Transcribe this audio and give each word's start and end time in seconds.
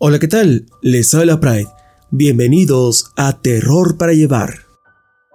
Hola, 0.00 0.20
¿qué 0.20 0.28
tal? 0.28 0.66
Les 0.80 1.12
habla 1.12 1.40
Pride. 1.40 1.66
Bienvenidos 2.12 3.10
a 3.16 3.40
Terror 3.40 3.96
para 3.96 4.12
Llevar. 4.12 4.60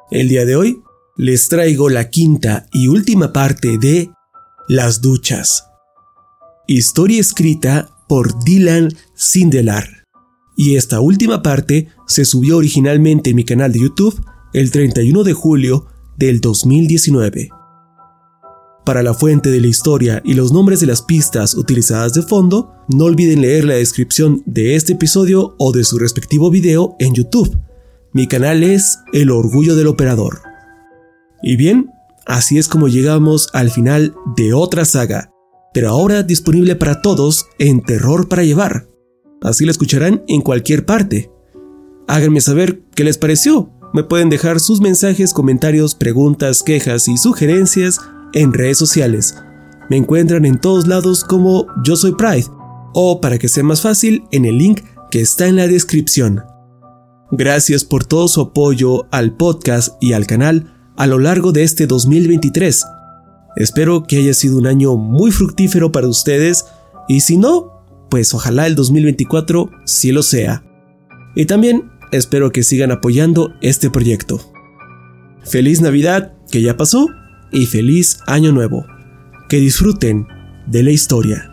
El 0.09 0.29
día 0.29 0.45
de 0.45 0.55
hoy 0.55 0.81
les 1.17 1.49
traigo 1.49 1.89
la 1.89 2.09
quinta 2.09 2.65
y 2.71 2.87
última 2.87 3.33
parte 3.33 3.77
de 3.77 4.09
Las 4.69 5.01
Duchas. 5.01 5.65
Historia 6.65 7.19
escrita 7.19 7.89
por 8.07 8.41
Dylan 8.45 8.95
Sindelar. 9.15 10.05
Y 10.55 10.77
esta 10.77 11.01
última 11.01 11.43
parte 11.43 11.89
se 12.07 12.23
subió 12.23 12.55
originalmente 12.55 13.31
en 13.31 13.35
mi 13.35 13.43
canal 13.43 13.73
de 13.73 13.81
YouTube 13.81 14.23
el 14.53 14.71
31 14.71 15.25
de 15.25 15.33
julio 15.33 15.87
del 16.15 16.39
2019. 16.39 17.49
Para 18.85 19.01
la 19.01 19.13
fuente 19.13 19.49
de 19.49 19.61
la 19.61 19.67
historia 19.67 20.21
y 20.25 20.33
los 20.33 20.51
nombres 20.51 20.81
de 20.81 20.87
las 20.87 21.01
pistas 21.01 21.55
utilizadas 21.55 22.13
de 22.13 22.21
fondo, 22.21 22.73
no 22.89 23.05
olviden 23.05 23.41
leer 23.41 23.63
la 23.63 23.75
descripción 23.75 24.43
de 24.45 24.75
este 24.75 24.93
episodio 24.93 25.55
o 25.57 25.71
de 25.71 25.85
su 25.85 25.97
respectivo 25.97 26.51
video 26.51 26.97
en 26.99 27.13
YouTube. 27.13 27.57
Mi 28.11 28.27
canal 28.27 28.61
es 28.61 28.99
El 29.13 29.31
Orgullo 29.31 29.77
del 29.77 29.87
Operador. 29.87 30.41
Y 31.41 31.55
bien, 31.55 31.91
así 32.25 32.57
es 32.57 32.67
como 32.67 32.89
llegamos 32.89 33.47
al 33.53 33.71
final 33.71 34.15
de 34.35 34.53
otra 34.53 34.83
saga, 34.83 35.31
pero 35.73 35.87
ahora 35.87 36.21
disponible 36.21 36.75
para 36.75 37.01
todos 37.01 37.45
en 37.59 37.81
Terror 37.81 38.27
para 38.27 38.43
Llevar. 38.43 38.87
Así 39.41 39.63
la 39.63 39.71
escucharán 39.71 40.23
en 40.27 40.41
cualquier 40.41 40.85
parte. 40.85 41.31
Háganme 42.09 42.41
saber 42.41 42.81
qué 42.95 43.05
les 43.05 43.17
pareció. 43.17 43.69
Me 43.93 44.03
pueden 44.03 44.29
dejar 44.29 44.59
sus 44.59 44.81
mensajes, 44.81 45.33
comentarios, 45.33 45.95
preguntas, 45.95 46.63
quejas 46.63 47.07
y 47.07 47.15
sugerencias 47.15 48.01
en 48.33 48.53
redes 48.53 48.77
sociales. 48.77 49.35
Me 49.89 49.97
encuentran 49.97 50.45
en 50.45 50.59
todos 50.59 50.87
lados 50.87 51.23
como 51.23 51.67
Yo 51.83 51.95
Soy 51.95 52.13
Pride 52.15 52.47
o 52.93 53.21
para 53.21 53.37
que 53.37 53.49
sea 53.49 53.63
más 53.63 53.81
fácil 53.81 54.23
en 54.31 54.45
el 54.45 54.57
link 54.57 54.81
que 55.11 55.21
está 55.21 55.47
en 55.47 55.55
la 55.55 55.67
descripción. 55.67 56.43
Gracias 57.31 57.83
por 57.83 58.05
todo 58.05 58.27
su 58.27 58.41
apoyo 58.41 59.07
al 59.11 59.35
podcast 59.35 59.95
y 60.01 60.13
al 60.13 60.27
canal 60.27 60.73
a 60.95 61.07
lo 61.07 61.19
largo 61.19 61.51
de 61.51 61.63
este 61.63 61.87
2023. 61.87 62.85
Espero 63.55 64.03
que 64.03 64.17
haya 64.17 64.33
sido 64.33 64.57
un 64.57 64.67
año 64.67 64.95
muy 64.95 65.31
fructífero 65.31 65.91
para 65.91 66.07
ustedes 66.07 66.65
y 67.07 67.21
si 67.21 67.37
no, 67.37 67.83
pues 68.09 68.33
ojalá 68.33 68.67
el 68.67 68.75
2024 68.75 69.69
sí 69.85 70.11
lo 70.11 70.23
sea. 70.23 70.63
Y 71.35 71.45
también 71.45 71.91
espero 72.11 72.51
que 72.51 72.63
sigan 72.63 72.91
apoyando 72.91 73.53
este 73.61 73.89
proyecto. 73.89 74.39
Feliz 75.43 75.81
Navidad, 75.81 76.33
que 76.51 76.61
ya 76.61 76.77
pasó, 76.77 77.07
y 77.53 77.65
feliz 77.67 78.19
año 78.27 78.51
nuevo. 78.51 78.85
Que 79.47 79.57
disfruten 79.57 80.27
de 80.67 80.83
la 80.83 80.91
historia. 80.91 81.52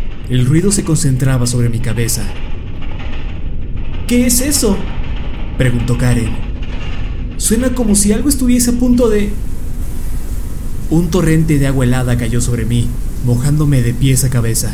El 0.31 0.45
ruido 0.45 0.71
se 0.71 0.85
concentraba 0.85 1.45
sobre 1.45 1.67
mi 1.67 1.79
cabeza. 1.79 2.23
¿Qué 4.07 4.25
es 4.27 4.39
eso? 4.39 4.77
preguntó 5.57 5.97
Karen. 5.97 6.29
Suena 7.35 7.75
como 7.75 7.95
si 7.95 8.13
algo 8.13 8.29
estuviese 8.29 8.69
a 8.69 8.73
punto 8.79 9.09
de... 9.09 9.33
Un 10.89 11.09
torrente 11.09 11.59
de 11.59 11.67
agua 11.67 11.83
helada 11.83 12.17
cayó 12.17 12.39
sobre 12.39 12.63
mí, 12.63 12.87
mojándome 13.25 13.81
de 13.81 13.93
pies 13.93 14.23
a 14.23 14.29
cabeza. 14.29 14.73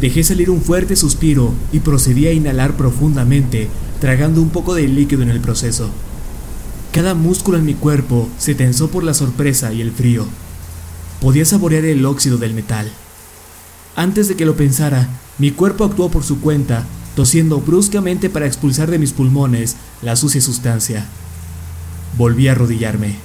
Dejé 0.00 0.24
salir 0.24 0.50
un 0.50 0.60
fuerte 0.60 0.96
suspiro 0.96 1.54
y 1.72 1.78
procedí 1.78 2.26
a 2.26 2.32
inhalar 2.32 2.76
profundamente, 2.76 3.68
tragando 4.00 4.42
un 4.42 4.48
poco 4.48 4.74
de 4.74 4.88
líquido 4.88 5.22
en 5.22 5.30
el 5.30 5.38
proceso. 5.38 5.90
Cada 6.90 7.14
músculo 7.14 7.56
en 7.56 7.66
mi 7.66 7.74
cuerpo 7.74 8.28
se 8.36 8.56
tensó 8.56 8.90
por 8.90 9.04
la 9.04 9.14
sorpresa 9.14 9.72
y 9.72 9.80
el 9.80 9.92
frío. 9.92 10.26
Podía 11.20 11.44
saborear 11.44 11.84
el 11.84 12.04
óxido 12.04 12.36
del 12.36 12.52
metal. 12.52 12.90
Antes 13.96 14.28
de 14.28 14.36
que 14.36 14.44
lo 14.44 14.56
pensara, 14.56 15.08
mi 15.38 15.50
cuerpo 15.50 15.84
actuó 15.84 16.10
por 16.10 16.22
su 16.22 16.40
cuenta, 16.40 16.84
tosiendo 17.14 17.60
bruscamente 17.60 18.28
para 18.28 18.46
expulsar 18.46 18.90
de 18.90 18.98
mis 18.98 19.12
pulmones 19.12 19.76
la 20.02 20.16
sucia 20.16 20.42
sustancia. 20.42 21.06
Volví 22.18 22.46
a 22.46 22.52
arrodillarme. 22.52 23.16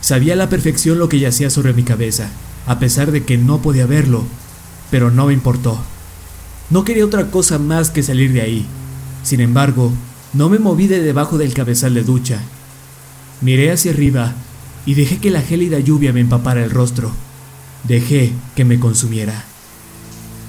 Sabía 0.00 0.32
a 0.32 0.36
la 0.36 0.48
perfección 0.48 0.98
lo 0.98 1.10
que 1.10 1.20
yacía 1.20 1.50
sobre 1.50 1.74
mi 1.74 1.82
cabeza, 1.82 2.30
a 2.66 2.78
pesar 2.78 3.12
de 3.12 3.22
que 3.24 3.36
no 3.36 3.60
podía 3.60 3.84
verlo, 3.84 4.24
pero 4.90 5.10
no 5.10 5.26
me 5.26 5.34
importó. 5.34 5.78
No 6.70 6.84
quería 6.84 7.04
otra 7.04 7.30
cosa 7.30 7.58
más 7.58 7.90
que 7.90 8.02
salir 8.02 8.32
de 8.32 8.40
ahí. 8.40 8.66
Sin 9.22 9.40
embargo, 9.40 9.92
no 10.32 10.48
me 10.48 10.58
moví 10.58 10.86
de 10.86 11.02
debajo 11.02 11.36
del 11.36 11.52
cabezal 11.52 11.92
de 11.92 12.02
ducha. 12.02 12.40
Miré 13.42 13.72
hacia 13.72 13.92
arriba 13.92 14.32
y 14.86 14.94
dejé 14.94 15.18
que 15.18 15.30
la 15.30 15.42
gélida 15.42 15.80
lluvia 15.80 16.14
me 16.14 16.20
empapara 16.20 16.64
el 16.64 16.70
rostro. 16.70 17.12
Dejé 17.84 18.32
que 18.54 18.64
me 18.64 18.78
consumiera. 18.78 19.44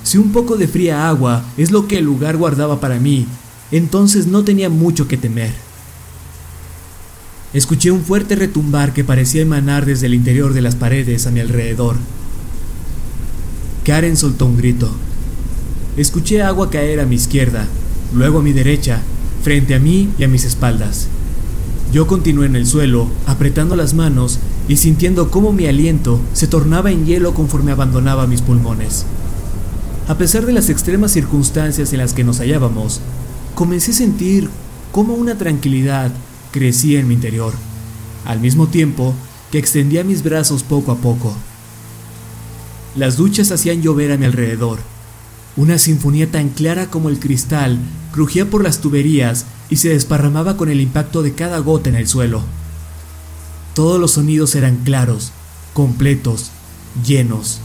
Si 0.03 0.17
un 0.17 0.31
poco 0.31 0.57
de 0.57 0.67
fría 0.67 1.07
agua 1.07 1.43
es 1.57 1.71
lo 1.71 1.87
que 1.87 1.97
el 1.97 2.05
lugar 2.05 2.37
guardaba 2.37 2.79
para 2.79 2.99
mí, 2.99 3.27
entonces 3.71 4.27
no 4.27 4.43
tenía 4.43 4.69
mucho 4.69 5.07
que 5.07 5.17
temer. 5.17 5.53
Escuché 7.53 7.91
un 7.91 8.03
fuerte 8.03 8.35
retumbar 8.35 8.93
que 8.93 9.03
parecía 9.03 9.41
emanar 9.41 9.85
desde 9.85 10.07
el 10.07 10.13
interior 10.13 10.53
de 10.53 10.61
las 10.61 10.75
paredes 10.75 11.27
a 11.27 11.31
mi 11.31 11.39
alrededor. 11.39 11.97
Karen 13.83 14.15
soltó 14.15 14.45
un 14.45 14.57
grito. 14.57 14.89
Escuché 15.97 16.41
agua 16.41 16.69
caer 16.69 16.99
a 16.99 17.05
mi 17.05 17.15
izquierda, 17.15 17.67
luego 18.15 18.39
a 18.39 18.41
mi 18.41 18.53
derecha, 18.53 19.01
frente 19.43 19.75
a 19.75 19.79
mí 19.79 20.09
y 20.17 20.23
a 20.23 20.27
mis 20.27 20.45
espaldas. 20.45 21.07
Yo 21.91 22.07
continué 22.07 22.45
en 22.45 22.55
el 22.55 22.65
suelo, 22.65 23.09
apretando 23.25 23.75
las 23.75 23.93
manos 23.93 24.39
y 24.71 24.77
sintiendo 24.77 25.29
cómo 25.29 25.51
mi 25.51 25.65
aliento 25.65 26.17
se 26.31 26.47
tornaba 26.47 26.91
en 26.91 27.05
hielo 27.05 27.33
conforme 27.33 27.73
abandonaba 27.73 28.25
mis 28.25 28.41
pulmones. 28.41 29.05
A 30.07 30.17
pesar 30.17 30.45
de 30.45 30.53
las 30.53 30.69
extremas 30.69 31.11
circunstancias 31.11 31.91
en 31.91 31.99
las 31.99 32.13
que 32.13 32.23
nos 32.23 32.39
hallábamos, 32.39 33.01
comencé 33.53 33.91
a 33.91 33.95
sentir 33.95 34.49
cómo 34.93 35.15
una 35.15 35.37
tranquilidad 35.37 36.13
crecía 36.51 37.01
en 37.01 37.09
mi 37.09 37.15
interior, 37.15 37.53
al 38.23 38.39
mismo 38.39 38.67
tiempo 38.67 39.13
que 39.51 39.57
extendía 39.57 40.05
mis 40.05 40.23
brazos 40.23 40.63
poco 40.63 40.93
a 40.93 40.95
poco. 40.95 41.35
Las 42.95 43.17
duchas 43.17 43.51
hacían 43.51 43.81
llover 43.81 44.13
a 44.13 44.17
mi 44.17 44.23
alrededor. 44.23 44.79
Una 45.57 45.79
sinfonía 45.79 46.31
tan 46.31 46.47
clara 46.47 46.87
como 46.87 47.09
el 47.09 47.19
cristal 47.19 47.77
crujía 48.13 48.49
por 48.49 48.63
las 48.63 48.79
tuberías 48.79 49.45
y 49.69 49.75
se 49.75 49.89
desparramaba 49.89 50.55
con 50.55 50.69
el 50.69 50.79
impacto 50.79 51.23
de 51.23 51.33
cada 51.33 51.59
gota 51.59 51.89
en 51.89 51.95
el 51.95 52.07
suelo. 52.07 52.41
Todos 53.73 53.99
los 53.99 54.11
sonidos 54.11 54.55
eran 54.55 54.77
claros, 54.83 55.31
completos, 55.73 56.51
llenos. 57.05 57.61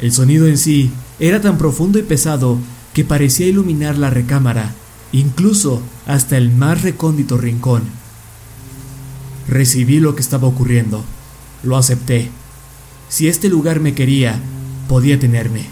El 0.00 0.12
sonido 0.12 0.46
en 0.46 0.58
sí 0.58 0.90
era 1.18 1.40
tan 1.40 1.58
profundo 1.58 1.98
y 1.98 2.02
pesado 2.02 2.58
que 2.94 3.04
parecía 3.04 3.46
iluminar 3.46 3.98
la 3.98 4.10
recámara 4.10 4.74
incluso 5.12 5.82
hasta 6.06 6.36
el 6.36 6.50
más 6.50 6.82
recóndito 6.82 7.38
rincón. 7.38 7.84
Recibí 9.48 10.00
lo 10.00 10.14
que 10.14 10.22
estaba 10.22 10.48
ocurriendo, 10.48 11.04
lo 11.62 11.76
acepté. 11.76 12.30
Si 13.08 13.28
este 13.28 13.48
lugar 13.48 13.80
me 13.80 13.94
quería, 13.94 14.40
podía 14.88 15.18
tenerme. 15.18 15.64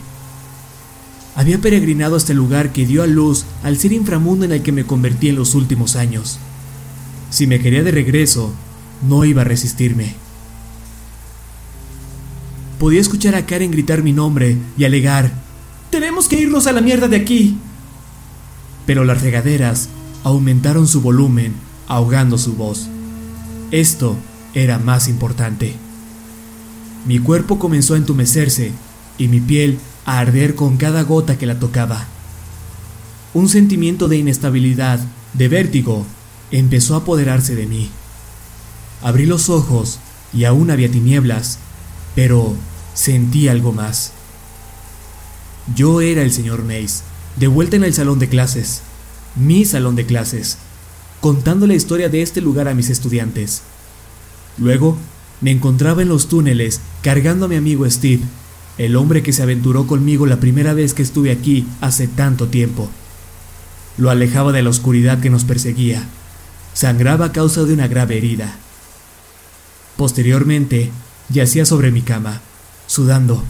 Había 1.34 1.58
peregrinado 1.58 2.14
a 2.14 2.18
este 2.18 2.32
lugar 2.32 2.72
que 2.72 2.86
dio 2.86 3.02
a 3.02 3.06
luz 3.08 3.44
al 3.64 3.76
ser 3.76 3.92
inframundo 3.92 4.44
en 4.44 4.52
el 4.52 4.62
que 4.62 4.70
me 4.70 4.86
convertí 4.86 5.28
en 5.28 5.36
los 5.36 5.54
últimos 5.56 5.96
años. 5.96 6.38
Si 7.30 7.48
me 7.48 7.58
quería 7.58 7.82
de 7.82 7.90
regreso, 7.90 8.52
no 9.08 9.24
iba 9.24 9.42
a 9.42 9.44
resistirme. 9.44 10.14
Podía 12.78 13.00
escuchar 13.00 13.34
a 13.34 13.46
Karen 13.46 13.70
gritar 13.70 14.02
mi 14.02 14.12
nombre 14.12 14.56
y 14.76 14.84
alegar, 14.84 15.44
Tenemos 15.90 16.26
que 16.26 16.40
irnos 16.40 16.66
a 16.66 16.72
la 16.72 16.80
mierda 16.80 17.06
de 17.06 17.16
aquí 17.16 17.56
pero 18.86 19.04
las 19.04 19.22
regaderas 19.22 19.88
aumentaron 20.22 20.86
su 20.86 21.00
volumen, 21.00 21.54
ahogando 21.88 22.38
su 22.38 22.54
voz. 22.54 22.88
Esto 23.70 24.16
era 24.54 24.78
más 24.78 25.08
importante. 25.08 25.74
Mi 27.06 27.18
cuerpo 27.18 27.58
comenzó 27.58 27.94
a 27.94 27.98
entumecerse 27.98 28.72
y 29.18 29.28
mi 29.28 29.40
piel 29.40 29.78
a 30.06 30.18
arder 30.18 30.54
con 30.54 30.76
cada 30.76 31.02
gota 31.02 31.38
que 31.38 31.46
la 31.46 31.58
tocaba. 31.58 32.06
Un 33.32 33.48
sentimiento 33.48 34.08
de 34.08 34.18
inestabilidad, 34.18 35.00
de 35.32 35.48
vértigo, 35.48 36.06
empezó 36.50 36.94
a 36.94 36.98
apoderarse 36.98 37.56
de 37.56 37.66
mí. 37.66 37.90
Abrí 39.04 39.26
los 39.26 39.50
ojos 39.50 40.00
y 40.32 40.44
aún 40.44 40.70
había 40.70 40.90
tinieblas, 40.90 41.58
pero 42.14 42.54
sentí 42.94 43.48
algo 43.48 43.70
más. 43.70 44.12
Yo 45.76 46.00
era 46.00 46.22
el 46.22 46.32
señor 46.32 46.64
Mace 46.64 47.02
de 47.36 47.46
vuelta 47.46 47.76
en 47.76 47.84
el 47.84 47.92
salón 47.92 48.18
de 48.18 48.30
clases, 48.30 48.80
mi 49.36 49.66
salón 49.66 49.94
de 49.94 50.06
clases, 50.06 50.56
contando 51.20 51.66
la 51.66 51.74
historia 51.74 52.08
de 52.08 52.22
este 52.22 52.40
lugar 52.40 52.66
a 52.66 52.74
mis 52.74 52.88
estudiantes. 52.88 53.60
Luego, 54.56 54.96
me 55.42 55.50
encontraba 55.50 56.00
en 56.00 56.08
los 56.08 56.28
túneles 56.28 56.80
cargando 57.02 57.44
a 57.44 57.48
mi 57.48 57.56
amigo 57.56 57.88
Steve, 57.90 58.22
el 58.78 58.96
hombre 58.96 59.22
que 59.22 59.34
se 59.34 59.42
aventuró 59.42 59.86
conmigo 59.86 60.24
la 60.24 60.40
primera 60.40 60.72
vez 60.72 60.94
que 60.94 61.02
estuve 61.02 61.30
aquí 61.30 61.66
hace 61.82 62.08
tanto 62.08 62.48
tiempo. 62.48 62.88
Lo 63.98 64.08
alejaba 64.08 64.50
de 64.52 64.62
la 64.62 64.70
oscuridad 64.70 65.20
que 65.20 65.28
nos 65.28 65.44
perseguía. 65.44 66.08
Sangraba 66.72 67.26
a 67.26 67.32
causa 67.32 67.64
de 67.64 67.74
una 67.74 67.86
grave 67.86 68.16
herida. 68.16 68.56
Posteriormente, 69.96 70.90
yacía 71.28 71.64
sobre 71.64 71.90
mi 71.90 72.02
cama, 72.02 72.40
sudando, 72.86 73.42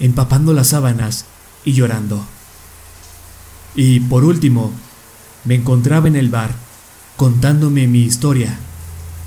empapando 0.00 0.52
las 0.52 0.68
sábanas 0.68 1.26
y 1.64 1.72
llorando. 1.72 2.24
Y 3.74 4.00
por 4.00 4.24
último, 4.24 4.72
me 5.44 5.54
encontraba 5.54 6.08
en 6.08 6.16
el 6.16 6.28
bar, 6.28 6.50
contándome 7.16 7.86
mi 7.86 8.02
historia, 8.02 8.58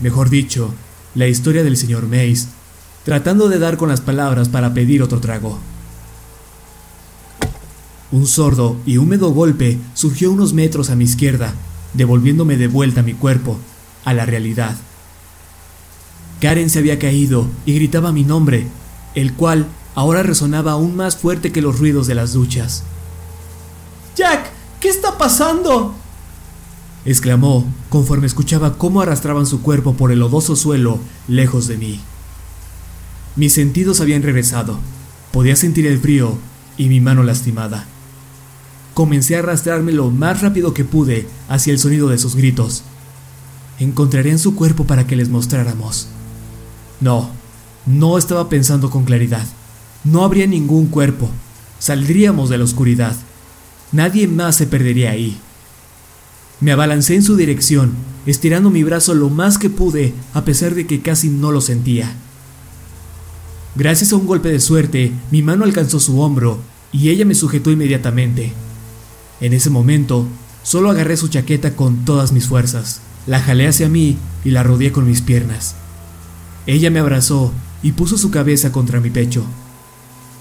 mejor 0.01 0.30
dicho, 0.30 0.74
la 1.13 1.27
historia 1.27 1.63
del 1.63 1.77
señor 1.77 2.07
Mace, 2.07 2.48
tratando 3.04 3.48
de 3.50 3.60
dar 3.60 3.77
con 3.77 3.89
las 3.89 4.01
palabras 4.01 4.50
para 4.50 4.74
pedir 4.74 5.01
otro 5.01 5.19
trago. 5.19 5.60
Un 8.12 8.27
sordo 8.27 8.77
y 8.86 8.98
húmedo 8.98 9.31
golpe 9.31 9.80
surgió 9.94 10.31
unos 10.31 10.54
metros 10.54 10.89
a 10.89 10.95
mi 10.95 11.06
izquierda, 11.06 11.54
devolviéndome 11.94 12.57
de 12.57 12.68
vuelta 12.68 13.01
mi 13.01 13.13
cuerpo, 13.13 13.57
a 14.04 14.13
la 14.13 14.25
realidad. 14.25 14.75
Karen 16.42 16.70
se 16.70 16.80
había 16.80 17.00
caído 17.00 17.48
y 17.66 17.74
gritaba 17.74 18.12
mi 18.12 18.24
nombre, 18.24 18.68
el 19.16 19.34
cual 19.34 19.68
ahora 19.96 20.24
resonaba 20.24 20.74
aún 20.74 20.96
más 20.96 21.16
fuerte 21.18 21.52
que 21.52 21.62
los 21.62 21.80
ruidos 21.80 22.08
de 22.08 22.16
las 22.16 22.34
duchas. 22.34 22.84
Jack, 24.16 24.52
¿qué 24.80 24.90
está 24.90 25.18
pasando? 25.18 25.96
exclamó 27.06 27.66
conforme 27.90 28.26
escuchaba 28.26 28.78
cómo 28.78 29.02
arrastraban 29.02 29.46
su 29.46 29.62
cuerpo 29.62 29.94
por 29.94 30.12
el 30.12 30.20
lodoso 30.20 30.56
suelo 30.56 31.00
lejos 31.28 31.68
de 31.68 31.78
mí. 31.78 32.00
Mis 33.36 33.54
sentidos 33.54 34.02
habían 34.02 34.24
regresado. 34.24 34.80
Podía 35.32 35.56
sentir 35.56 35.86
el 35.86 36.00
frío 36.00 36.38
y 36.77 36.88
mi 36.88 37.01
mano 37.01 37.24
lastimada. 37.24 37.86
Comencé 38.94 39.36
a 39.36 39.39
arrastrarme 39.39 39.92
lo 39.92 40.10
más 40.10 40.42
rápido 40.42 40.74
que 40.74 40.86
pude 40.86 41.27
hacia 41.50 41.74
el 41.74 41.80
sonido 41.80 42.08
de 42.08 42.18
sus 42.18 42.36
gritos. 42.36 42.84
Encontrarían 43.80 44.39
su 44.39 44.56
cuerpo 44.56 44.86
para 44.86 45.06
que 45.06 45.18
les 45.18 45.27
mostráramos. 45.27 46.08
No, 47.02 47.30
no 47.86 48.18
estaba 48.18 48.50
pensando 48.50 48.90
con 48.90 49.06
claridad. 49.06 49.46
No 50.04 50.24
habría 50.24 50.48
ningún 50.48 50.88
cuerpo. 50.88 51.30
Saldríamos 51.80 52.50
de 52.50 52.58
la 52.58 52.64
oscuridad. 52.64 53.16
Nadie 53.92 54.28
más 54.28 54.56
se 54.56 54.68
perdería 54.68 55.12
ahí. 55.12 55.38
Me 56.62 56.72
abalancé 56.72 57.16
en 57.16 57.24
su 57.24 57.36
dirección, 57.36 57.94
estirando 58.25 58.70
mi 58.70 58.84
brazo 58.84 59.14
lo 59.14 59.30
más 59.30 59.58
que 59.58 59.70
pude, 59.70 60.14
a 60.34 60.46
pesar 60.46 60.74
de 60.74 60.88
que 60.88 61.02
casi 61.02 61.30
no 61.30 61.52
lo 61.52 61.62
sentía. 61.62 62.16
Gracias 63.75 64.14
a 64.14 64.16
un 64.16 64.25
golpe 64.25 64.50
de 64.50 64.62
suerte, 64.62 65.12
mi 65.32 65.42
mano 65.42 65.66
alcanzó 65.66 66.00
su 66.00 66.22
hombro 66.22 66.60
y 66.94 67.10
ella 67.10 67.25
me 67.25 67.36
sujetó 67.36 67.72
inmediatamente. 67.72 68.54
En 69.42 69.52
ese 69.52 69.70
momento, 69.70 70.28
solo 70.64 70.90
agarré 70.90 71.18
su 71.18 71.28
chaqueta 71.28 71.75
con 71.75 72.06
todas 72.06 72.32
mis 72.32 72.48
fuerzas, 72.48 73.02
la 73.28 73.42
jalé 73.42 73.68
hacia 73.68 73.90
mí 73.90 74.18
y 74.46 74.52
la 74.52 74.64
rodeé 74.64 74.94
con 74.94 75.06
mis 75.06 75.22
piernas. 75.22 75.75
Ella 76.67 76.89
me 76.89 77.00
abrazó 77.00 77.53
y 77.84 77.91
puso 77.91 78.17
su 78.17 78.31
cabeza 78.31 78.72
contra 78.72 79.00
mi 79.00 79.10
pecho. 79.10 79.43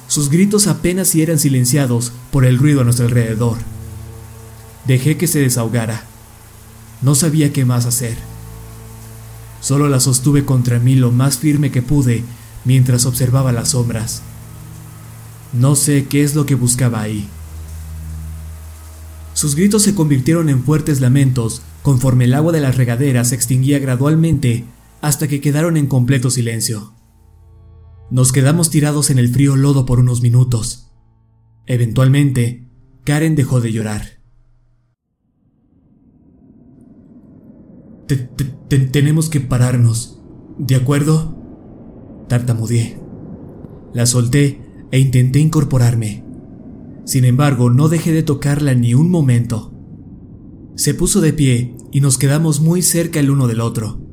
Sus 0.09 0.31
gritos 0.31 0.67
apenas 0.67 1.09
si 1.09 1.23
eran 1.23 1.39
silenciados 1.39 2.13
por 2.31 2.45
el 2.45 2.59
ruido 2.59 2.81
a 2.81 2.85
nuestro 2.85 3.07
alrededor. 3.07 3.59
Dejé 4.87 5.17
que 5.17 5.27
se 5.27 5.41
desahogara. 5.41 6.05
No 7.03 7.15
sabía 7.15 7.53
qué 7.53 7.65
más 7.65 7.87
hacer. 7.87 8.17
Solo 9.61 9.89
la 9.89 10.01
sostuve 10.01 10.45
contra 10.45 10.79
mí 10.79 10.95
lo 10.95 11.11
más 11.11 11.39
firme 11.39 11.71
que 11.71 11.83
pude 11.83 12.25
mientras 12.65 13.07
observaba 13.07 13.53
las 13.53 13.71
sombras. 13.71 14.23
No 15.53 15.75
sé 15.77 16.07
qué 16.07 16.23
es 16.23 16.35
lo 16.35 16.47
que 16.47 16.55
buscaba 16.55 17.01
ahí. 17.01 17.29
Sus 19.35 19.55
gritos 19.55 19.83
se 19.83 19.95
convirtieron 19.95 20.49
en 20.49 20.65
fuertes 20.65 21.01
lamentos 21.01 21.63
conforme 21.83 22.25
el 22.25 22.35
agua 22.35 22.53
de 22.53 22.61
las 22.61 22.77
regaderas 22.77 23.29
se 23.29 23.35
extinguía 23.35 23.79
gradualmente 23.79 24.65
hasta 25.05 25.29
que 25.29 25.43
quedaron 25.43 25.77
en 25.77 25.87
completo 25.87 26.31
silencio. 26.31 26.95
Nos 28.11 28.33
quedamos 28.33 28.71
tirados 28.71 29.11
en 29.11 29.19
el 29.19 29.29
frío 29.29 29.55
lodo 29.55 29.85
por 29.85 29.99
unos 30.01 30.23
minutos. 30.23 30.93
Eventualmente, 31.67 32.71
Karen 33.05 33.37
dejó 33.37 33.61
de 33.61 33.73
llorar. 33.73 34.03
tenemos 38.93 39.29
que 39.29 39.41
pararnos, 39.41 40.23
¿de 40.59 40.77
acuerdo? 40.77 41.37
Tartamudeé. 42.29 42.99
La 43.93 44.07
solté 44.07 44.61
e 44.91 44.99
intenté 45.01 45.39
incorporarme. 45.39 46.25
Sin 47.05 47.27
embargo, 47.27 47.69
no 47.69 47.89
dejé 47.91 48.13
de 48.13 48.23
tocarla 48.23 48.73
ni 48.75 48.95
un 48.95 49.11
momento. 49.11 49.75
Se 50.77 50.95
puso 50.95 51.21
de 51.21 51.35
pie 51.35 51.77
y 51.93 52.01
nos 52.01 52.17
quedamos 52.17 52.61
muy 52.61 52.81
cerca 52.81 53.21
el 53.21 53.29
uno 53.31 53.47
del 53.49 53.61
otro. 53.61 54.04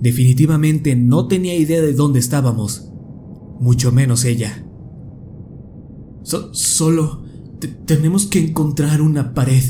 Definitivamente 0.00 0.96
no 0.96 1.28
tenía 1.28 1.54
idea 1.54 1.80
de 1.80 1.92
dónde 1.92 2.18
estábamos, 2.18 2.90
mucho 3.60 3.92
menos 3.92 4.24
ella. 4.24 4.66
solo 6.22 7.22
tenemos 7.86 8.26
que 8.26 8.40
encontrar 8.40 9.00
una 9.00 9.34
pared. 9.34 9.62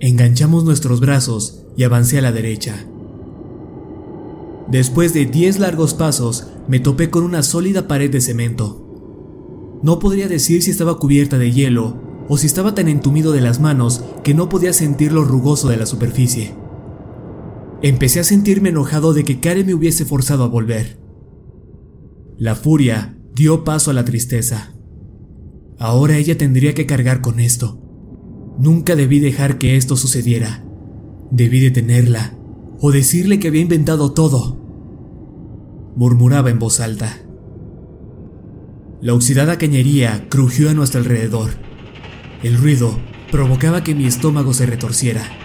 Enganchamos 0.00 0.64
nuestros 0.64 1.00
brazos 1.00 1.64
y 1.76 1.84
avancé 1.84 2.18
a 2.18 2.22
la 2.22 2.32
derecha. 2.32 2.86
Después 4.68 5.12
de 5.12 5.26
diez 5.26 5.58
largos 5.58 5.94
pasos, 5.94 6.48
me 6.66 6.80
topé 6.80 7.10
con 7.10 7.24
una 7.24 7.42
sólida 7.42 7.86
pared 7.88 8.10
de 8.10 8.20
cemento. 8.20 9.80
No 9.82 9.98
podría 9.98 10.28
decir 10.28 10.62
si 10.62 10.70
estaba 10.70 10.98
cubierta 10.98 11.38
de 11.38 11.52
hielo 11.52 11.96
o 12.28 12.38
si 12.38 12.46
estaba 12.46 12.74
tan 12.74 12.88
entumido 12.88 13.32
de 13.32 13.40
las 13.40 13.60
manos 13.60 14.04
que 14.22 14.34
no 14.34 14.48
podía 14.48 14.72
sentir 14.72 15.12
lo 15.12 15.24
rugoso 15.24 15.68
de 15.68 15.76
la 15.76 15.86
superficie. 15.86 16.54
Empecé 17.82 18.20
a 18.20 18.24
sentirme 18.24 18.68
enojado 18.68 19.12
de 19.12 19.24
que 19.24 19.40
Karen 19.40 19.66
me 19.66 19.74
hubiese 19.74 20.04
forzado 20.04 20.44
a 20.44 20.48
volver. 20.48 21.00
La 22.38 22.54
furia 22.54 23.18
dio 23.34 23.64
paso 23.64 23.90
a 23.90 23.94
la 23.94 24.04
tristeza. 24.04 24.72
Ahora 25.80 26.16
ella 26.16 26.38
tendría 26.38 26.74
que 26.74 26.86
cargar 26.86 27.20
con 27.20 27.40
esto. 27.40 27.82
Nunca 28.56 28.94
debí 28.94 29.18
dejar 29.18 29.58
que 29.58 29.76
esto 29.76 29.96
sucediera. 29.96 30.64
Debí 31.32 31.58
detenerla 31.58 32.38
o 32.78 32.92
decirle 32.92 33.40
que 33.40 33.48
había 33.48 33.62
inventado 33.62 34.12
todo. 34.12 34.60
Murmuraba 35.96 36.50
en 36.50 36.60
voz 36.60 36.78
alta. 36.78 37.18
La 39.00 39.14
oxidada 39.14 39.58
cañería 39.58 40.28
crujió 40.28 40.70
a 40.70 40.74
nuestro 40.74 41.00
alrededor. 41.00 41.50
El 42.44 42.56
ruido 42.56 42.96
provocaba 43.32 43.82
que 43.82 43.96
mi 43.96 44.04
estómago 44.06 44.54
se 44.54 44.66
retorciera. 44.66 45.41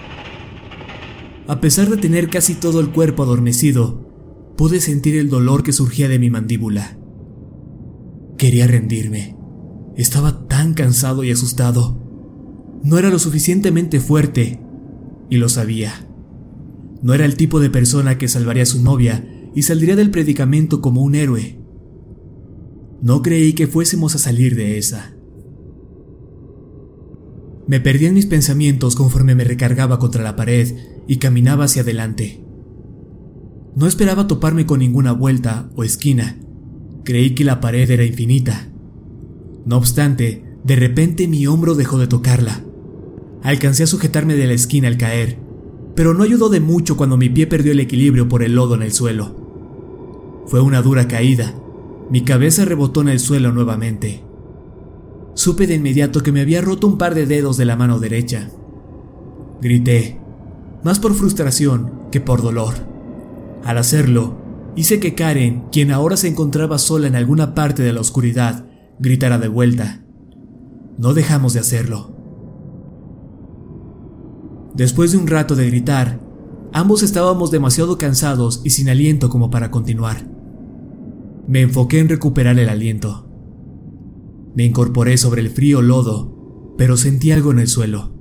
A 1.48 1.62
pesar 1.62 1.89
de 1.89 1.96
tener 1.96 2.30
casi 2.30 2.56
todo 2.56 2.82
el 2.82 2.92
cuerpo 2.92 3.24
adormecido, 3.24 4.54
pude 4.58 4.82
sentir 4.82 5.16
el 5.16 5.30
dolor 5.30 5.63
que 5.63 5.72
surgía 5.72 6.10
de 6.10 6.20
mi 6.20 6.30
mandíbula. 6.30 6.98
Quería 8.38 8.68
rendirme. 8.68 9.38
Estaba 9.96 10.46
tan 10.48 10.74
cansado 10.74 11.24
y 11.24 11.32
asustado. 11.32 11.98
No 12.84 12.98
era 12.98 13.10
lo 13.10 13.18
suficientemente 13.18 14.01
fuerte, 14.01 14.60
y 15.30 15.38
lo 15.38 15.48
sabía. 15.48 16.08
No 17.01 17.13
era 17.13 17.24
el 17.24 17.38
tipo 17.38 17.62
de 17.62 17.70
persona 17.70 18.18
que 18.18 18.27
salvaría 18.27 18.63
a 18.63 18.68
su 18.68 18.84
novia 18.84 19.25
y 19.56 19.62
saldría 19.62 19.96
del 19.96 20.12
predicamento 20.12 20.82
como 20.82 21.01
un 21.01 21.16
héroe. 21.16 21.62
No 23.01 23.22
creí 23.22 23.54
que 23.54 23.68
fuésemos 23.68 24.16
a 24.16 24.20
salir 24.20 24.56
de 24.56 24.77
esa. 24.77 25.13
Me 27.68 27.80
perdí 27.80 28.06
en 28.06 28.16
mis 28.16 28.25
pensamientos 28.25 28.96
conforme 28.96 29.36
me 29.36 29.44
recargaba 29.44 30.00
contra 30.00 30.24
la 30.24 30.36
pared 30.36 30.75
y 31.08 31.18
caminaba 31.18 31.66
hacia 31.66 31.82
adelante. 31.82 32.44
No 33.76 33.88
esperaba 33.88 34.28
toparme 34.28 34.66
con 34.66 34.80
ninguna 34.80 35.12
vuelta 35.12 35.70
o 35.76 35.84
esquina. 35.84 36.38
Creí 37.04 37.36
que 37.36 37.44
la 37.44 37.62
pared 37.62 37.90
era 37.90 38.04
infinita. 38.04 38.70
No 39.66 39.78
obstante, 39.78 40.44
de 40.64 40.76
repente 40.76 41.28
mi 41.28 41.48
hombro 41.48 41.76
dejó 41.76 41.98
de 42.00 42.08
tocarla. 42.08 42.64
Alcancé 43.44 43.84
a 43.84 43.88
sujetarme 43.88 44.36
de 44.36 44.48
la 44.48 44.54
esquina 44.54 44.88
al 44.88 44.98
caer, 44.98 45.38
pero 45.96 46.14
no 46.14 46.24
ayudó 46.24 46.50
de 46.50 46.60
mucho 46.60 46.98
cuando 46.98 47.18
mi 47.18 47.30
pie 47.30 47.48
perdió 47.48 47.72
el 47.72 47.80
equilibrio 47.80 48.28
por 48.28 48.44
el 48.44 48.56
lodo 48.56 48.76
en 48.76 48.82
el 48.82 48.92
suelo. 48.92 50.44
Fue 50.48 50.60
una 50.62 50.82
dura 50.82 51.08
caída. 51.08 51.54
Mi 52.10 52.22
cabeza 52.22 52.66
rebotó 52.66 53.02
en 53.02 53.10
el 53.10 53.20
suelo 53.20 53.52
nuevamente. 53.52 54.24
Supe 55.34 55.68
de 55.68 55.76
inmediato 55.76 56.24
que 56.24 56.32
me 56.32 56.42
había 56.42 56.62
roto 56.62 56.88
un 56.88 56.98
par 56.98 57.14
de 57.14 57.26
dedos 57.26 57.58
de 57.58 57.66
la 57.66 57.76
mano 57.76 58.00
derecha. 58.00 58.50
Grité, 59.62 60.20
más 60.84 61.00
por 61.00 61.14
frustración 61.14 61.92
que 62.12 62.22
por 62.22 62.42
dolor. 62.42 62.74
Al 63.64 63.78
hacerlo, 63.78 64.38
hice 64.76 65.00
que 65.00 65.16
Karen, 65.16 65.66
quien 65.72 65.92
ahora 65.92 66.18
se 66.18 66.28
encontraba 66.28 66.78
sola 66.78 67.08
en 67.08 67.16
alguna 67.16 67.54
parte 67.56 67.84
de 67.84 67.94
la 67.94 68.02
oscuridad, 68.02 68.66
gritara 69.00 69.38
de 69.38 69.48
vuelta. 69.48 70.04
No 70.98 71.14
dejamos 71.14 71.54
de 71.54 71.60
hacerlo. 71.60 72.16
Después 74.74 75.12
de 75.12 75.18
un 75.18 75.28
rato 75.28 75.56
de 75.56 75.68
gritar, 75.68 76.22
ambos 76.72 77.02
estábamos 77.02 77.50
demasiado 77.52 77.98
cansados 77.98 78.62
y 78.64 78.70
sin 78.70 78.90
aliento 78.90 79.30
como 79.30 79.50
para 79.50 79.72
continuar. 79.72 80.28
Me 81.48 81.62
enfoqué 81.62 82.00
en 82.00 82.10
recuperar 82.10 82.60
el 82.60 82.70
aliento. 82.70 83.28
Me 84.56 84.66
incorporé 84.66 85.18
sobre 85.18 85.42
el 85.42 85.50
frío 85.50 85.82
lodo, 85.82 86.76
pero 86.78 86.98
sentí 86.98 87.32
algo 87.32 87.52
en 87.52 87.60
el 87.60 87.68
suelo. 87.68 88.14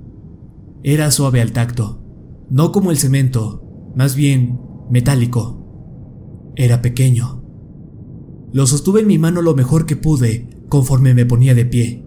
Era 0.83 1.11
suave 1.11 1.41
al 1.41 1.51
tacto, 1.51 2.06
no 2.49 2.71
como 2.71 2.91
el 2.91 2.97
cemento, 2.97 3.63
más 3.95 4.15
bien 4.15 4.59
metálico. 4.89 6.53
Era 6.55 6.81
pequeño. 6.81 7.43
Lo 8.53 8.65
sostuve 8.65 9.01
en 9.01 9.07
mi 9.07 9.17
mano 9.17 9.41
lo 9.41 9.53
mejor 9.53 9.85
que 9.85 9.95
pude 9.95 10.49
conforme 10.69 11.13
me 11.13 11.25
ponía 11.25 11.53
de 11.53 11.65
pie. 11.65 12.03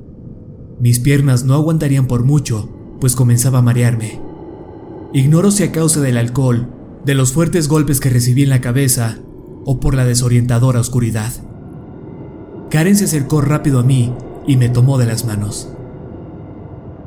Mis 0.80 0.99
piernas 0.99 1.44
no 1.44 1.54
aguantarían 1.54 2.06
por 2.06 2.25
mucho, 2.25 2.97
pues 3.00 3.14
comenzaba 3.14 3.59
a 3.59 3.62
marearme. 3.62 4.20
Ignoro 5.12 5.50
si 5.50 5.62
a 5.62 5.73
causa 5.73 6.00
del 6.00 6.16
alcohol, 6.16 6.68
de 7.04 7.14
los 7.14 7.32
fuertes 7.32 7.68
golpes 7.68 8.00
que 8.00 8.11
recibí 8.11 8.42
en 8.42 8.50
la 8.50 8.61
cabeza 8.61 9.18
o 9.64 9.80
por 9.80 9.94
la 9.94 10.04
desorientadora 10.04 10.80
oscuridad. 10.80 11.32
Karen 12.70 12.97
se 12.97 13.04
acercó 13.04 13.40
rápido 13.40 13.80
a 13.80 13.82
mí 13.82 14.12
y 14.47 14.56
me 14.56 14.68
tomó 14.68 14.97
de 14.99 15.06
las 15.06 15.26
manos. 15.26 15.68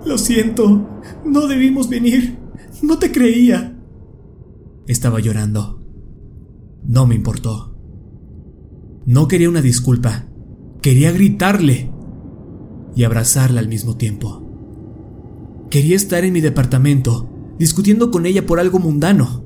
Lo 0.06 0.18
siento, 0.18 0.86
no 1.26 1.48
debimos 1.48 1.90
venir, 1.90 2.38
no 2.82 3.00
te 3.00 3.12
creía. 3.12 3.78
Estaba 4.88 5.20
llorando. 5.20 5.82
No 6.84 7.06
me 7.06 7.16
importó. 7.16 7.76
No 9.06 9.28
quería 9.28 9.50
una 9.50 9.62
disculpa, 9.62 10.28
Quería 10.84 11.14
gritarle 11.14 11.90
y 12.94 13.06
abrazarla 13.06 13.62
al 13.62 13.70
mismo 13.70 13.96
tiempo. 13.96 14.44
Quería 15.70 15.96
estar 15.96 16.26
en 16.26 16.34
mi 16.34 16.42
departamento, 16.42 17.30
discutiendo 17.58 18.12
con 18.12 18.26
ella 18.26 18.46
por 18.46 18.60
algo 18.60 18.80
mundano. 18.80 19.46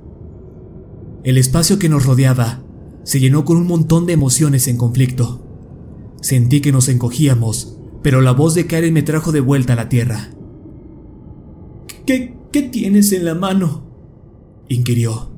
El 1.23 1.37
espacio 1.37 1.77
que 1.77 1.89
nos 1.89 2.07
rodeaba 2.07 2.63
se 3.03 3.19
llenó 3.19 3.45
con 3.45 3.57
un 3.57 3.67
montón 3.67 4.07
de 4.07 4.13
emociones 4.13 4.67
en 4.67 4.77
conflicto. 4.77 5.45
Sentí 6.21 6.59
que 6.59 6.71
nos 6.71 6.89
encogíamos, 6.89 7.77
pero 8.01 8.21
la 8.21 8.31
voz 8.31 8.55
de 8.55 8.65
Karen 8.65 8.95
me 8.95 9.03
trajo 9.03 9.31
de 9.31 9.41
vuelta 9.41 9.73
a 9.73 9.75
la 9.75 9.89
tierra. 9.89 10.31
¿Qué, 12.07 12.35
qué 12.51 12.63
tienes 12.63 13.11
en 13.11 13.25
la 13.25 13.35
mano? 13.35 13.85
inquirió. 14.69 15.31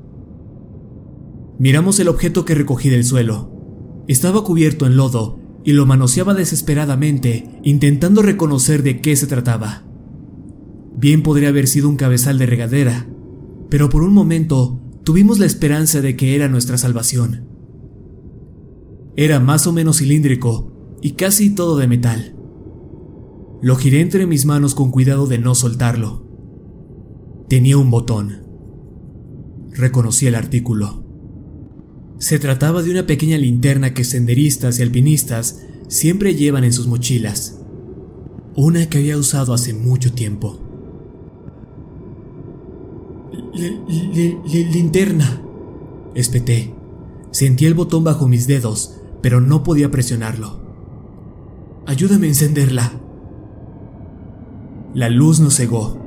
Miramos 1.58 2.00
el 2.00 2.08
objeto 2.08 2.44
que 2.44 2.54
recogí 2.54 2.88
del 2.88 3.04
suelo. 3.04 3.50
Estaba 4.08 4.42
cubierto 4.42 4.86
en 4.86 4.96
lodo 4.96 5.38
y 5.64 5.72
lo 5.72 5.86
manoseaba 5.86 6.34
desesperadamente, 6.34 7.60
intentando 7.62 8.22
reconocer 8.22 8.82
de 8.82 9.00
qué 9.00 9.14
se 9.14 9.26
trataba. 9.26 9.84
Bien 10.96 11.22
podría 11.22 11.50
haber 11.50 11.68
sido 11.68 11.88
un 11.88 11.96
cabezal 11.96 12.38
de 12.38 12.46
regadera, 12.46 13.06
pero 13.68 13.88
por 13.88 14.02
un 14.02 14.12
momento 14.12 14.80
tuvimos 15.04 15.38
la 15.38 15.46
esperanza 15.46 16.00
de 16.00 16.16
que 16.16 16.34
era 16.34 16.48
nuestra 16.48 16.78
salvación. 16.78 17.46
Era 19.16 19.38
más 19.38 19.66
o 19.66 19.72
menos 19.72 19.98
cilíndrico 19.98 20.72
y 21.02 21.12
casi 21.12 21.54
todo 21.54 21.76
de 21.76 21.88
metal. 21.88 22.34
Lo 23.62 23.76
giré 23.76 24.00
entre 24.00 24.26
mis 24.26 24.46
manos 24.46 24.74
con 24.74 24.90
cuidado 24.90 25.26
de 25.26 25.38
no 25.38 25.54
soltarlo. 25.54 26.29
Tenía 27.50 27.76
un 27.78 27.90
botón. 27.90 28.44
Reconocí 29.72 30.28
el 30.28 30.36
artículo. 30.36 31.02
Se 32.18 32.38
trataba 32.38 32.80
de 32.80 32.92
una 32.92 33.08
pequeña 33.08 33.38
linterna 33.38 33.92
que 33.92 34.04
senderistas 34.04 34.78
y 34.78 34.82
alpinistas 34.82 35.60
siempre 35.88 36.36
llevan 36.36 36.62
en 36.62 36.72
sus 36.72 36.86
mochilas. 36.86 37.60
Una 38.54 38.88
que 38.88 38.98
había 38.98 39.18
usado 39.18 39.52
hace 39.52 39.74
mucho 39.74 40.12
tiempo. 40.12 40.60
linterna. 44.72 45.42
Espeté. 46.14 46.72
Sentí 47.32 47.66
el 47.66 47.74
botón 47.74 48.04
bajo 48.04 48.28
mis 48.28 48.46
dedos, 48.46 49.00
pero 49.22 49.40
no 49.40 49.64
podía 49.64 49.90
presionarlo. 49.90 50.60
Ayúdame 51.84 52.26
a 52.26 52.30
encenderla. 52.30 52.92
La 54.94 55.08
luz 55.08 55.40
nos 55.40 55.56
cegó. 55.56 55.99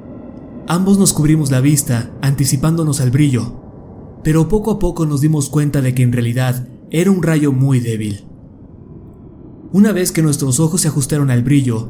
Ambos 0.68 0.98
nos 0.98 1.12
cubrimos 1.12 1.52
la 1.52 1.60
vista, 1.60 2.12
anticipándonos 2.22 3.02
al 3.02 3.12
brillo, 3.12 3.62
pero 4.24 4.48
poco 4.48 4.72
a 4.72 4.80
poco 4.80 5.06
nos 5.06 5.20
dimos 5.20 5.50
cuenta 5.50 5.82
de 5.82 5.94
que 5.94 6.04
en 6.04 6.14
realidad 6.14 6.68
era 6.90 7.12
un 7.12 7.22
rayo 7.22 7.52
muy 7.52 7.82
débil. 7.82 8.24
Una 9.74 9.92
vez 9.92 10.12
que 10.14 10.22
nuestros 10.22 10.62
ojos 10.62 10.82
se 10.82 10.88
ajustaron 10.88 11.32
al 11.32 11.44
brillo, 11.44 11.90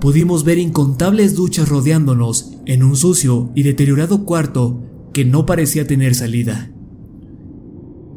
pudimos 0.00 0.42
ver 0.42 0.58
incontables 0.58 1.36
duchas 1.36 1.68
rodeándonos 1.68 2.54
en 2.66 2.82
un 2.82 2.96
sucio 2.96 3.50
y 3.54 3.62
deteriorado 3.62 4.24
cuarto 4.24 4.82
que 5.12 5.24
no 5.24 5.46
parecía 5.46 5.86
tener 5.86 6.16
salida. 6.16 6.72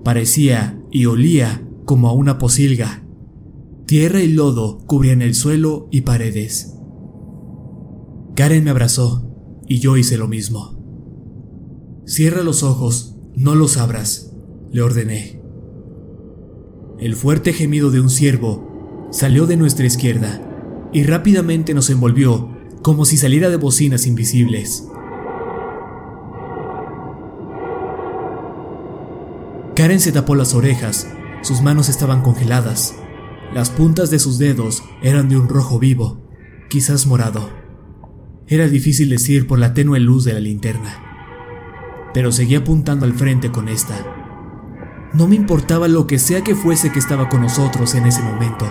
Parecía 0.04 0.82
y 0.90 1.06
olía 1.06 1.64
como 1.86 2.08
a 2.10 2.14
una 2.14 2.40
posilga. 2.40 3.04
Tierra 3.86 4.22
y 4.22 4.30
lodo 4.30 4.80
cubrían 4.88 5.22
el 5.22 5.36
suelo 5.36 5.88
y 5.92 6.02
paredes. 6.02 6.76
Karen 8.36 8.64
me 8.64 8.72
abrazó 8.72 9.31
y 9.72 9.80
yo 9.80 9.96
hice 9.96 10.18
lo 10.18 10.28
mismo. 10.28 12.04
Cierra 12.06 12.44
los 12.44 12.62
ojos, 12.62 13.16
no 13.38 13.56
los 13.56 13.78
abras, 13.78 14.34
le 14.70 14.82
ordené. 14.82 15.42
El 17.00 17.16
fuerte 17.16 17.54
gemido 17.54 17.90
de 17.90 18.02
un 18.02 18.10
ciervo 18.10 19.08
salió 19.12 19.48
de 19.48 19.56
nuestra 19.56 19.86
izquierda 19.86 20.90
y 20.92 21.04
rápidamente 21.04 21.74
nos 21.74 21.90
envolvió 21.90 22.50
como 22.82 23.06
si 23.06 23.16
saliera 23.16 23.50
de 23.50 23.56
bocinas 23.56 24.08
invisibles. 24.08 24.90
Karen 29.74 30.02
se 30.02 30.12
tapó 30.12 30.36
las 30.36 30.54
orejas, 30.54 31.08
sus 31.44 31.62
manos 31.62 31.88
estaban 31.88 32.24
congeladas, 32.24 32.94
las 33.54 33.70
puntas 33.70 34.10
de 34.10 34.20
sus 34.20 34.38
dedos 34.38 34.84
eran 35.02 35.30
de 35.30 35.38
un 35.38 35.48
rojo 35.48 35.80
vivo, 35.80 36.28
quizás 36.70 37.08
morado. 37.08 37.61
Era 38.52 38.68
difícil 38.68 39.10
decir 39.10 39.48
por 39.48 39.60
la 39.60 39.74
tenue 39.74 40.02
luz 40.02 40.26
de 40.26 40.34
la 40.34 40.42
linterna, 40.42 42.10
pero 42.14 42.34
seguía 42.34 42.58
apuntando 42.58 43.06
al 43.06 43.14
frente 43.14 43.50
con 43.50 43.70
esta. 43.70 43.96
No 45.14 45.30
me 45.30 45.38
importaba 45.38 45.88
lo 45.88 46.06
que 46.06 46.20
sea 46.20 46.44
que 46.44 46.54
fuese 46.54 46.92
que 46.92 47.00
estaba 47.00 47.30
con 47.30 47.40
nosotros 47.40 47.96
en 47.96 48.08
ese 48.08 48.22
momento. 48.22 48.66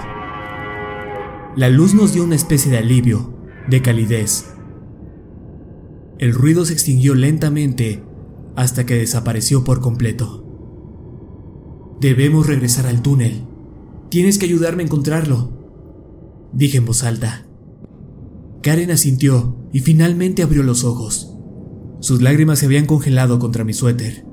La 1.57 1.71
luz 1.71 1.95
nos 1.95 2.13
dio 2.13 2.25
una 2.25 2.35
especie 2.35 2.71
de 2.71 2.77
alivio, 2.77 3.35
de 3.71 3.81
calidez. 3.81 4.53
El 6.19 6.35
ruido 6.35 6.67
se 6.67 6.75
extinguió 6.75 7.15
lentamente 7.15 8.05
hasta 8.57 8.85
que 8.85 8.97
desapareció 8.97 9.65
por 9.65 9.81
completo. 9.81 10.45
Debemos 12.03 12.47
regresar 12.47 12.85
al 12.87 13.01
túnel. 13.01 13.47
Tienes 14.11 14.37
que 14.37 14.45
ayudarme 14.45 14.83
a 14.83 14.87
encontrarlo, 14.87 16.51
dije 16.53 16.77
en 16.77 16.85
voz 16.85 17.03
alta. 17.03 17.47
Karen 18.63 18.91
asintió 18.91 19.57
y 19.73 19.81
finalmente 19.81 20.43
abrió 20.43 20.63
los 20.63 20.85
ojos. 20.85 21.37
Sus 22.01 22.23
lágrimas 22.23 22.59
se 22.59 22.67
habían 22.67 22.87
congelado 22.87 23.39
contra 23.39 23.65
mi 23.65 23.73
suéter. 23.73 24.25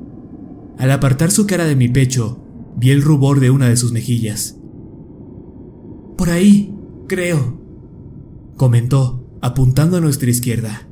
Al 0.78 0.92
apartar 0.92 1.32
su 1.32 1.48
cara 1.48 1.66
de 1.66 1.76
mi 1.76 1.90
pecho, 1.90 2.40
vi 2.78 2.92
el 2.92 3.02
rubor 3.02 3.40
de 3.40 3.50
una 3.50 3.68
de 3.70 3.78
sus 3.78 3.92
mejillas. 3.92 4.58
Por 6.18 6.30
ahí, 6.30 6.74
Creo, 7.08 7.58
comentó, 8.58 9.26
apuntando 9.42 9.96
a 9.96 10.02
nuestra 10.02 10.30
izquierda. 10.30 10.90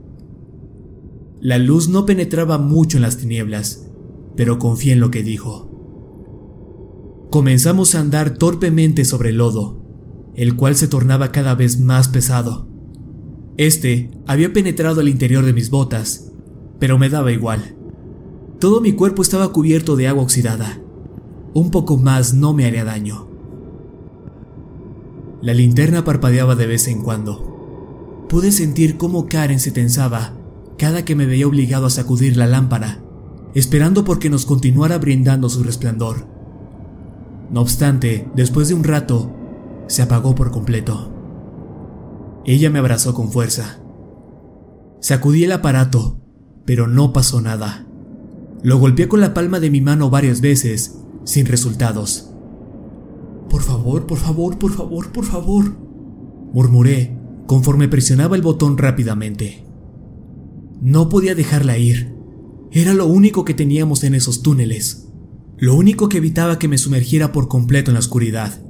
La 1.42 1.58
luz 1.58 1.90
no 1.90 2.06
penetraba 2.06 2.58
mucho 2.58 2.98
en 2.98 3.02
las 3.02 3.18
tinieblas, 3.18 3.92
pero 4.38 4.58
confié 4.58 4.94
en 4.94 5.02
lo 5.02 5.12
que 5.12 5.24
dijo. 5.24 5.70
Comenzamos 7.32 7.96
a 7.96 8.00
andar 8.00 8.38
torpemente 8.38 9.04
sobre 9.04 9.32
el 9.32 9.40
lodo, 9.40 9.84
el 10.36 10.56
cual 10.56 10.78
se 10.78 10.88
tornaba 10.88 11.34
cada 11.34 11.54
vez 11.54 11.82
más 11.82 12.08
pesado. 12.08 12.70
Este 13.58 14.12
había 14.28 14.52
penetrado 14.52 15.00
al 15.00 15.08
interior 15.08 15.46
de 15.46 15.54
mis 15.54 15.70
botas, 15.70 16.32
pero 16.80 16.98
me 16.98 17.10
daba 17.10 17.32
igual. 17.32 17.76
Todo 18.60 18.82
mi 18.82 18.92
cuerpo 18.94 19.22
estaba 19.22 19.52
cubierto 19.54 19.96
de 19.96 20.08
agua 20.08 20.24
oxidada. 20.24 20.82
Un 21.54 21.72
poco 21.72 21.98
más 21.98 22.34
no 22.34 22.54
me 22.54 22.66
haría 22.66 22.84
daño. 22.84 23.30
La 25.42 25.54
linterna 25.54 26.04
parpadeaba 26.04 26.56
de 26.56 26.68
vez 26.68 26.88
en 26.88 27.02
cuando. 27.02 28.26
Pude 28.28 28.52
sentir 28.52 28.98
cómo 28.98 29.28
Karen 29.28 29.60
se 29.60 29.72
tensaba 29.72 30.34
cada 30.78 31.06
que 31.06 31.16
me 31.16 31.26
veía 31.26 31.48
obligado 31.48 31.86
a 31.86 31.90
sacudir 31.90 32.36
la 32.36 32.48
lámpara, 32.48 33.02
esperando 33.54 34.04
porque 34.04 34.30
nos 34.30 34.46
continuara 34.46 34.98
brindando 34.98 35.48
su 35.48 35.64
resplandor. 35.64 36.28
No 37.52 37.62
obstante, 37.62 38.28
después 38.36 38.68
de 38.68 38.74
un 38.74 38.84
rato, 38.84 39.32
se 39.88 40.02
apagó 40.02 40.36
por 40.36 40.52
completo. 40.52 41.15
Ella 42.46 42.70
me 42.70 42.80
abrazó 42.80 43.14
con 43.14 43.32
fuerza. 43.32 43.80
Sacudí 45.00 45.44
el 45.44 45.52
aparato, 45.52 46.20
pero 46.66 46.88
no 46.88 47.14
pasó 47.14 47.42
nada. 47.42 47.88
Lo 48.64 48.80
golpeé 48.80 49.08
con 49.08 49.22
la 49.22 49.34
palma 49.34 49.60
de 49.60 49.70
mi 49.70 49.82
mano 49.82 50.10
varias 50.10 50.42
veces, 50.42 51.00
sin 51.24 51.46
resultados. 51.46 52.32
Por 53.50 53.62
favor, 53.62 54.06
por 54.06 54.18
favor, 54.18 54.58
por 54.58 54.72
favor, 54.72 55.12
por 55.12 55.26
favor, 55.26 55.78
murmuré 56.54 57.18
conforme 57.48 57.88
presionaba 57.88 58.36
el 58.36 58.42
botón 58.42 58.78
rápidamente. 58.78 59.64
No 60.82 61.10
podía 61.10 61.36
dejarla 61.36 61.78
ir. 61.78 62.16
Era 62.72 62.94
lo 62.94 63.06
único 63.06 63.46
que 63.46 63.54
teníamos 63.54 64.04
en 64.04 64.16
esos 64.16 64.42
túneles. 64.42 65.08
Lo 65.58 65.76
único 65.76 66.10
que 66.10 66.18
evitaba 66.18 66.60
que 66.60 66.68
me 66.68 66.78
sumergiera 66.78 67.32
por 67.32 67.48
completo 67.48 67.92
en 67.92 67.94
la 67.94 68.00
oscuridad. 68.00 68.62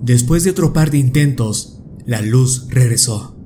Después 0.00 0.44
de 0.44 0.50
otro 0.50 0.72
par 0.72 0.90
de 0.90 0.98
intentos, 0.98 1.77
la 2.08 2.22
luz 2.22 2.68
regresó. 2.70 3.36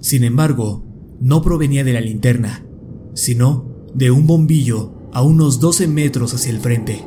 Sin 0.00 0.24
embargo, 0.24 0.84
no 1.20 1.40
provenía 1.40 1.84
de 1.84 1.92
la 1.92 2.00
linterna, 2.00 2.66
sino 3.14 3.86
de 3.94 4.10
un 4.10 4.26
bombillo 4.26 5.08
a 5.12 5.22
unos 5.22 5.60
12 5.60 5.86
metros 5.86 6.34
hacia 6.34 6.50
el 6.50 6.58
frente. 6.58 7.06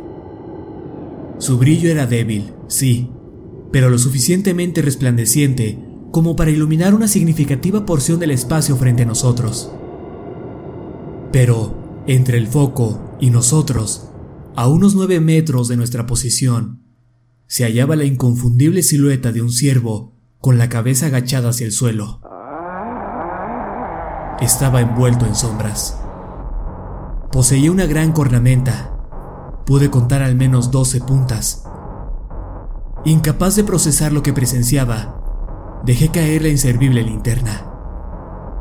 Su 1.37 1.57
brillo 1.57 1.89
era 1.89 2.07
débil, 2.07 2.53
sí, 2.69 3.09
pero 3.73 3.89
lo 3.89 3.97
suficientemente 3.97 4.81
resplandeciente 4.81 5.77
como 6.11 6.37
para 6.37 6.51
iluminar 6.51 6.95
una 6.95 7.09
significativa 7.09 7.85
porción 7.85 8.17
del 8.17 8.31
espacio 8.31 8.77
frente 8.77 9.03
a 9.03 9.05
nosotros. 9.05 9.69
Pero, 11.33 12.03
entre 12.07 12.37
el 12.37 12.47
foco 12.47 13.17
y 13.19 13.31
nosotros, 13.31 14.11
a 14.55 14.69
unos 14.69 14.95
nueve 14.95 15.19
metros 15.19 15.67
de 15.67 15.75
nuestra 15.75 16.05
posición, 16.05 16.83
se 17.47 17.65
hallaba 17.65 17.97
la 17.97 18.05
inconfundible 18.05 18.81
silueta 18.81 19.33
de 19.33 19.41
un 19.41 19.51
ciervo 19.51 20.14
con 20.45 20.59
la 20.59 20.69
cabeza 20.69 21.07
agachada 21.07 21.49
hacia 21.49 21.65
el 21.65 21.71
suelo. 21.71 22.19
Estaba 24.39 24.79
envuelto 24.79 25.25
en 25.25 25.33
sombras. 25.33 25.99
Poseía 27.31 27.71
una 27.71 27.87
gran 27.87 28.11
cornamenta 28.11 28.91
pude 29.65 29.89
contar 29.89 30.21
al 30.21 30.35
menos 30.35 30.69
12 30.69 31.01
puntas. 31.01 31.63
Incapaz 33.05 33.55
de 33.55 33.63
procesar 33.63 34.13
lo 34.13 34.21
que 34.21 34.33
presenciaba, 34.33 35.81
dejé 35.83 36.09
caer 36.09 36.43
la 36.43 36.49
inservible 36.49 37.01
linterna. 37.01 37.65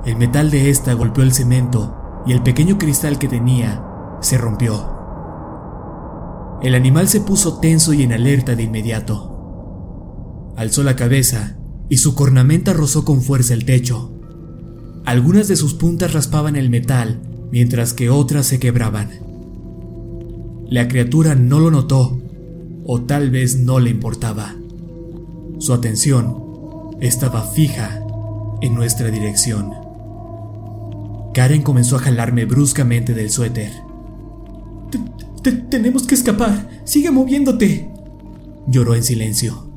El 0.06 0.16
metal 0.16 0.50
de 0.50 0.70
esta 0.70 0.94
golpeó 0.94 1.22
el 1.22 1.34
cemento 1.34 2.22
y 2.24 2.32
el 2.32 2.42
pequeño 2.42 2.78
cristal 2.78 3.18
que 3.18 3.28
tenía 3.28 3.84
se 4.20 4.38
rompió. 4.38 4.90
El 6.62 6.76
animal 6.76 7.08
se 7.08 7.20
puso 7.20 7.60
tenso 7.60 7.92
y 7.92 8.04
en 8.04 8.14
alerta 8.14 8.54
de 8.54 8.62
inmediato. 8.62 10.54
Alzó 10.56 10.82
la 10.82 10.96
cabeza 10.96 11.58
y 11.94 11.98
su 11.98 12.16
cornamenta 12.16 12.72
rozó 12.72 13.04
con 13.04 13.22
fuerza 13.22 13.54
el 13.54 13.64
techo. 13.64 14.10
Algunas 15.04 15.46
de 15.46 15.54
sus 15.54 15.74
puntas 15.74 16.12
raspaban 16.12 16.56
el 16.56 16.68
metal 16.68 17.20
mientras 17.52 17.94
que 17.94 18.10
otras 18.10 18.46
se 18.46 18.58
quebraban. 18.58 19.10
La 20.68 20.88
criatura 20.88 21.36
no 21.36 21.60
lo 21.60 21.70
notó, 21.70 22.20
o 22.84 23.02
tal 23.02 23.30
vez 23.30 23.60
no 23.60 23.78
le 23.78 23.90
importaba. 23.90 24.56
Su 25.60 25.72
atención 25.72 26.96
estaba 27.00 27.42
fija 27.42 28.02
en 28.60 28.74
nuestra 28.74 29.12
dirección. 29.12 29.70
Karen 31.32 31.62
comenzó 31.62 31.94
a 31.94 32.00
jalarme 32.00 32.44
bruscamente 32.44 33.14
del 33.14 33.30
suéter. 33.30 33.70
Tenemos 35.70 36.08
que 36.08 36.16
escapar. 36.16 36.68
Sigue 36.82 37.12
moviéndote. 37.12 37.88
Lloró 38.66 38.96
en 38.96 39.04
silencio. 39.04 39.73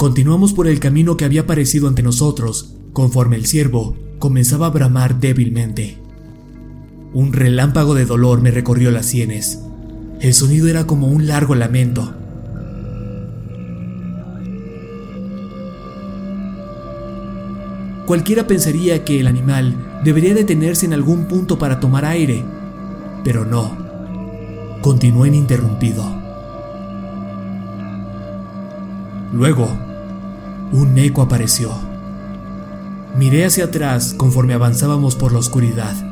Continuamos 0.00 0.54
por 0.54 0.66
el 0.66 0.80
camino 0.80 1.18
que 1.18 1.26
había 1.26 1.42
aparecido 1.42 1.86
ante 1.86 2.02
nosotros, 2.02 2.72
conforme 2.94 3.36
el 3.36 3.44
ciervo 3.44 3.98
comenzaba 4.18 4.68
a 4.68 4.70
bramar 4.70 5.20
débilmente. 5.20 5.98
Un 7.12 7.34
relámpago 7.34 7.94
de 7.94 8.06
dolor 8.06 8.40
me 8.40 8.50
recorrió 8.50 8.90
las 8.92 9.04
sienes. 9.04 9.60
El 10.22 10.32
sonido 10.32 10.68
era 10.68 10.86
como 10.86 11.08
un 11.08 11.26
largo 11.26 11.54
lamento. 11.54 12.14
Cualquiera 18.06 18.46
pensaría 18.46 19.04
que 19.04 19.20
el 19.20 19.26
animal 19.26 20.00
debería 20.02 20.32
detenerse 20.32 20.86
en 20.86 20.94
algún 20.94 21.26
punto 21.28 21.58
para 21.58 21.78
tomar 21.78 22.06
aire, 22.06 22.42
pero 23.22 23.44
no. 23.44 23.76
Continuó 24.80 25.26
ininterrumpido. 25.26 26.20
Luego, 29.34 29.89
un 30.72 30.96
eco 30.98 31.22
apareció. 31.22 31.72
Miré 33.16 33.44
hacia 33.44 33.64
atrás 33.66 34.14
conforme 34.16 34.54
avanzábamos 34.54 35.16
por 35.16 35.32
la 35.32 35.38
oscuridad 35.38 36.10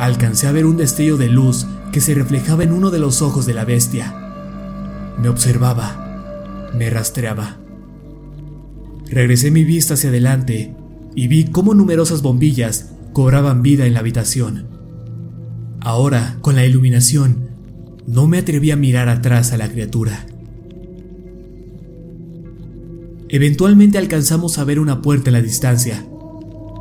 alcancé 0.00 0.46
a 0.46 0.52
ver 0.52 0.64
un 0.64 0.78
destello 0.78 1.18
de 1.18 1.28
luz 1.28 1.66
que 1.92 2.00
se 2.00 2.14
reflejaba 2.14 2.64
en 2.64 2.72
uno 2.72 2.90
de 2.90 2.98
los 2.98 3.20
ojos 3.20 3.44
de 3.44 3.52
la 3.52 3.66
bestia. 3.66 4.14
Me 5.20 5.28
observaba, 5.28 6.70
me 6.74 6.88
rastreaba. 6.88 7.58
Regresé 9.06 9.50
mi 9.50 9.62
vista 9.62 9.94
hacia 9.94 10.08
adelante 10.08 10.74
y 11.14 11.28
vi 11.28 11.44
cómo 11.44 11.74
numerosas 11.74 12.22
bombillas 12.22 12.92
cobraban 13.12 13.60
vida 13.60 13.84
en 13.84 13.92
la 13.92 14.00
habitación. 14.00 14.68
Ahora, 15.80 16.38
con 16.40 16.56
la 16.56 16.64
iluminación, 16.64 17.50
no 18.06 18.26
me 18.26 18.38
atreví 18.38 18.70
a 18.70 18.76
mirar 18.76 19.10
atrás 19.10 19.52
a 19.52 19.58
la 19.58 19.68
criatura. 19.68 20.24
Eventualmente 23.32 23.96
alcanzamos 23.96 24.58
a 24.58 24.64
ver 24.64 24.80
una 24.80 25.02
puerta 25.02 25.30
en 25.30 25.34
la 25.34 25.42
distancia. 25.42 26.04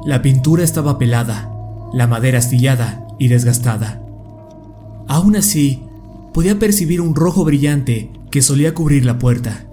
La 0.03 0.23
pintura 0.23 0.63
estaba 0.63 0.97
pelada, 0.97 1.51
la 1.93 2.07
madera 2.07 2.39
astillada 2.39 3.05
y 3.19 3.27
desgastada. 3.27 4.01
Aún 5.07 5.35
así, 5.35 5.83
podía 6.33 6.57
percibir 6.57 7.01
un 7.01 7.13
rojo 7.13 7.45
brillante 7.45 8.11
que 8.31 8.41
solía 8.41 8.73
cubrir 8.73 9.05
la 9.05 9.19
puerta. 9.19 9.67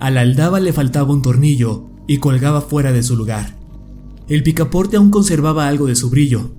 A 0.00 0.10
la 0.10 0.20
aldaba 0.20 0.60
le 0.60 0.74
faltaba 0.74 1.14
un 1.14 1.22
tornillo 1.22 1.86
y 2.06 2.18
colgaba 2.18 2.60
fuera 2.60 2.92
de 2.92 3.02
su 3.02 3.16
lugar. 3.16 3.54
El 4.28 4.42
picaporte 4.42 4.98
aún 4.98 5.10
conservaba 5.10 5.66
algo 5.66 5.86
de 5.86 5.96
su 5.96 6.10
brillo. 6.10 6.50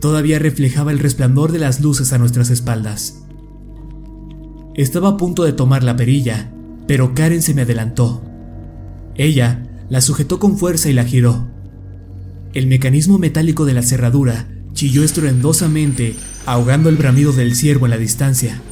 Todavía 0.00 0.38
reflejaba 0.38 0.92
el 0.92 0.98
resplandor 0.98 1.52
de 1.52 1.58
las 1.58 1.80
luces 1.80 2.14
a 2.14 2.18
nuestras 2.18 2.48
espaldas. 2.48 3.22
Estaba 4.74 5.10
a 5.10 5.16
punto 5.18 5.44
de 5.44 5.52
tomar 5.52 5.82
la 5.82 5.96
perilla, 5.96 6.54
pero 6.86 7.14
Karen 7.14 7.42
se 7.42 7.52
me 7.52 7.62
adelantó. 7.62 8.22
Ella 9.20 9.66
la 9.90 10.00
sujetó 10.00 10.38
con 10.38 10.56
fuerza 10.56 10.88
y 10.88 10.94
la 10.94 11.04
giró. 11.04 11.46
El 12.54 12.66
mecanismo 12.66 13.18
metálico 13.18 13.66
de 13.66 13.74
la 13.74 13.82
cerradura 13.82 14.48
chilló 14.72 15.04
estruendosamente, 15.04 16.14
ahogando 16.46 16.88
el 16.88 16.96
bramido 16.96 17.30
del 17.34 17.54
ciervo 17.54 17.84
en 17.84 17.90
la 17.90 17.98
distancia. 17.98 18.62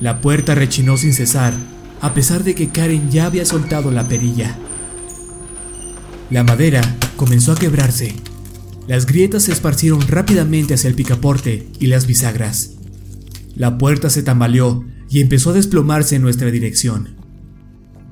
La 0.00 0.20
puerta 0.20 0.54
rechinó 0.54 0.96
sin 0.96 1.12
cesar, 1.12 1.52
a 2.00 2.14
pesar 2.14 2.44
de 2.44 2.54
que 2.54 2.68
Karen 2.68 3.10
ya 3.10 3.26
había 3.26 3.44
soltado 3.44 3.90
la 3.90 4.06
perilla. 4.06 4.56
La 6.30 6.44
madera 6.44 6.80
comenzó 7.16 7.50
a 7.50 7.56
quebrarse. 7.56 8.14
Las 8.86 9.04
grietas 9.04 9.42
se 9.42 9.52
esparcieron 9.52 10.00
rápidamente 10.06 10.74
hacia 10.74 10.86
el 10.86 10.94
picaporte 10.94 11.66
y 11.80 11.88
las 11.88 12.06
bisagras. 12.06 12.74
La 13.56 13.78
puerta 13.78 14.10
se 14.10 14.22
tambaleó 14.22 14.84
y 15.10 15.22
empezó 15.22 15.50
a 15.50 15.54
desplomarse 15.54 16.14
en 16.14 16.22
nuestra 16.22 16.52
dirección. 16.52 17.16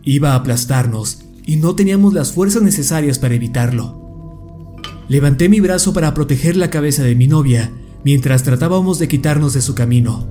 Iba 0.03 0.33
a 0.33 0.35
aplastarnos 0.35 1.24
y 1.47 1.57
no 1.57 1.75
teníamos 1.75 2.15
las 2.15 2.33
fuerzas 2.33 2.63
necesarias 2.63 3.19
para 3.19 3.35
evitarlo. 3.35 4.01
Levanté 5.09 5.49
mi 5.49 5.61
brazo 5.61 5.93
para 5.93 6.15
proteger 6.15 6.57
la 6.57 6.71
cabeza 6.71 7.03
de 7.03 7.15
mi 7.15 7.27
novia 7.27 7.71
mientras 8.05 8.43
tratábamos 8.43 8.99
de 8.99 9.09
quitarnos 9.09 9.53
de 9.53 9.63
su 9.63 9.75
camino. 9.75 10.27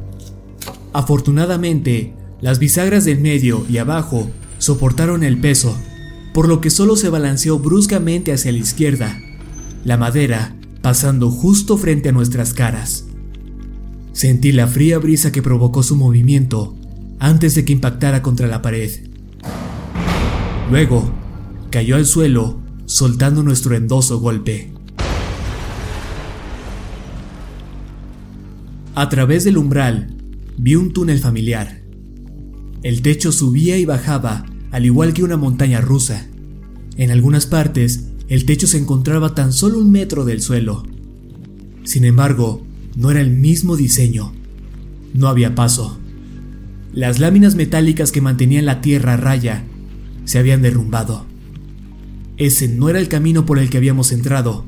Afortunadamente, 0.94 2.14
las 2.42 2.60
bisagras 2.60 3.06
del 3.06 3.20
medio 3.20 3.66
y 3.70 3.78
abajo 3.78 4.30
soportaron 4.58 5.24
el 5.24 5.40
peso, 5.40 5.78
por 6.34 6.48
lo 6.48 6.62
que 6.62 6.70
solo 6.70 6.96
se 6.96 7.10
balanceó 7.10 7.60
bruscamente 7.60 8.32
hacia 8.32 8.52
la 8.52 8.58
izquierda, 8.58 9.20
la 9.86 9.98
madera 9.98 10.56
pasando 10.82 11.32
justo 11.32 11.78
frente 11.78 12.10
a 12.10 12.12
nuestras 12.12 12.54
caras. 12.54 13.06
Sentí 14.12 14.52
la 14.52 14.68
fría 14.68 15.00
brisa 15.00 15.32
que 15.32 15.42
provocó 15.42 15.82
su 15.82 15.96
movimiento 15.96 16.76
antes 17.20 17.56
de 17.56 17.66
que 17.66 17.74
impactara 17.74 18.22
contra 18.22 18.48
la 18.48 18.62
pared. 18.62 18.92
Luego, 20.70 21.12
cayó 21.70 21.96
al 21.96 22.06
suelo, 22.06 22.60
soltando 22.86 23.44
nuestro 23.44 23.76
endoso 23.76 24.20
golpe. 24.20 24.72
A 28.96 29.10
través 29.10 29.44
del 29.44 29.58
umbral, 29.58 30.16
vi 30.58 30.76
un 30.76 30.94
túnel 30.94 31.20
familiar. 31.20 31.82
El 32.82 33.02
techo 33.02 33.32
subía 33.32 33.78
y 33.78 33.86
bajaba, 33.86 34.46
al 34.72 34.86
igual 34.86 35.14
que 35.14 35.24
una 35.24 35.38
montaña 35.38 35.82
rusa. 35.82 36.28
En 36.96 37.12
algunas 37.12 37.46
partes, 37.46 38.10
el 38.30 38.46
techo 38.46 38.68
se 38.68 38.78
encontraba 38.78 39.36
tan 39.36 39.52
solo 39.52 39.80
un 39.80 39.92
metro 39.92 40.26
del 40.26 40.42
suelo. 40.42 40.84
Sin 41.84 42.06
embargo, 42.06 42.66
no 42.96 43.12
era 43.12 43.22
el 43.22 43.32
mismo 43.32 43.76
diseño. 43.76 44.32
No 45.14 45.28
había 45.28 45.56
paso. 45.56 46.00
Las 46.94 47.20
láminas 47.20 47.56
metálicas 47.56 48.12
que 48.12 48.22
mantenían 48.22 48.66
la 48.66 48.82
tierra 48.82 49.14
a 49.14 49.18
raya 49.18 49.66
se 50.26 50.40
habían 50.40 50.62
derrumbado. 50.62 51.26
Ese 52.38 52.68
no 52.68 52.90
era 52.90 53.00
el 53.00 53.08
camino 53.08 53.46
por 53.46 53.60
el 53.60 53.70
que 53.70 53.78
habíamos 53.78 54.12
entrado, 54.12 54.66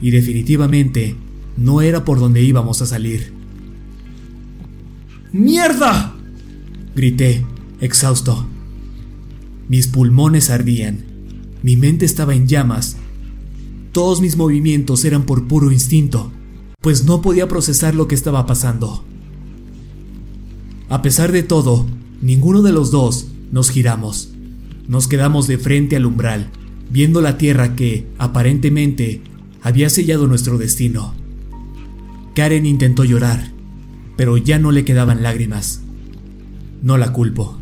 y 0.00 0.10
definitivamente 0.10 1.16
no 1.56 1.80
era 1.80 2.04
por 2.04 2.18
donde 2.18 2.42
íbamos 2.42 2.82
a 2.82 2.86
salir. 2.86 3.32
¡Mierda! 5.32 6.14
grité, 6.94 7.44
exhausto. 7.80 8.46
Mis 9.68 9.86
pulmones 9.86 10.50
ardían, 10.50 11.04
mi 11.62 11.76
mente 11.76 12.04
estaba 12.04 12.34
en 12.34 12.46
llamas. 12.46 12.96
Todos 13.92 14.20
mis 14.20 14.36
movimientos 14.36 15.04
eran 15.04 15.24
por 15.24 15.46
puro 15.46 15.72
instinto 15.72 16.32
pues 16.82 17.04
no 17.04 17.22
podía 17.22 17.48
procesar 17.48 17.94
lo 17.94 18.08
que 18.08 18.16
estaba 18.16 18.44
pasando. 18.44 19.04
A 20.90 21.00
pesar 21.00 21.32
de 21.32 21.44
todo, 21.44 21.86
ninguno 22.20 22.60
de 22.60 22.72
los 22.72 22.90
dos 22.90 23.28
nos 23.52 23.70
giramos. 23.70 24.31
Nos 24.88 25.08
quedamos 25.08 25.46
de 25.46 25.58
frente 25.58 25.96
al 25.96 26.06
umbral, 26.06 26.50
viendo 26.90 27.20
la 27.20 27.38
tierra 27.38 27.76
que, 27.76 28.06
aparentemente, 28.18 29.22
había 29.62 29.88
sellado 29.90 30.26
nuestro 30.26 30.58
destino. 30.58 31.14
Karen 32.34 32.66
intentó 32.66 33.04
llorar, 33.04 33.52
pero 34.16 34.36
ya 34.36 34.58
no 34.58 34.72
le 34.72 34.84
quedaban 34.84 35.22
lágrimas. 35.22 35.82
No 36.82 36.98
la 36.98 37.12
culpo. 37.12 37.58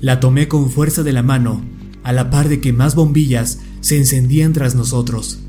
La 0.00 0.20
tomé 0.20 0.48
con 0.48 0.70
fuerza 0.70 1.02
de 1.02 1.12
la 1.12 1.22
mano, 1.22 1.62
a 2.02 2.12
la 2.12 2.30
par 2.30 2.48
de 2.48 2.60
que 2.60 2.72
más 2.72 2.94
bombillas 2.94 3.60
se 3.80 3.96
encendían 3.96 4.52
tras 4.52 4.74
nosotros. 4.74 5.40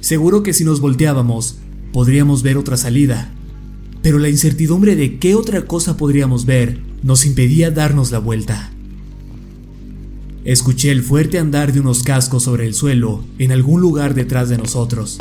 Seguro 0.00 0.42
que 0.42 0.52
si 0.52 0.62
nos 0.62 0.80
volteábamos, 0.80 1.58
podríamos 1.92 2.42
ver 2.42 2.56
otra 2.56 2.76
salida, 2.76 3.32
pero 4.06 4.20
la 4.20 4.28
incertidumbre 4.28 4.94
de 4.94 5.18
qué 5.18 5.34
otra 5.34 5.64
cosa 5.64 5.96
podríamos 5.96 6.46
ver 6.46 6.78
nos 7.02 7.26
impedía 7.26 7.72
darnos 7.72 8.12
la 8.12 8.20
vuelta. 8.20 8.70
Escuché 10.44 10.92
el 10.92 11.02
fuerte 11.02 11.40
andar 11.40 11.72
de 11.72 11.80
unos 11.80 12.04
cascos 12.04 12.44
sobre 12.44 12.68
el 12.68 12.74
suelo 12.74 13.24
en 13.40 13.50
algún 13.50 13.80
lugar 13.80 14.14
detrás 14.14 14.48
de 14.48 14.58
nosotros. 14.58 15.18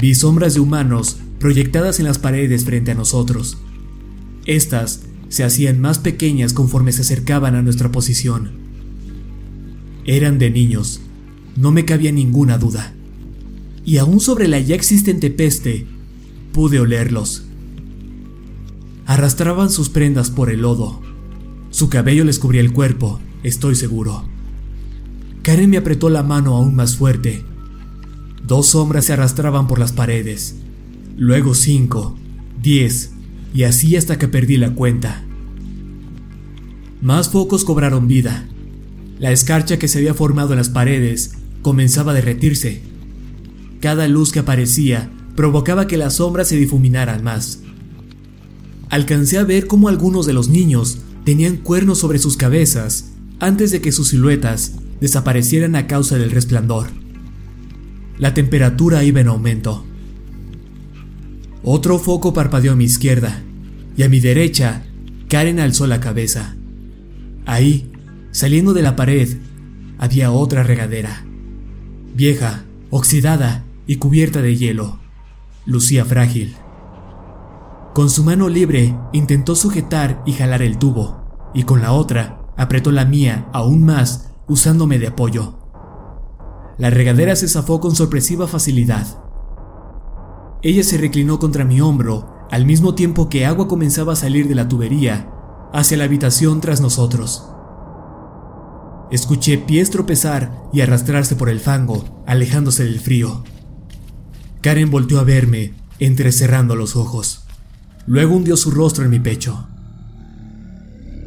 Vi 0.00 0.16
sombras 0.16 0.54
de 0.54 0.58
humanos 0.58 1.18
proyectadas 1.38 2.00
en 2.00 2.06
las 2.06 2.18
paredes 2.18 2.64
frente 2.64 2.90
a 2.90 2.96
nosotros. 2.96 3.58
Estas 4.44 5.02
se 5.28 5.44
hacían 5.44 5.80
más 5.80 6.00
pequeñas 6.00 6.54
conforme 6.54 6.90
se 6.90 7.02
acercaban 7.02 7.54
a 7.54 7.62
nuestra 7.62 7.92
posición. 7.92 8.50
Eran 10.06 10.40
de 10.40 10.50
niños, 10.50 11.02
no 11.54 11.70
me 11.70 11.84
cabía 11.84 12.10
ninguna 12.10 12.58
duda. 12.58 12.94
Y 13.84 13.98
aún 13.98 14.18
sobre 14.18 14.48
la 14.48 14.58
ya 14.58 14.74
existente 14.74 15.30
peste, 15.30 15.86
pude 16.52 16.80
olerlos. 16.80 17.44
Arrastraban 19.06 19.70
sus 19.70 19.88
prendas 19.88 20.30
por 20.30 20.50
el 20.50 20.62
lodo. 20.62 21.00
Su 21.70 21.88
cabello 21.88 22.24
les 22.24 22.38
cubría 22.38 22.60
el 22.60 22.72
cuerpo, 22.72 23.20
estoy 23.42 23.74
seguro. 23.74 24.24
Karen 25.42 25.70
me 25.70 25.78
apretó 25.78 26.10
la 26.10 26.22
mano 26.22 26.56
aún 26.56 26.74
más 26.74 26.96
fuerte. 26.96 27.44
Dos 28.46 28.68
sombras 28.68 29.06
se 29.06 29.14
arrastraban 29.14 29.66
por 29.66 29.78
las 29.78 29.92
paredes, 29.92 30.56
luego 31.16 31.54
cinco, 31.54 32.16
diez, 32.62 33.12
y 33.54 33.62
así 33.62 33.96
hasta 33.96 34.18
que 34.18 34.28
perdí 34.28 34.56
la 34.56 34.74
cuenta. 34.74 35.24
Más 37.00 37.30
focos 37.30 37.64
cobraron 37.64 38.08
vida. 38.08 38.46
La 39.18 39.32
escarcha 39.32 39.78
que 39.78 39.88
se 39.88 39.98
había 39.98 40.14
formado 40.14 40.52
en 40.52 40.58
las 40.58 40.68
paredes 40.68 41.32
comenzaba 41.62 42.12
a 42.12 42.14
derretirse. 42.14 42.82
Cada 43.80 44.08
luz 44.08 44.32
que 44.32 44.40
aparecía 44.40 45.10
provocaba 45.38 45.86
que 45.86 45.96
las 45.96 46.14
sombras 46.14 46.48
se 46.48 46.56
difuminaran 46.56 47.22
más. 47.22 47.60
Alcancé 48.90 49.38
a 49.38 49.44
ver 49.44 49.68
cómo 49.68 49.88
algunos 49.88 50.26
de 50.26 50.32
los 50.32 50.48
niños 50.48 50.98
tenían 51.24 51.58
cuernos 51.58 51.98
sobre 51.98 52.18
sus 52.18 52.36
cabezas 52.36 53.12
antes 53.38 53.70
de 53.70 53.80
que 53.80 53.92
sus 53.92 54.08
siluetas 54.08 54.72
desaparecieran 55.00 55.76
a 55.76 55.86
causa 55.86 56.18
del 56.18 56.32
resplandor. 56.32 56.88
La 58.18 58.34
temperatura 58.34 59.04
iba 59.04 59.20
en 59.20 59.28
aumento. 59.28 59.84
Otro 61.62 62.00
foco 62.00 62.32
parpadeó 62.32 62.72
a 62.72 62.76
mi 62.76 62.86
izquierda 62.86 63.40
y 63.96 64.02
a 64.02 64.08
mi 64.08 64.18
derecha 64.18 64.82
Karen 65.28 65.60
alzó 65.60 65.86
la 65.86 66.00
cabeza. 66.00 66.56
Ahí, 67.46 67.92
saliendo 68.32 68.74
de 68.74 68.82
la 68.82 68.96
pared, 68.96 69.38
había 69.98 70.32
otra 70.32 70.64
regadera 70.64 71.24
vieja, 72.12 72.64
oxidada 72.90 73.64
y 73.86 73.96
cubierta 73.98 74.42
de 74.42 74.56
hielo. 74.56 74.98
Lucía 75.68 76.02
frágil. 76.06 76.56
Con 77.92 78.08
su 78.08 78.24
mano 78.24 78.48
libre 78.48 78.98
intentó 79.12 79.54
sujetar 79.54 80.22
y 80.24 80.32
jalar 80.32 80.62
el 80.62 80.78
tubo, 80.78 81.50
y 81.52 81.64
con 81.64 81.82
la 81.82 81.92
otra 81.92 82.40
apretó 82.56 82.90
la 82.90 83.04
mía 83.04 83.50
aún 83.52 83.84
más 83.84 84.30
usándome 84.48 84.98
de 84.98 85.08
apoyo. 85.08 85.58
La 86.78 86.88
regadera 86.88 87.36
se 87.36 87.48
zafó 87.48 87.80
con 87.80 87.94
sorpresiva 87.94 88.48
facilidad. 88.48 89.22
Ella 90.62 90.82
se 90.82 90.96
reclinó 90.96 91.38
contra 91.38 91.66
mi 91.66 91.82
hombro 91.82 92.32
al 92.50 92.64
mismo 92.64 92.94
tiempo 92.94 93.28
que 93.28 93.44
agua 93.44 93.68
comenzaba 93.68 94.14
a 94.14 94.16
salir 94.16 94.48
de 94.48 94.54
la 94.54 94.68
tubería 94.68 95.30
hacia 95.74 95.98
la 95.98 96.04
habitación 96.04 96.62
tras 96.62 96.80
nosotros. 96.80 97.46
Escuché 99.10 99.58
pies 99.58 99.90
tropezar 99.90 100.62
y 100.72 100.80
arrastrarse 100.80 101.36
por 101.36 101.50
el 101.50 101.60
fango, 101.60 102.22
alejándose 102.26 102.84
del 102.84 103.00
frío. 103.00 103.42
Karen 104.60 104.90
volteó 104.90 105.20
a 105.20 105.24
verme, 105.24 105.74
entrecerrando 105.98 106.74
los 106.76 106.96
ojos. 106.96 107.44
Luego 108.06 108.36
hundió 108.36 108.56
su 108.56 108.70
rostro 108.70 109.04
en 109.04 109.10
mi 109.10 109.20
pecho. 109.20 109.68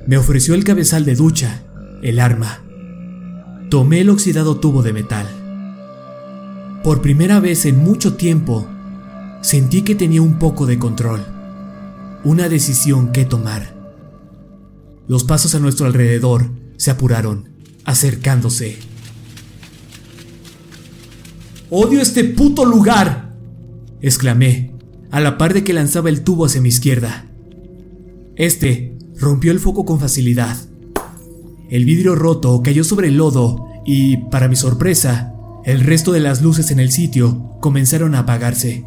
Me 0.08 0.18
ofreció 0.18 0.56
el 0.56 0.64
cabezal 0.64 1.06
de 1.06 1.16
ducha, 1.16 1.64
el 2.02 2.20
arma. 2.20 2.60
Tomé 3.70 4.02
el 4.02 4.10
oxidado 4.10 4.58
tubo 4.58 4.82
de 4.84 4.94
metal. 4.94 5.28
Por 6.84 7.02
primera 7.02 7.40
vez 7.40 7.66
en 7.66 7.78
mucho 7.78 8.16
tiempo, 8.16 8.68
sentí 9.42 9.84
que 9.84 9.96
tenía 9.96 10.22
un 10.22 10.40
poco 10.40 10.66
de 10.66 10.80
control, 10.80 11.24
una 12.24 12.50
decisión 12.50 13.12
que 13.12 13.26
tomar. 13.26 13.76
Los 15.08 15.24
pasos 15.24 15.56
a 15.56 15.60
nuestro 15.60 15.86
alrededor 15.86 16.50
se 16.78 16.92
apuraron, 16.92 17.50
acercándose. 17.86 18.80
¡Odio 21.74 22.02
este 22.02 22.26
puto 22.26 22.66
lugar! 22.66 23.34
exclamé, 24.02 24.74
a 25.10 25.22
la 25.22 25.38
par 25.38 25.54
de 25.54 25.64
que 25.64 25.72
lanzaba 25.72 26.10
el 26.10 26.22
tubo 26.22 26.46
hacia 26.46 26.60
mi 26.60 26.68
izquierda. 26.68 27.28
Este 28.36 28.98
rompió 29.18 29.54
el 29.54 29.62
foco 29.62 29.86
con 29.86 29.98
facilidad. 29.98 30.58
El 31.70 31.86
vidrio 31.86 32.16
roto 32.16 32.62
cayó 32.62 32.84
sobre 32.84 33.08
el 33.08 33.16
lodo 33.16 33.68
y, 33.86 34.18
para 34.18 34.50
mi 34.50 34.58
sorpresa, 34.58 35.34
el 35.64 35.80
resto 35.80 36.12
de 36.12 36.20
las 36.20 36.42
luces 36.42 36.72
en 36.72 36.82
el 36.82 36.92
sitio 36.92 37.56
comenzaron 37.62 38.16
a 38.16 38.20
apagarse. 38.20 38.84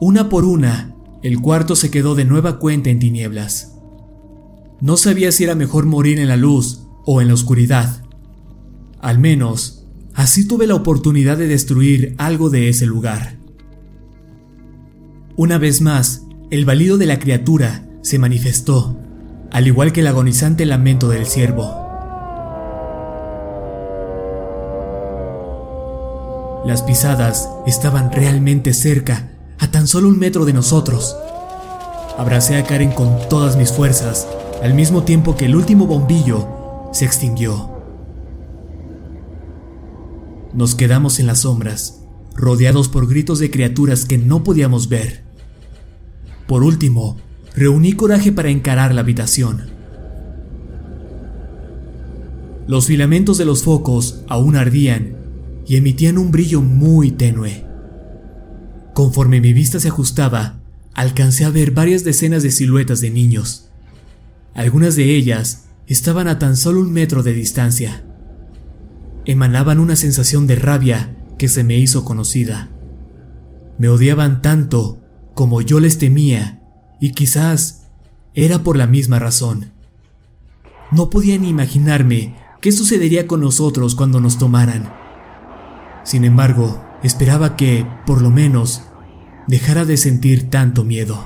Una 0.00 0.30
por 0.30 0.46
una, 0.46 0.94
el 1.22 1.38
cuarto 1.42 1.76
se 1.76 1.90
quedó 1.90 2.14
de 2.14 2.24
nueva 2.24 2.58
cuenta 2.58 2.88
en 2.88 2.98
tinieblas. 2.98 3.74
No 4.80 4.96
sabía 4.96 5.32
si 5.32 5.44
era 5.44 5.54
mejor 5.54 5.84
morir 5.84 6.18
en 6.18 6.28
la 6.28 6.38
luz 6.38 6.86
o 7.04 7.20
en 7.20 7.28
la 7.28 7.34
oscuridad. 7.34 8.04
Al 9.00 9.18
menos, 9.18 9.79
así 10.14 10.46
tuve 10.46 10.66
la 10.66 10.74
oportunidad 10.74 11.36
de 11.36 11.46
destruir 11.46 12.14
algo 12.18 12.50
de 12.50 12.68
ese 12.68 12.86
lugar. 12.86 13.36
Una 15.36 15.58
vez 15.58 15.80
más, 15.80 16.26
el 16.50 16.64
balido 16.64 16.98
de 16.98 17.06
la 17.06 17.18
criatura 17.18 17.86
se 18.02 18.18
manifestó, 18.18 18.98
al 19.50 19.66
igual 19.66 19.92
que 19.92 20.00
el 20.00 20.06
agonizante 20.06 20.66
lamento 20.66 21.08
del 21.08 21.26
ciervo. 21.26 21.88
Las 26.66 26.82
pisadas 26.82 27.48
estaban 27.66 28.12
realmente 28.12 28.74
cerca, 28.74 29.30
a 29.58 29.70
tan 29.70 29.86
solo 29.86 30.08
un 30.08 30.18
metro 30.18 30.44
de 30.44 30.52
nosotros. 30.52 31.16
Abracé 32.18 32.56
a 32.56 32.64
Karen 32.64 32.92
con 32.92 33.16
todas 33.28 33.56
mis 33.56 33.72
fuerzas, 33.72 34.28
al 34.62 34.74
mismo 34.74 35.04
tiempo 35.04 35.36
que 35.36 35.46
el 35.46 35.56
último 35.56 35.86
bombillo 35.86 36.46
se 36.92 37.06
extinguió. 37.06 37.79
Nos 40.52 40.74
quedamos 40.74 41.20
en 41.20 41.26
las 41.26 41.40
sombras, 41.40 42.00
rodeados 42.34 42.88
por 42.88 43.08
gritos 43.08 43.38
de 43.38 43.50
criaturas 43.50 44.04
que 44.04 44.18
no 44.18 44.42
podíamos 44.42 44.88
ver. 44.88 45.22
Por 46.46 46.64
último, 46.64 47.16
reuní 47.54 47.92
coraje 47.92 48.32
para 48.32 48.50
encarar 48.50 48.94
la 48.94 49.02
habitación. 49.02 49.70
Los 52.66 52.86
filamentos 52.86 53.38
de 53.38 53.44
los 53.44 53.62
focos 53.62 54.22
aún 54.28 54.56
ardían 54.56 55.16
y 55.66 55.76
emitían 55.76 56.18
un 56.18 56.30
brillo 56.30 56.60
muy 56.60 57.12
tenue. 57.12 57.64
Conforme 58.92 59.40
mi 59.40 59.52
vista 59.52 59.78
se 59.78 59.88
ajustaba, 59.88 60.60
alcancé 60.94 61.44
a 61.44 61.50
ver 61.50 61.70
varias 61.70 62.04
decenas 62.04 62.42
de 62.42 62.50
siluetas 62.50 63.00
de 63.00 63.10
niños. 63.10 63.68
Algunas 64.54 64.96
de 64.96 65.14
ellas 65.14 65.66
estaban 65.86 66.26
a 66.28 66.38
tan 66.38 66.56
solo 66.56 66.80
un 66.80 66.92
metro 66.92 67.22
de 67.22 67.32
distancia. 67.32 68.04
Emanaban 69.30 69.78
una 69.78 69.94
sensación 69.94 70.48
de 70.48 70.56
rabia 70.56 71.14
que 71.38 71.46
se 71.46 71.62
me 71.62 71.78
hizo 71.78 72.04
conocida. 72.04 72.68
Me 73.78 73.88
odiaban 73.88 74.42
tanto 74.42 74.98
como 75.34 75.62
yo 75.62 75.78
les 75.78 75.98
temía, 75.98 76.64
y 77.00 77.12
quizás 77.12 77.86
era 78.34 78.64
por 78.64 78.76
la 78.76 78.88
misma 78.88 79.20
razón. 79.20 79.70
No 80.90 81.10
podía 81.10 81.38
ni 81.38 81.48
imaginarme 81.48 82.34
qué 82.60 82.72
sucedería 82.72 83.28
con 83.28 83.40
nosotros 83.40 83.94
cuando 83.94 84.18
nos 84.18 84.36
tomaran. 84.36 84.92
Sin 86.02 86.24
embargo, 86.24 86.84
esperaba 87.04 87.54
que, 87.54 87.86
por 88.06 88.22
lo 88.22 88.30
menos, 88.30 88.82
dejara 89.46 89.84
de 89.84 89.96
sentir 89.96 90.50
tanto 90.50 90.82
miedo. 90.82 91.24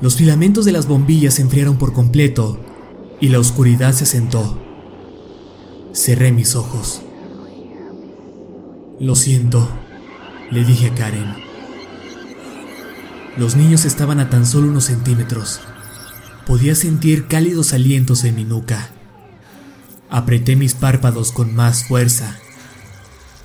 Los 0.00 0.14
filamentos 0.14 0.64
de 0.64 0.70
las 0.70 0.86
bombillas 0.86 1.34
se 1.34 1.42
enfriaron 1.42 1.78
por 1.78 1.92
completo 1.92 2.60
y 3.20 3.30
la 3.30 3.40
oscuridad 3.40 3.92
se 3.92 4.04
asentó. 4.04 4.63
Cerré 5.94 6.32
mis 6.32 6.56
ojos. 6.56 7.02
Lo 8.98 9.14
siento, 9.14 9.68
le 10.50 10.64
dije 10.64 10.88
a 10.88 10.94
Karen. 10.96 11.36
Los 13.36 13.54
niños 13.54 13.84
estaban 13.84 14.18
a 14.18 14.28
tan 14.28 14.44
solo 14.44 14.66
unos 14.66 14.86
centímetros. 14.86 15.60
Podía 16.48 16.74
sentir 16.74 17.28
cálidos 17.28 17.72
alientos 17.72 18.24
en 18.24 18.34
mi 18.34 18.42
nuca. 18.44 18.90
Apreté 20.10 20.56
mis 20.56 20.74
párpados 20.74 21.30
con 21.30 21.54
más 21.54 21.84
fuerza. 21.84 22.38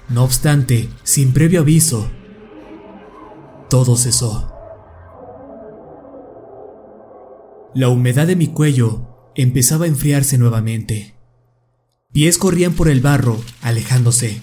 No 0.09 0.23
obstante, 0.23 0.89
sin 1.03 1.33
previo 1.33 1.61
aviso, 1.61 2.09
todo 3.69 3.95
cesó. 3.95 4.51
La 7.75 7.89
humedad 7.89 8.25
de 8.25 8.35
mi 8.35 8.47
cuello 8.47 9.31
empezaba 9.35 9.85
a 9.85 9.87
enfriarse 9.87 10.39
nuevamente. 10.39 11.18
Pies 12.11 12.39
corrían 12.39 12.73
por 12.73 12.89
el 12.89 13.01
barro, 13.01 13.39
alejándose. 13.61 14.41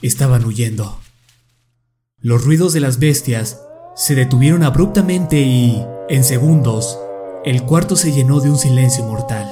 Estaban 0.00 0.46
huyendo. 0.46 0.98
Los 2.16 2.42
ruidos 2.42 2.72
de 2.72 2.80
las 2.80 2.98
bestias 2.98 3.60
se 3.94 4.14
detuvieron 4.14 4.62
abruptamente 4.62 5.40
y, 5.40 5.84
en 6.08 6.24
segundos, 6.24 6.98
el 7.44 7.64
cuarto 7.64 7.96
se 7.96 8.12
llenó 8.12 8.40
de 8.40 8.48
un 8.48 8.56
silencio 8.56 9.04
mortal. 9.04 9.46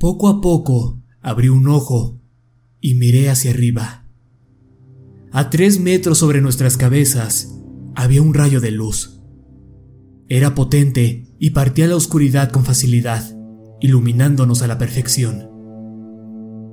Poco 0.00 0.28
a 0.28 0.40
poco 0.40 1.00
abrí 1.20 1.48
un 1.48 1.68
ojo 1.68 2.20
y 2.80 2.96
miré 2.96 3.30
hacia 3.30 3.52
arriba. 3.52 4.04
A 5.30 5.48
tres 5.50 5.78
metros 5.78 6.18
sobre 6.18 6.40
nuestras 6.40 6.76
cabezas 6.76 7.54
había 7.98 8.22
un 8.22 8.32
rayo 8.32 8.60
de 8.60 8.70
luz. 8.70 9.20
Era 10.28 10.54
potente 10.54 11.26
y 11.38 11.50
partía 11.50 11.88
la 11.88 11.96
oscuridad 11.96 12.50
con 12.50 12.64
facilidad, 12.64 13.36
iluminándonos 13.80 14.62
a 14.62 14.66
la 14.68 14.78
perfección. 14.78 15.50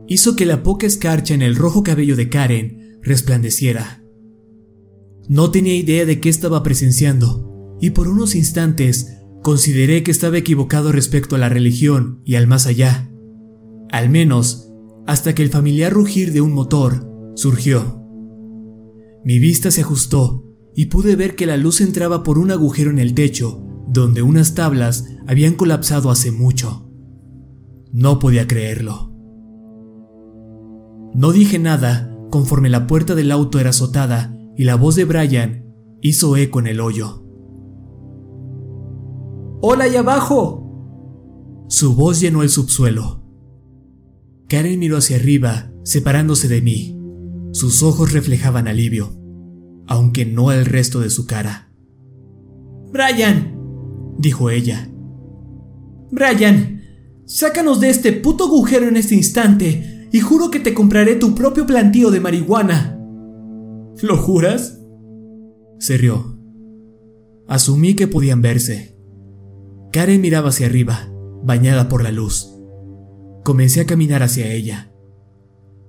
Hizo 0.08 0.36
que 0.36 0.46
la 0.46 0.62
poca 0.62 0.86
escarcha 0.86 1.34
en 1.34 1.42
el 1.42 1.56
rojo 1.56 1.82
cabello 1.82 2.16
de 2.16 2.30
Karen 2.30 3.00
resplandeciera. 3.02 4.04
No 5.28 5.50
tenía 5.50 5.76
idea 5.76 6.06
de 6.06 6.20
qué 6.20 6.30
estaba 6.30 6.62
presenciando, 6.62 7.78
y 7.82 7.90
por 7.90 8.08
unos 8.08 8.36
instantes 8.36 9.18
consideré 9.42 10.04
que 10.04 10.12
estaba 10.12 10.38
equivocado 10.38 10.92
respecto 10.92 11.36
a 11.36 11.40
la 11.40 11.50
religión 11.50 12.22
y 12.24 12.36
al 12.36 12.46
más 12.46 12.68
allá 12.68 13.10
al 13.96 14.10
menos 14.10 14.74
hasta 15.08 15.34
que 15.34 15.42
el 15.42 15.50
familiar 15.50 15.94
rugir 15.94 16.34
de 16.34 16.42
un 16.42 16.54
motor 16.54 17.10
surgió. 17.36 18.02
Mi 19.24 19.40
vista 19.40 19.72
se 19.72 19.82
ajustó 19.82 20.45
y 20.76 20.88
pude 20.88 21.16
ver 21.16 21.36
que 21.36 21.46
la 21.46 21.58
luz 21.58 21.82
entraba 21.82 22.24
por 22.24 22.38
un 22.38 22.52
agujero 22.52 22.92
en 22.92 23.00
el 23.00 23.14
techo, 23.14 23.66
donde 23.88 24.22
unas 24.22 24.56
tablas 24.56 25.08
habían 25.26 25.56
colapsado 25.56 26.12
hace 26.12 26.32
mucho. 26.32 26.92
No 27.94 28.20
podía 28.20 28.46
creerlo. 28.46 29.14
No 31.14 31.32
dije 31.32 31.60
nada 31.60 32.12
conforme 32.30 32.70
la 32.70 32.88
puerta 32.88 33.16
del 33.16 33.32
auto 33.32 33.60
era 33.60 33.70
azotada 33.70 34.38
y 34.58 34.66
la 34.66 34.76
voz 34.76 34.96
de 34.96 35.06
Brian 35.06 35.74
hizo 36.02 36.36
eco 36.36 36.60
en 36.60 36.68
el 36.68 36.82
hoyo. 36.82 37.24
¡Hola 39.62 39.86
ahí 39.86 39.96
abajo! 39.96 40.62
Su 41.70 41.96
voz 41.96 42.20
llenó 42.20 42.44
el 42.44 42.50
subsuelo. 42.50 43.24
Karen 44.50 44.78
miró 44.78 44.98
hacia 44.98 45.16
arriba, 45.16 45.72
separándose 45.84 46.48
de 46.48 46.62
mí. 46.62 47.00
Sus 47.54 47.82
ojos 47.82 48.12
reflejaban 48.12 48.68
alivio, 48.68 49.14
aunque 49.88 50.26
no 50.26 50.52
el 50.52 50.66
resto 50.66 51.00
de 51.00 51.10
su 51.10 51.26
cara. 51.26 51.72
Brian, 52.92 53.58
dijo 54.18 54.50
ella. 54.50 54.90
Brian, 56.12 56.82
sácanos 57.26 57.80
de 57.80 57.90
este 57.90 58.14
puto 58.14 58.46
agujero 58.46 58.88
en 58.88 58.98
este 58.98 59.16
instante 59.16 60.08
y 60.12 60.20
juro 60.20 60.50
que 60.50 60.60
te 60.60 60.74
compraré 60.74 61.16
tu 61.16 61.36
propio 61.36 61.66
plantío 61.66 62.12
de 62.12 62.20
marihuana. 62.20 62.98
¿Lo 64.02 64.18
juras? 64.18 64.80
Se 65.80 65.98
rió. 65.98 66.40
Asumí 67.48 67.96
que 67.96 68.08
podían 68.08 68.42
verse. 68.42 68.98
Karen 69.92 70.22
miraba 70.22 70.50
hacia 70.50 70.68
arriba, 70.68 71.10
bañada 71.44 71.90
por 71.90 72.04
la 72.04 72.12
luz. 72.12 72.52
Comencé 73.44 73.82
a 73.82 73.86
caminar 73.86 74.24
hacia 74.24 74.52
ella. 74.52 74.92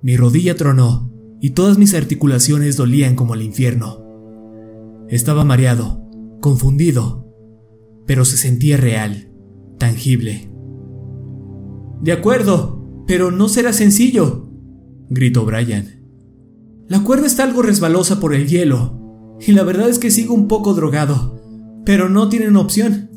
Mi 0.01 0.15
rodilla 0.15 0.55
tronó 0.55 1.06
y 1.39 1.51
todas 1.51 1.77
mis 1.77 1.93
articulaciones 1.93 2.77
dolían 2.77 3.15
como 3.15 3.33
el 3.33 3.41
infierno. 3.41 4.03
Estaba 5.09 5.43
mareado, 5.43 6.03
confundido. 6.41 7.25
pero 8.05 8.23
se 8.23 8.37
sentía 8.37 8.77
real, 8.77 9.29
tangible. 9.77 10.49
De 12.01 12.13
acuerdo, 12.13 13.03
pero 13.05 13.31
no 13.31 13.49
será 13.49 13.73
sencillo, 13.73 14.49
gritó 15.09 15.43
Brian. 15.43 16.05
La 16.87 17.03
cuerda 17.03 17.27
está 17.27 17.43
algo 17.43 17.63
resbalosa 17.63 18.21
por 18.21 18.33
el 18.33 18.47
hielo, 18.47 19.37
y 19.45 19.51
la 19.51 19.63
verdad 19.63 19.89
es 19.89 19.99
que 19.99 20.09
sigo 20.09 20.33
un 20.33 20.47
poco 20.47 20.73
drogado, 20.73 21.41
pero 21.85 22.07
no 22.07 22.29
tienen 22.29 22.55
opción. 22.55 23.11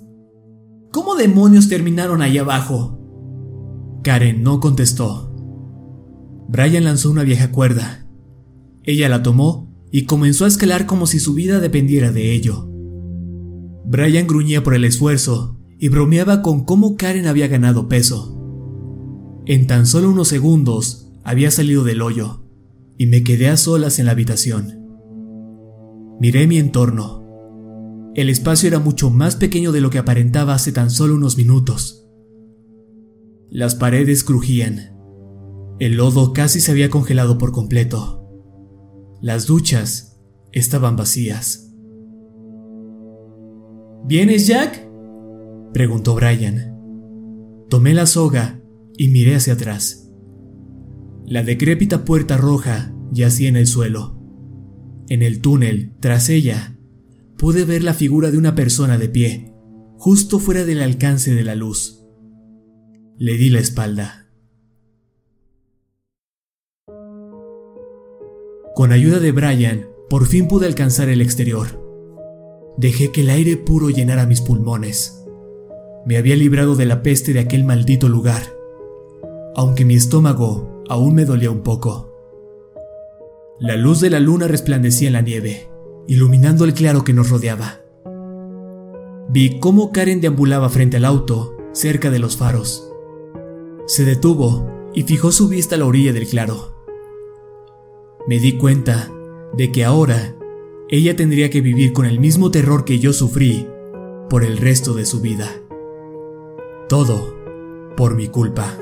¿Cómo 0.92 1.14
demonios 1.14 1.68
terminaron 1.68 2.20
ahí 2.20 2.36
abajo? 2.38 2.98
Karen 4.02 4.42
no 4.42 4.58
contestó. 4.58 5.32
Brian 6.48 6.82
lanzó 6.82 7.12
una 7.12 7.22
vieja 7.22 7.52
cuerda. 7.52 8.09
Ella 8.84 9.08
la 9.08 9.22
tomó 9.22 9.70
y 9.90 10.04
comenzó 10.04 10.44
a 10.44 10.48
escalar 10.48 10.86
como 10.86 11.06
si 11.06 11.18
su 11.18 11.34
vida 11.34 11.60
dependiera 11.60 12.12
de 12.12 12.32
ello. 12.32 12.68
Brian 13.84 14.26
gruñía 14.26 14.62
por 14.62 14.74
el 14.74 14.84
esfuerzo 14.84 15.58
y 15.78 15.88
bromeaba 15.88 16.42
con 16.42 16.64
cómo 16.64 16.96
Karen 16.96 17.26
había 17.26 17.48
ganado 17.48 17.88
peso. 17.88 18.36
En 19.46 19.66
tan 19.66 19.86
solo 19.86 20.10
unos 20.10 20.28
segundos 20.28 21.12
había 21.24 21.50
salido 21.50 21.84
del 21.84 22.02
hoyo 22.02 22.44
y 22.98 23.06
me 23.06 23.24
quedé 23.24 23.48
a 23.48 23.56
solas 23.56 23.98
en 23.98 24.06
la 24.06 24.12
habitación. 24.12 24.78
Miré 26.20 26.46
mi 26.46 26.58
entorno. 26.58 27.24
El 28.14 28.28
espacio 28.28 28.68
era 28.68 28.78
mucho 28.78 29.10
más 29.10 29.36
pequeño 29.36 29.72
de 29.72 29.80
lo 29.80 29.90
que 29.90 29.98
aparentaba 29.98 30.54
hace 30.54 30.70
tan 30.70 30.90
solo 30.90 31.14
unos 31.14 31.36
minutos. 31.36 32.06
Las 33.50 33.74
paredes 33.74 34.22
crujían. 34.22 34.96
El 35.78 35.96
lodo 35.96 36.32
casi 36.32 36.60
se 36.60 36.70
había 36.70 36.90
congelado 36.90 37.38
por 37.38 37.52
completo. 37.52 38.19
Las 39.20 39.46
duchas 39.46 40.18
estaban 40.52 40.96
vacías. 40.96 41.74
¿Vienes, 44.06 44.46
Jack? 44.46 44.88
preguntó 45.72 46.14
Brian. 46.14 46.74
Tomé 47.68 47.94
la 47.94 48.06
soga 48.06 48.60
y 48.96 49.08
miré 49.08 49.36
hacia 49.36 49.52
atrás. 49.52 50.10
La 51.26 51.42
decrépita 51.42 52.04
puerta 52.04 52.36
roja 52.36 52.94
yacía 53.12 53.48
en 53.48 53.56
el 53.56 53.66
suelo. 53.66 54.18
En 55.08 55.22
el 55.22 55.40
túnel, 55.40 55.92
tras 56.00 56.28
ella, 56.28 56.78
pude 57.36 57.64
ver 57.64 57.84
la 57.84 57.94
figura 57.94 58.30
de 58.30 58.38
una 58.38 58.54
persona 58.54 58.96
de 58.96 59.08
pie, 59.08 59.52
justo 59.96 60.38
fuera 60.38 60.64
del 60.64 60.80
alcance 60.82 61.34
de 61.34 61.44
la 61.44 61.54
luz. 61.54 62.04
Le 63.18 63.36
di 63.36 63.50
la 63.50 63.60
espalda. 63.60 64.19
Con 68.74 68.92
ayuda 68.92 69.18
de 69.18 69.32
Brian, 69.32 69.88
por 70.08 70.26
fin 70.26 70.48
pude 70.48 70.66
alcanzar 70.66 71.08
el 71.08 71.20
exterior. 71.20 71.68
Dejé 72.76 73.12
que 73.12 73.22
el 73.22 73.30
aire 73.30 73.56
puro 73.56 73.90
llenara 73.90 74.26
mis 74.26 74.40
pulmones. 74.40 75.24
Me 76.06 76.16
había 76.16 76.36
librado 76.36 76.76
de 76.76 76.86
la 76.86 77.02
peste 77.02 77.32
de 77.32 77.40
aquel 77.40 77.64
maldito 77.64 78.08
lugar, 78.08 78.42
aunque 79.54 79.84
mi 79.84 79.94
estómago 79.94 80.82
aún 80.88 81.14
me 81.14 81.24
dolía 81.24 81.50
un 81.50 81.62
poco. 81.62 82.14
La 83.58 83.76
luz 83.76 84.00
de 84.00 84.10
la 84.10 84.20
luna 84.20 84.48
resplandecía 84.48 85.08
en 85.08 85.12
la 85.12 85.20
nieve, 85.20 85.68
iluminando 86.06 86.64
el 86.64 86.72
claro 86.72 87.04
que 87.04 87.12
nos 87.12 87.28
rodeaba. 87.28 87.80
Vi 89.28 89.60
cómo 89.60 89.92
Karen 89.92 90.20
deambulaba 90.20 90.68
frente 90.70 90.96
al 90.96 91.04
auto, 91.04 91.56
cerca 91.72 92.10
de 92.10 92.18
los 92.18 92.36
faros. 92.36 92.90
Se 93.86 94.04
detuvo 94.04 94.66
y 94.94 95.02
fijó 95.02 95.30
su 95.30 95.48
vista 95.48 95.74
a 95.74 95.78
la 95.78 95.86
orilla 95.86 96.12
del 96.12 96.26
claro. 96.26 96.69
Me 98.26 98.38
di 98.38 98.58
cuenta 98.58 99.10
de 99.54 99.72
que 99.72 99.84
ahora 99.84 100.34
ella 100.88 101.16
tendría 101.16 101.50
que 101.50 101.60
vivir 101.60 101.92
con 101.92 102.04
el 102.04 102.20
mismo 102.20 102.50
terror 102.50 102.84
que 102.84 102.98
yo 102.98 103.12
sufrí 103.12 103.66
por 104.28 104.44
el 104.44 104.58
resto 104.58 104.92
de 104.94 105.06
su 105.06 105.20
vida. 105.20 105.48
Todo 106.88 107.34
por 107.96 108.14
mi 108.14 108.28
culpa. 108.28 108.76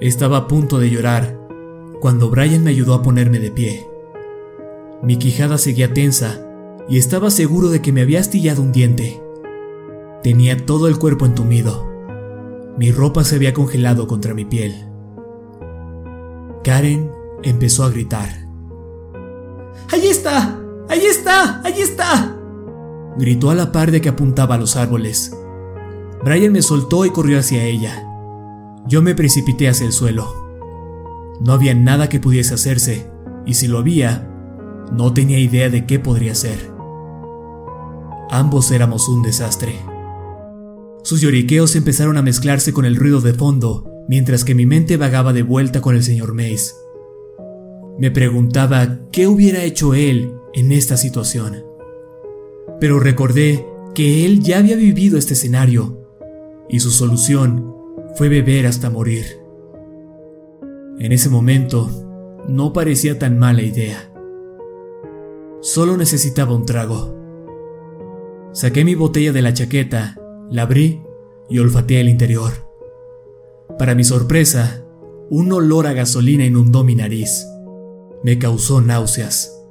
Estaba 0.00 0.36
a 0.36 0.48
punto 0.48 0.78
de 0.78 0.90
llorar 0.90 1.40
cuando 2.00 2.30
Brian 2.30 2.62
me 2.62 2.70
ayudó 2.70 2.94
a 2.94 3.02
ponerme 3.02 3.38
de 3.38 3.50
pie. 3.50 3.86
Mi 5.02 5.16
quijada 5.16 5.58
seguía 5.58 5.92
tensa 5.92 6.46
y 6.88 6.98
estaba 6.98 7.30
seguro 7.30 7.70
de 7.70 7.82
que 7.82 7.92
me 7.92 8.02
había 8.02 8.20
astillado 8.20 8.62
un 8.62 8.72
diente. 8.72 9.20
Tenía 10.22 10.64
todo 10.64 10.88
el 10.88 10.98
cuerpo 10.98 11.26
entumido. 11.26 11.88
Mi 12.78 12.90
ropa 12.92 13.24
se 13.24 13.36
había 13.36 13.52
congelado 13.52 14.06
contra 14.06 14.34
mi 14.34 14.44
piel. 14.44 14.93
Karen 16.64 17.12
empezó 17.42 17.84
a 17.84 17.90
gritar. 17.90 18.48
¡Ahí 19.92 20.06
está! 20.08 20.58
¡Ahí 20.88 21.04
está! 21.04 21.60
¡Ahí 21.62 21.82
está! 21.82 22.36
Gritó 23.18 23.50
a 23.50 23.54
la 23.54 23.70
par 23.70 23.90
de 23.90 24.00
que 24.00 24.08
apuntaba 24.08 24.54
a 24.54 24.58
los 24.58 24.74
árboles. 24.74 25.36
Brian 26.24 26.52
me 26.52 26.62
soltó 26.62 27.04
y 27.04 27.10
corrió 27.10 27.38
hacia 27.38 27.64
ella. 27.64 28.08
Yo 28.86 29.02
me 29.02 29.14
precipité 29.14 29.68
hacia 29.68 29.86
el 29.86 29.92
suelo. 29.92 30.26
No 31.40 31.52
había 31.52 31.74
nada 31.74 32.08
que 32.08 32.18
pudiese 32.18 32.54
hacerse, 32.54 33.10
y 33.44 33.54
si 33.54 33.68
lo 33.68 33.78
había, 33.78 34.30
no 34.90 35.12
tenía 35.12 35.38
idea 35.38 35.68
de 35.68 35.84
qué 35.84 35.98
podría 35.98 36.34
ser. 36.34 36.72
Ambos 38.30 38.70
éramos 38.70 39.06
un 39.08 39.22
desastre. 39.22 39.78
Sus 41.02 41.20
lloriqueos 41.20 41.76
empezaron 41.76 42.16
a 42.16 42.22
mezclarse 42.22 42.72
con 42.72 42.86
el 42.86 42.96
ruido 42.96 43.20
de 43.20 43.34
fondo, 43.34 43.93
mientras 44.08 44.44
que 44.44 44.54
mi 44.54 44.66
mente 44.66 44.96
vagaba 44.96 45.32
de 45.32 45.42
vuelta 45.42 45.80
con 45.80 45.94
el 45.94 46.02
señor 46.02 46.34
Mace. 46.34 46.74
Me 47.98 48.10
preguntaba 48.10 49.00
qué 49.12 49.26
hubiera 49.26 49.62
hecho 49.62 49.94
él 49.94 50.34
en 50.52 50.72
esta 50.72 50.96
situación. 50.96 51.64
Pero 52.80 52.98
recordé 52.98 53.66
que 53.94 54.26
él 54.26 54.40
ya 54.40 54.58
había 54.58 54.76
vivido 54.76 55.16
este 55.16 55.34
escenario 55.34 56.00
y 56.68 56.80
su 56.80 56.90
solución 56.90 57.74
fue 58.16 58.28
beber 58.28 58.66
hasta 58.66 58.90
morir. 58.90 59.24
En 60.98 61.12
ese 61.12 61.28
momento 61.28 61.88
no 62.48 62.72
parecía 62.72 63.18
tan 63.18 63.38
mala 63.38 63.62
idea. 63.62 64.10
Solo 65.60 65.96
necesitaba 65.96 66.54
un 66.54 66.66
trago. 66.66 67.14
Saqué 68.52 68.84
mi 68.84 68.94
botella 68.94 69.32
de 69.32 69.42
la 69.42 69.54
chaqueta, 69.54 70.16
la 70.50 70.62
abrí 70.62 71.02
y 71.48 71.58
olfateé 71.58 72.00
el 72.00 72.08
interior. 72.08 72.63
Para 73.78 73.94
mi 73.94 74.04
sorpresa, 74.04 74.84
un 75.30 75.52
olor 75.52 75.86
a 75.86 75.92
gasolina 75.92 76.44
inundó 76.44 76.84
mi 76.84 76.94
nariz 76.94 77.46
me 78.24 78.38
causó 78.38 78.80
náuseas. 78.80 79.62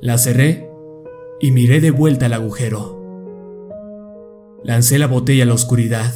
La 0.00 0.18
cerré 0.18 0.70
y 1.40 1.50
miré 1.50 1.80
de 1.80 1.90
vuelta 1.90 2.26
al 2.26 2.34
agujero. 2.34 3.02
Lancé 4.62 5.00
la 5.00 5.08
botella 5.08 5.42
a 5.42 5.46
la 5.46 5.54
oscuridad. 5.54 6.14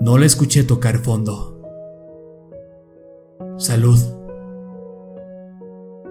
No 0.00 0.18
la 0.18 0.26
escuché 0.26 0.62
tocar 0.62 0.98
fondo. 0.98 1.60
Salud. 3.58 3.98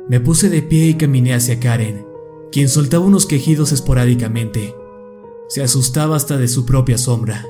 Me 0.10 0.20
puse 0.20 0.50
de 0.50 0.64
pie 0.64 0.88
y 0.88 0.94
caminé 0.96 1.34
hacia 1.34 1.62
Karen, 1.62 2.06
quien 2.52 2.68
soltaba 2.68 3.06
unos 3.06 3.26
quejidos 3.26 3.72
esporádicamente. 3.72 4.76
Se 5.48 5.64
asustaba 5.64 6.18
hasta 6.18 6.36
de 6.36 6.50
su 6.50 6.66
propia 6.66 6.98
sombra. 6.98 7.46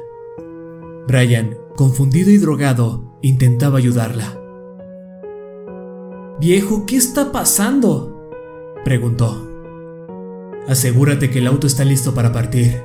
Brian, 1.08 1.58
confundido 1.80 2.30
y 2.30 2.38
drogado, 2.38 3.18
intentaba 3.22 3.78
ayudarla. 3.78 4.38
Viejo, 6.38 6.86
¿qué 6.86 6.98
está 6.98 7.32
pasando? 7.32 8.30
preguntó. 8.84 9.48
Asegúrate 10.68 11.30
que 11.30 11.40
el 11.40 11.48
auto 11.48 11.68
está 11.68 11.86
listo 11.86 12.14
para 12.14 12.34
partir, 12.34 12.84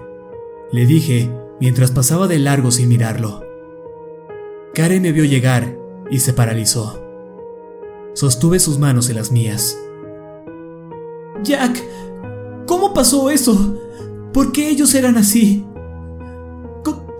le 0.70 0.86
dije 0.86 1.28
mientras 1.58 1.90
pasaba 1.90 2.28
de 2.28 2.38
largo 2.38 2.70
sin 2.70 2.88
mirarlo. 2.88 3.42
Karen 4.74 5.02
me 5.02 5.10
vio 5.10 5.24
llegar 5.24 5.76
y 6.08 6.20
se 6.20 6.32
paralizó. 6.32 7.04
Sostuve 8.12 8.60
sus 8.60 8.78
manos 8.78 9.10
en 9.10 9.16
las 9.16 9.32
mías. 9.32 9.76
Jack, 11.42 11.82
¿cómo 12.64 12.94
pasó 12.94 13.28
eso? 13.30 13.76
¿Por 14.32 14.52
qué 14.52 14.70
ellos 14.70 14.94
eran 14.94 15.16
así? 15.16 15.63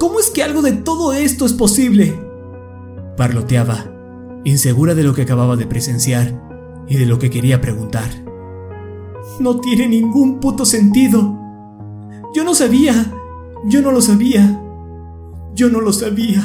¿Cómo 0.05 0.21
es 0.21 0.29
que 0.29 0.43
algo 0.43 0.61
de 0.61 0.73
todo 0.73 1.15
esto 1.15 1.47
es 1.47 1.55
posible? 1.55 2.13
Parloteaba 3.17 3.91
insegura 4.45 4.95
de 4.95 5.03
lo 5.03 5.15
que 5.15 5.23
acababa 5.23 5.57
de 5.57 5.67
presenciar 5.67 6.85
y 6.87 6.99
de 6.99 7.07
lo 7.07 7.19
que 7.19 7.31
quería 7.31 7.63
preguntar. 7.63 8.11
No 9.41 9.61
tiene 9.61 9.89
ningún 9.89 10.41
puto 10.41 10.67
sentido. 10.67 11.41
Yo 12.35 12.45
no 12.45 12.55
sabía. 12.55 13.15
Yo 13.65 13.81
no 13.81 13.93
lo 13.93 14.03
sabía. 14.03 14.61
Yo 15.55 15.71
no 15.71 15.81
lo 15.81 15.91
sabía. 15.91 16.43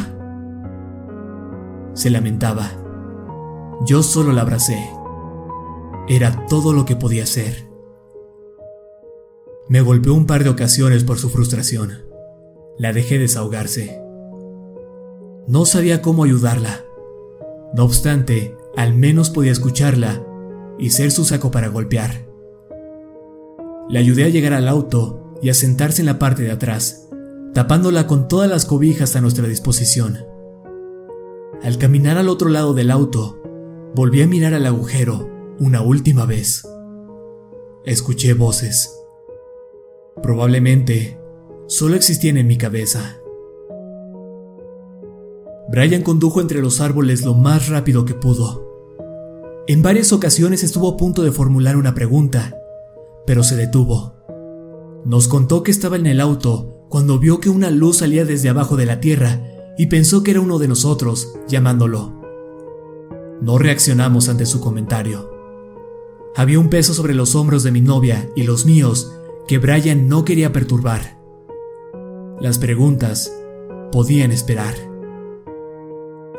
Se 1.95 2.09
lamentaba. 2.09 2.71
Yo 3.85 4.03
solo 4.03 4.31
la 4.31 4.43
abracé. 4.43 4.89
Era 6.07 6.45
todo 6.45 6.71
lo 6.71 6.85
que 6.85 6.95
podía 6.95 7.23
hacer. 7.23 7.67
Me 9.67 9.81
golpeó 9.81 10.13
un 10.13 10.27
par 10.27 10.45
de 10.45 10.49
ocasiones 10.49 11.03
por 11.03 11.17
su 11.17 11.29
frustración. 11.29 12.08
La 12.79 12.91
dejé 12.93 13.19
desahogarse. 13.19 14.01
No 15.47 15.65
sabía 15.65 16.01
cómo 16.01 16.23
ayudarla 16.23 16.85
no 17.73 17.83
obstante, 17.83 18.55
al 18.75 18.95
menos 18.95 19.29
podía 19.29 19.51
escucharla 19.51 20.25
y 20.79 20.89
ser 20.89 21.11
su 21.11 21.23
saco 21.23 21.51
para 21.51 21.67
golpear. 21.67 22.25
Le 23.89 23.99
ayudé 23.99 24.23
a 24.23 24.29
llegar 24.29 24.53
al 24.53 24.67
auto 24.67 25.35
y 25.41 25.49
a 25.49 25.53
sentarse 25.53 26.01
en 26.01 26.07
la 26.07 26.19
parte 26.19 26.43
de 26.43 26.51
atrás, 26.51 27.07
tapándola 27.53 28.07
con 28.07 28.27
todas 28.27 28.49
las 28.49 28.65
cobijas 28.65 29.15
a 29.15 29.21
nuestra 29.21 29.47
disposición. 29.47 30.17
Al 31.61 31.77
caminar 31.77 32.17
al 32.17 32.29
otro 32.29 32.49
lado 32.49 32.73
del 32.73 32.89
auto, 32.89 33.39
volví 33.93 34.21
a 34.21 34.27
mirar 34.27 34.53
al 34.53 34.65
agujero 34.65 35.29
una 35.59 35.81
última 35.81 36.25
vez. 36.25 36.67
Escuché 37.85 38.33
voces. 38.33 38.95
Probablemente 40.23 41.19
solo 41.69 41.95
existían 41.95 42.37
en 42.37 42.47
mi 42.47 42.57
cabeza. 42.57 43.19
Brian 45.71 46.01
condujo 46.01 46.41
entre 46.41 46.61
los 46.61 46.81
árboles 46.81 47.23
lo 47.23 47.35
más 47.35 47.69
rápido 47.69 48.05
que 48.05 48.15
pudo. 48.15 48.67
En 49.67 49.83
varias 49.83 50.11
ocasiones 50.11 50.63
estuvo 50.63 50.89
a 50.89 50.97
punto 50.97 51.21
de 51.21 51.31
formular 51.31 51.77
una 51.77 51.93
pregunta, 51.93 52.57
pero 53.27 53.43
se 53.43 53.55
detuvo. 53.55 54.15
Nos 55.05 55.27
contó 55.27 55.61
que 55.61 55.69
estaba 55.69 55.95
en 55.95 56.07
el 56.07 56.21
auto 56.21 56.87
cuando 56.89 57.19
vio 57.19 57.39
que 57.39 57.51
una 57.51 57.69
luz 57.69 57.97
salía 57.97 58.25
desde 58.25 58.49
abajo 58.49 58.75
de 58.75 58.87
la 58.87 58.99
tierra 58.99 59.39
y 59.77 59.85
pensó 59.85 60.23
que 60.23 60.31
era 60.31 60.41
uno 60.41 60.57
de 60.57 60.67
nosotros, 60.67 61.35
llamándolo. 61.47 62.19
No 63.41 63.59
reaccionamos 63.59 64.27
ante 64.27 64.47
su 64.47 64.59
comentario. 64.59 65.31
Había 66.35 66.59
un 66.59 66.71
peso 66.71 66.95
sobre 66.95 67.13
los 67.13 67.35
hombros 67.35 67.61
de 67.61 67.71
mi 67.71 67.81
novia 67.81 68.27
y 68.35 68.41
los 68.41 68.65
míos 68.65 69.13
que 69.47 69.59
Brian 69.59 70.07
no 70.07 70.25
quería 70.25 70.51
perturbar. 70.51 71.18
Las 72.41 72.57
preguntas 72.57 73.35
podían 73.91 74.31
esperar. 74.31 74.73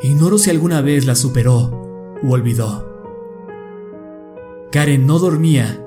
Ignoro 0.03 0.38
si 0.38 0.48
alguna 0.48 0.80
vez 0.80 1.05
las 1.05 1.18
superó 1.18 2.18
o 2.22 2.30
olvidó. 2.30 2.88
Karen 4.72 5.07
no 5.07 5.18
dormía, 5.18 5.86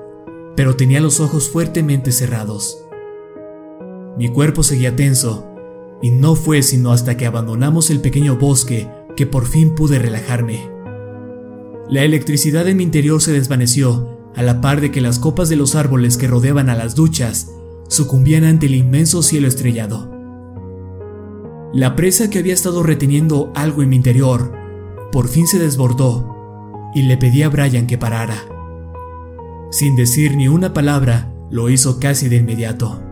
pero 0.54 0.76
tenía 0.76 1.00
los 1.00 1.18
ojos 1.18 1.50
fuertemente 1.50 2.12
cerrados. 2.12 2.86
Mi 4.16 4.28
cuerpo 4.28 4.62
seguía 4.62 4.94
tenso, 4.94 5.48
y 6.00 6.12
no 6.12 6.36
fue 6.36 6.62
sino 6.62 6.92
hasta 6.92 7.16
que 7.16 7.26
abandonamos 7.26 7.90
el 7.90 8.00
pequeño 8.00 8.36
bosque 8.36 8.88
que 9.16 9.26
por 9.26 9.46
fin 9.46 9.74
pude 9.74 9.98
relajarme. 9.98 10.70
La 11.88 12.04
electricidad 12.04 12.68
en 12.68 12.76
mi 12.76 12.84
interior 12.84 13.20
se 13.20 13.32
desvaneció 13.32 14.16
a 14.36 14.42
la 14.44 14.60
par 14.60 14.80
de 14.80 14.92
que 14.92 15.00
las 15.00 15.18
copas 15.18 15.48
de 15.48 15.56
los 15.56 15.74
árboles 15.74 16.16
que 16.16 16.28
rodeaban 16.28 16.70
a 16.70 16.76
las 16.76 16.94
duchas 16.94 17.50
sucumbían 17.88 18.44
ante 18.44 18.66
el 18.66 18.74
inmenso 18.74 19.22
cielo 19.22 19.48
estrellado. 19.48 20.10
La 21.72 21.96
presa 21.96 22.30
que 22.30 22.38
había 22.38 22.54
estado 22.54 22.82
reteniendo 22.82 23.52
algo 23.54 23.82
en 23.82 23.88
mi 23.88 23.96
interior 23.96 24.52
por 25.10 25.28
fin 25.28 25.46
se 25.46 25.58
desbordó 25.58 26.90
y 26.94 27.02
le 27.02 27.16
pedí 27.16 27.42
a 27.42 27.48
Brian 27.48 27.86
que 27.86 27.98
parara. 27.98 28.36
Sin 29.70 29.96
decir 29.96 30.36
ni 30.36 30.48
una 30.48 30.72
palabra, 30.72 31.32
lo 31.50 31.68
hizo 31.68 31.98
casi 31.98 32.28
de 32.28 32.36
inmediato. 32.36 33.02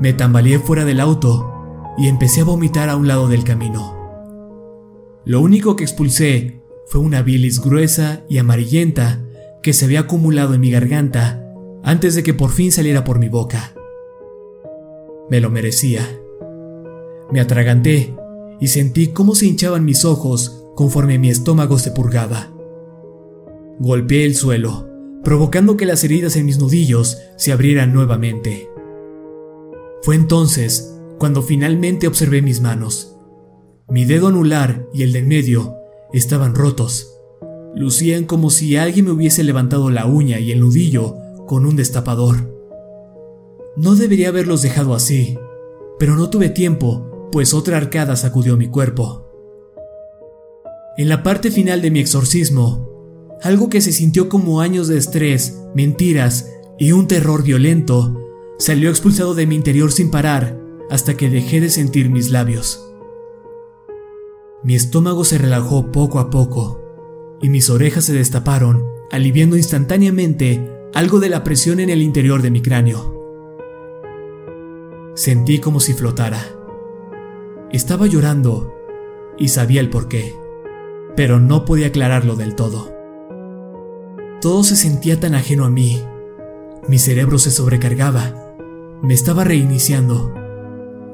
Me 0.00 0.12
tambaleé 0.12 0.58
fuera 0.58 0.84
del 0.84 1.00
auto 1.00 1.52
y 1.98 2.08
empecé 2.08 2.40
a 2.40 2.44
vomitar 2.44 2.88
a 2.88 2.96
un 2.96 3.08
lado 3.08 3.28
del 3.28 3.44
camino. 3.44 3.96
Lo 5.24 5.40
único 5.40 5.76
que 5.76 5.84
expulsé 5.84 6.62
fue 6.86 7.00
una 7.00 7.22
bilis 7.22 7.60
gruesa 7.60 8.22
y 8.28 8.38
amarillenta 8.38 9.20
que 9.62 9.72
se 9.72 9.84
había 9.84 10.00
acumulado 10.00 10.54
en 10.54 10.60
mi 10.60 10.70
garganta 10.70 11.49
antes 11.82 12.14
de 12.14 12.22
que 12.22 12.34
por 12.34 12.50
fin 12.50 12.72
saliera 12.72 13.04
por 13.04 13.18
mi 13.18 13.28
boca. 13.28 13.74
Me 15.30 15.40
lo 15.40 15.50
merecía. 15.50 16.06
Me 17.30 17.40
atraganté 17.40 18.14
y 18.58 18.68
sentí 18.68 19.08
cómo 19.08 19.34
se 19.34 19.46
hinchaban 19.46 19.84
mis 19.84 20.04
ojos 20.04 20.64
conforme 20.74 21.18
mi 21.18 21.30
estómago 21.30 21.78
se 21.78 21.90
purgaba. 21.90 22.50
Golpeé 23.78 24.24
el 24.24 24.34
suelo, 24.34 24.88
provocando 25.22 25.76
que 25.76 25.86
las 25.86 26.04
heridas 26.04 26.36
en 26.36 26.46
mis 26.46 26.58
nudillos 26.58 27.18
se 27.36 27.52
abrieran 27.52 27.92
nuevamente. 27.92 28.68
Fue 30.02 30.14
entonces 30.14 30.98
cuando 31.18 31.42
finalmente 31.42 32.06
observé 32.06 32.42
mis 32.42 32.60
manos. 32.60 33.16
Mi 33.88 34.04
dedo 34.04 34.28
anular 34.28 34.86
y 34.92 35.02
el 35.02 35.12
del 35.12 35.26
medio 35.26 35.76
estaban 36.12 36.54
rotos. 36.54 37.16
Lucían 37.74 38.24
como 38.24 38.50
si 38.50 38.76
alguien 38.76 39.04
me 39.04 39.12
hubiese 39.12 39.44
levantado 39.44 39.90
la 39.90 40.06
uña 40.06 40.40
y 40.40 40.52
el 40.52 40.60
nudillo 40.60 41.16
con 41.50 41.66
un 41.66 41.74
destapador. 41.74 42.36
No 43.76 43.96
debería 43.96 44.28
haberlos 44.28 44.62
dejado 44.62 44.94
así, 44.94 45.36
pero 45.98 46.14
no 46.14 46.30
tuve 46.30 46.48
tiempo, 46.48 47.28
pues 47.32 47.54
otra 47.54 47.76
arcada 47.76 48.14
sacudió 48.14 48.56
mi 48.56 48.68
cuerpo. 48.68 49.26
En 50.96 51.08
la 51.08 51.24
parte 51.24 51.50
final 51.50 51.82
de 51.82 51.90
mi 51.90 51.98
exorcismo, 51.98 52.88
algo 53.42 53.68
que 53.68 53.80
se 53.80 53.90
sintió 53.90 54.28
como 54.28 54.60
años 54.60 54.86
de 54.86 54.96
estrés, 54.96 55.60
mentiras 55.74 56.52
y 56.78 56.92
un 56.92 57.08
terror 57.08 57.42
violento, 57.42 58.16
salió 58.60 58.88
expulsado 58.88 59.34
de 59.34 59.48
mi 59.48 59.56
interior 59.56 59.90
sin 59.90 60.12
parar 60.12 60.56
hasta 60.88 61.16
que 61.16 61.30
dejé 61.30 61.60
de 61.60 61.70
sentir 61.70 62.10
mis 62.10 62.30
labios. 62.30 62.94
Mi 64.62 64.76
estómago 64.76 65.24
se 65.24 65.36
relajó 65.36 65.90
poco 65.90 66.20
a 66.20 66.30
poco 66.30 66.80
y 67.42 67.48
mis 67.48 67.70
orejas 67.70 68.04
se 68.04 68.12
destaparon, 68.12 68.84
aliviando 69.10 69.56
instantáneamente 69.56 70.78
algo 70.94 71.20
de 71.20 71.28
la 71.28 71.44
presión 71.44 71.80
en 71.80 71.90
el 71.90 72.02
interior 72.02 72.42
de 72.42 72.50
mi 72.50 72.62
cráneo. 72.62 73.14
Sentí 75.14 75.58
como 75.58 75.80
si 75.80 75.92
flotara. 75.92 76.40
Estaba 77.70 78.06
llorando 78.06 78.74
y 79.38 79.48
sabía 79.48 79.80
el 79.80 79.90
porqué, 79.90 80.34
pero 81.16 81.38
no 81.38 81.64
podía 81.64 81.88
aclararlo 81.88 82.34
del 82.34 82.56
todo. 82.56 82.92
Todo 84.40 84.64
se 84.64 84.74
sentía 84.74 85.20
tan 85.20 85.34
ajeno 85.34 85.64
a 85.64 85.70
mí. 85.70 86.02
Mi 86.88 86.98
cerebro 86.98 87.38
se 87.38 87.50
sobrecargaba. 87.50 88.54
Me 89.02 89.14
estaba 89.14 89.44
reiniciando. 89.44 90.34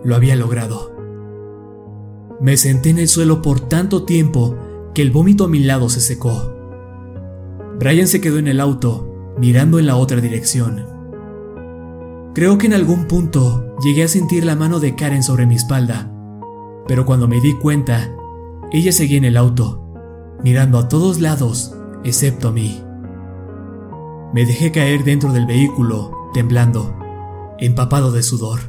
Lo 0.05 0.15
había 0.15 0.37
logrado. 0.37 0.95
Me 2.41 2.57
senté 2.57 2.91
en 2.91 2.99
el 2.99 3.09
suelo 3.09 3.43
por 3.43 3.61
tanto 3.61 4.05
tiempo 4.05 4.57
que 4.95 5.03
el 5.03 5.11
vómito 5.11 5.45
a 5.45 5.49
mi 5.49 5.59
lado 5.59 5.89
se 5.89 6.01
secó. 6.01 6.55
Brian 7.79 8.07
se 8.07 8.21
quedó 8.21 8.39
en 8.39 8.49
el 8.49 8.61
auto, 8.61 9.16
mirando 9.39 9.79
en 9.79 9.87
la 9.87 9.97
otra 9.97 10.21
dirección. 10.21 10.87
Creo 12.35 12.59
que 12.59 12.67
en 12.67 12.75
algún 12.75 13.07
punto 13.07 13.75
llegué 13.83 14.05
a 14.05 14.09
sentir 14.09 14.45
la 14.45 14.57
mano 14.57 14.81
de 14.81 14.95
Karen 14.95 15.23
sobre 15.23 15.47
mi 15.47 15.55
espalda, 15.55 16.13
pero 16.87 17.07
cuando 17.07 17.29
me 17.29 17.41
di 17.41 17.55
cuenta, 17.55 18.15
ella 18.73 18.93
seguía 18.93 19.19
en 19.19 19.25
el 19.25 19.37
auto, 19.37 19.83
mirando 20.43 20.79
a 20.79 20.89
todos 20.89 21.21
lados, 21.21 21.75
excepto 22.05 22.49
a 22.49 22.53
mí. 22.53 22.83
Me 24.35 24.45
dejé 24.45 24.71
caer 24.71 25.05
dentro 25.05 25.33
del 25.33 25.47
vehículo, 25.47 26.13
temblando, 26.35 26.97
empapado 27.59 28.13
de 28.13 28.23
sudor. 28.23 28.61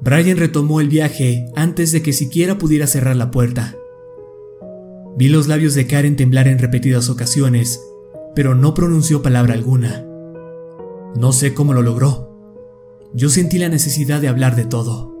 Brian 0.00 0.36
retomó 0.36 0.80
el 0.80 0.88
viaje 0.88 1.46
antes 1.56 1.90
de 1.90 2.02
que 2.02 2.12
siquiera 2.12 2.58
pudiera 2.58 2.86
cerrar 2.86 3.16
la 3.16 3.30
puerta. 3.30 3.74
Vi 5.16 5.28
los 5.28 5.48
labios 5.48 5.74
de 5.74 5.86
Karen 5.86 6.16
temblar 6.16 6.46
en 6.48 6.58
repetidas 6.58 7.08
ocasiones, 7.08 7.80
pero 8.36 8.54
no 8.54 8.74
pronunció 8.74 9.22
palabra 9.22 9.54
alguna. 9.54 10.04
No 11.16 11.32
sé 11.32 11.54
cómo 11.54 11.72
lo 11.72 11.80
logró. 11.80 12.30
Yo 13.14 13.30
sentí 13.30 13.58
la 13.58 13.70
necesidad 13.70 14.20
de 14.20 14.28
hablar 14.28 14.56
de 14.56 14.66
todo. 14.66 15.16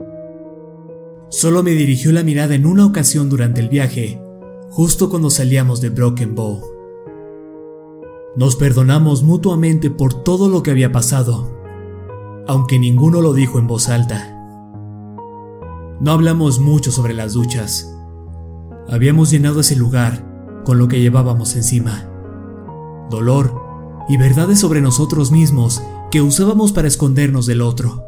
Solo 1.30 1.62
me 1.62 1.70
dirigió 1.70 2.12
la 2.12 2.22
mirada 2.22 2.54
en 2.54 2.66
una 2.66 2.84
ocasión 2.84 3.30
durante 3.30 3.62
el 3.62 3.70
viaje, 3.70 4.20
justo 4.68 5.08
cuando 5.08 5.30
salíamos 5.30 5.80
de 5.80 5.88
Broken 5.88 6.34
Bow. 6.34 6.60
Nos 8.36 8.54
perdonamos 8.54 9.22
mutuamente 9.22 9.90
por 9.90 10.22
todo 10.22 10.50
lo 10.50 10.62
que 10.62 10.72
había 10.72 10.92
pasado, 10.92 11.58
aunque 12.46 12.78
ninguno 12.78 13.22
lo 13.22 13.32
dijo 13.32 13.58
en 13.58 13.66
voz 13.66 13.88
alta. 13.88 14.34
No 16.00 16.10
hablamos 16.10 16.60
mucho 16.60 16.92
sobre 16.92 17.14
las 17.14 17.32
duchas. 17.32 17.96
Habíamos 18.90 19.30
llenado 19.30 19.60
ese 19.60 19.74
lugar 19.74 20.62
con 20.66 20.78
lo 20.78 20.86
que 20.86 21.00
llevábamos 21.00 21.56
encima. 21.56 22.05
Dolor 23.10 23.54
y 24.08 24.16
verdades 24.16 24.60
sobre 24.60 24.80
nosotros 24.80 25.30
mismos 25.32 25.82
que 26.10 26.22
usábamos 26.22 26.72
para 26.72 26.88
escondernos 26.88 27.46
del 27.46 27.62
otro. 27.62 28.04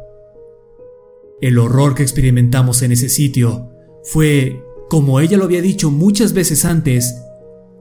El 1.41 1.57
horror 1.57 1.95
que 1.95 2.03
experimentamos 2.03 2.81
en 2.81 2.91
ese 2.91 3.09
sitio 3.09 3.69
fue, 4.03 4.63
como 4.89 5.19
ella 5.19 5.37
lo 5.37 5.45
había 5.45 5.61
dicho 5.61 5.91
muchas 5.91 6.33
veces 6.33 6.65
antes, 6.65 7.15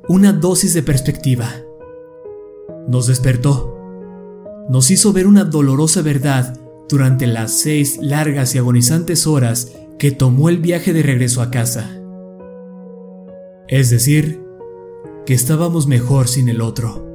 una 0.09 0.33
dosis 0.33 0.75
de 0.75 0.83
perspectiva. 0.83 1.51
Nos 2.89 3.07
despertó. 3.07 3.75
Nos 4.69 4.91
hizo 4.91 5.12
ver 5.12 5.27
una 5.27 5.45
dolorosa 5.45 6.03
verdad 6.03 6.57
durante 6.89 7.27
las 7.27 7.53
seis 7.53 7.99
largas 8.01 8.55
y 8.55 8.59
agonizantes 8.59 9.27
horas 9.27 9.73
que 9.99 10.11
tomó 10.11 10.49
el 10.49 10.59
viaje 10.59 10.93
de 10.93 11.03
regreso 11.03 11.43
a 11.43 11.51
casa. 11.51 12.01
Es 13.66 13.91
decir, 13.91 14.41
que 15.27 15.35
estábamos 15.35 15.87
mejor 15.87 16.29
sin 16.29 16.49
el 16.49 16.61
otro. 16.61 17.08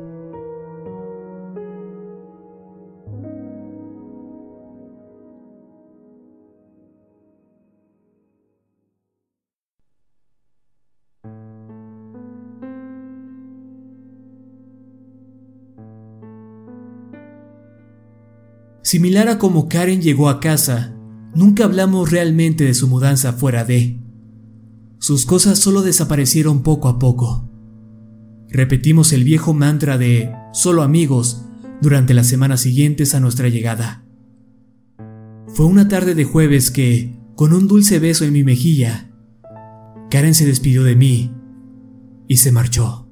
Similar 18.84 19.30
a 19.30 19.40
como 19.40 19.70
Karen 19.70 20.02
llegó 20.02 20.28
a 20.28 20.42
casa, 20.42 20.94
nunca 21.34 21.64
hablamos 21.64 22.12
realmente 22.12 22.66
de 22.66 22.74
su 22.74 22.90
mudanza 22.90 23.32
fuera 23.32 23.64
de. 23.64 24.00
Sus 25.00 25.26
cosas 25.26 25.58
solo 25.58 25.82
desaparecieron 25.82 26.64
poco 26.64 26.90
a 26.90 27.00
poco. 27.00 27.50
Repetimos 28.50 29.14
el 29.14 29.24
viejo 29.24 29.54
mantra 29.54 29.98
de 29.98 30.34
solo 30.52 30.84
amigos 30.84 31.46
durante 31.82 32.14
las 32.14 32.28
semanas 32.28 32.60
siguientes 32.60 33.16
a 33.16 33.22
nuestra 33.22 33.48
llegada. 33.48 34.06
Fue 35.48 35.66
una 35.66 35.88
tarde 35.88 36.14
de 36.14 36.26
jueves 36.26 36.70
que, 36.70 37.18
con 37.36 37.54
un 37.54 37.70
dulce 37.70 38.00
beso 38.00 38.26
en 38.26 38.34
mi 38.34 38.44
mejilla, 38.44 39.12
Karen 40.10 40.36
se 40.36 40.46
despidió 40.46 40.84
de 40.84 40.98
mí 40.98 41.34
y 42.28 42.38
se 42.38 42.52
marchó. 42.52 43.10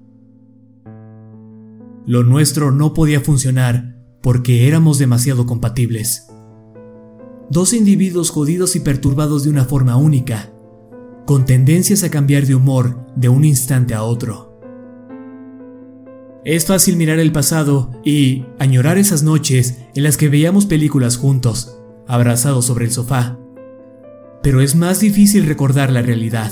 Lo 2.05 2.23
nuestro 2.23 2.71
no 2.71 2.93
podía 2.93 3.21
funcionar 3.21 4.00
porque 4.21 4.67
éramos 4.67 4.97
demasiado 4.97 5.45
compatibles. 5.45 6.27
Dos 7.49 7.73
individuos 7.73 8.29
jodidos 8.29 8.75
y 8.75 8.79
perturbados 8.79 9.43
de 9.43 9.49
una 9.49 9.65
forma 9.65 9.97
única, 9.97 10.53
con 11.25 11.45
tendencias 11.45 12.03
a 12.03 12.09
cambiar 12.09 12.45
de 12.45 12.55
humor 12.55 13.05
de 13.15 13.29
un 13.29 13.43
instante 13.43 13.93
a 13.93 14.03
otro. 14.03 14.51
Es 16.43 16.65
fácil 16.65 16.95
mirar 16.97 17.19
el 17.19 17.31
pasado 17.31 17.91
y 18.03 18.45
añorar 18.57 18.97
esas 18.97 19.21
noches 19.21 19.79
en 19.93 20.03
las 20.03 20.17
que 20.17 20.29
veíamos 20.29 20.65
películas 20.65 21.17
juntos, 21.17 21.77
abrazados 22.07 22.65
sobre 22.65 22.85
el 22.85 22.91
sofá. 22.91 23.37
Pero 24.41 24.61
es 24.61 24.75
más 24.75 24.99
difícil 24.99 25.45
recordar 25.45 25.91
la 25.91 26.01
realidad. 26.01 26.51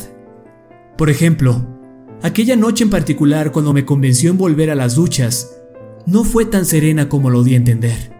Por 0.96 1.10
ejemplo, 1.10 1.66
aquella 2.22 2.56
noche 2.56 2.84
en 2.84 2.92
particular 2.92 3.52
cuando 3.52 3.74
me 3.74 3.86
convenció 3.86 4.30
en 4.30 4.38
volver 4.38 4.70
a 4.70 4.76
las 4.76 4.96
duchas, 4.96 5.59
no 6.06 6.24
fue 6.24 6.46
tan 6.46 6.66
serena 6.66 7.10
como 7.10 7.30
lo 7.30 7.44
di 7.44 7.54
a 7.54 7.58
entender. 7.58 8.14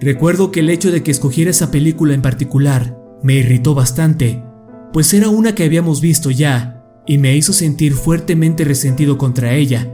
Recuerdo 0.00 0.50
que 0.50 0.60
el 0.60 0.70
hecho 0.70 0.90
de 0.90 1.02
que 1.02 1.10
escogiera 1.10 1.50
esa 1.50 1.70
película 1.70 2.14
en 2.14 2.22
particular 2.22 2.98
me 3.22 3.34
irritó 3.34 3.74
bastante, 3.74 4.44
pues 4.92 5.12
era 5.12 5.28
una 5.28 5.54
que 5.54 5.64
habíamos 5.64 6.00
visto 6.00 6.30
ya 6.30 6.84
y 7.06 7.18
me 7.18 7.36
hizo 7.36 7.52
sentir 7.52 7.94
fuertemente 7.94 8.64
resentido 8.64 9.18
contra 9.18 9.54
ella 9.54 9.88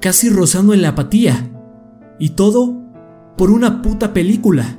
casi 0.00 0.28
rozando 0.30 0.74
en 0.74 0.82
la 0.82 0.90
apatía. 0.90 1.50
Y 2.18 2.30
todo 2.30 2.82
por 3.36 3.50
una 3.50 3.82
puta 3.82 4.12
película. 4.12 4.78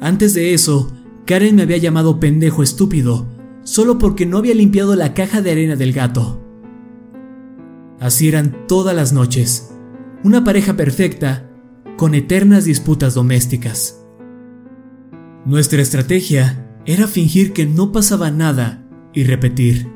Antes 0.00 0.34
de 0.34 0.54
eso, 0.54 0.92
Karen 1.26 1.54
me 1.54 1.62
había 1.62 1.76
llamado 1.76 2.18
pendejo 2.18 2.62
estúpido, 2.62 3.28
solo 3.62 3.98
porque 3.98 4.26
no 4.26 4.38
había 4.38 4.54
limpiado 4.54 4.96
la 4.96 5.14
caja 5.14 5.40
de 5.40 5.52
arena 5.52 5.76
del 5.76 5.92
gato. 5.92 6.41
Así 8.02 8.26
eran 8.26 8.66
todas 8.66 8.96
las 8.96 9.12
noches, 9.12 9.72
una 10.24 10.42
pareja 10.42 10.76
perfecta, 10.76 11.48
con 11.96 12.16
eternas 12.16 12.64
disputas 12.64 13.14
domésticas. 13.14 14.04
Nuestra 15.46 15.80
estrategia 15.80 16.68
era 16.84 17.06
fingir 17.06 17.52
que 17.52 17.64
no 17.64 17.92
pasaba 17.92 18.32
nada 18.32 18.84
y 19.12 19.22
repetir. 19.22 19.88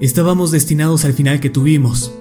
Estábamos 0.00 0.50
destinados 0.50 1.04
al 1.04 1.12
final 1.12 1.38
que 1.38 1.50
tuvimos. 1.50 2.18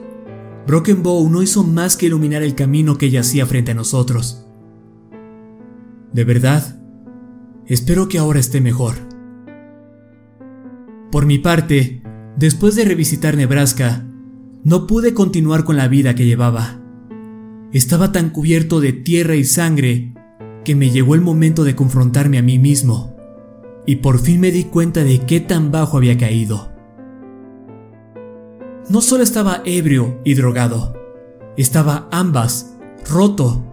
Broken 0.68 1.02
Bow 1.02 1.28
no 1.28 1.42
hizo 1.42 1.64
más 1.64 1.98
que 1.98 2.06
iluminar 2.06 2.44
el 2.44 2.54
camino 2.54 3.00
que 3.00 3.18
hacía 3.18 3.48
frente 3.48 3.72
a 3.72 3.76
nosotros. 3.76 4.46
De 6.14 6.24
verdad, 6.24 6.80
espero 7.66 8.08
que 8.08 8.20
ahora 8.20 8.40
esté 8.40 8.62
mejor. 8.62 8.94
Por 11.12 11.26
mi 11.26 11.40
parte, 11.40 12.04
después 12.38 12.76
de 12.76 12.86
revisitar 12.86 13.36
Nebraska, 13.36 14.06
no 14.64 14.88
pude 14.88 15.14
continuar 15.14 15.64
con 15.64 15.78
la 15.78 15.88
vida 15.88 16.16
que 16.16 16.26
llevaba. 16.26 16.80
Estaba 17.72 18.12
tan 18.12 18.30
cubierto 18.30 18.82
de 18.82 18.94
tierra 18.94 19.36
y 19.36 19.46
sangre 19.46 20.14
que 20.66 20.76
me 20.76 20.90
llegó 20.90 21.16
el 21.16 21.22
momento 21.22 21.64
de 21.64 21.76
confrontarme 21.76 22.38
a 22.38 22.42
mí 22.42 22.60
mismo, 22.60 23.16
y 23.86 23.98
por 23.98 24.20
fin 24.20 24.42
me 24.42 24.52
di 24.52 24.66
cuenta 24.66 25.04
de 25.04 25.20
qué 25.26 25.40
tan 25.40 25.72
bajo 25.72 25.98
había 25.98 26.18
caído. 26.18 26.72
No 28.90 29.02
solo 29.02 29.24
estaba 29.24 29.62
ebrio 29.66 30.20
y 30.26 30.34
drogado, 30.34 30.94
estaba 31.56 32.10
ambas, 32.12 32.76
roto, 33.10 33.64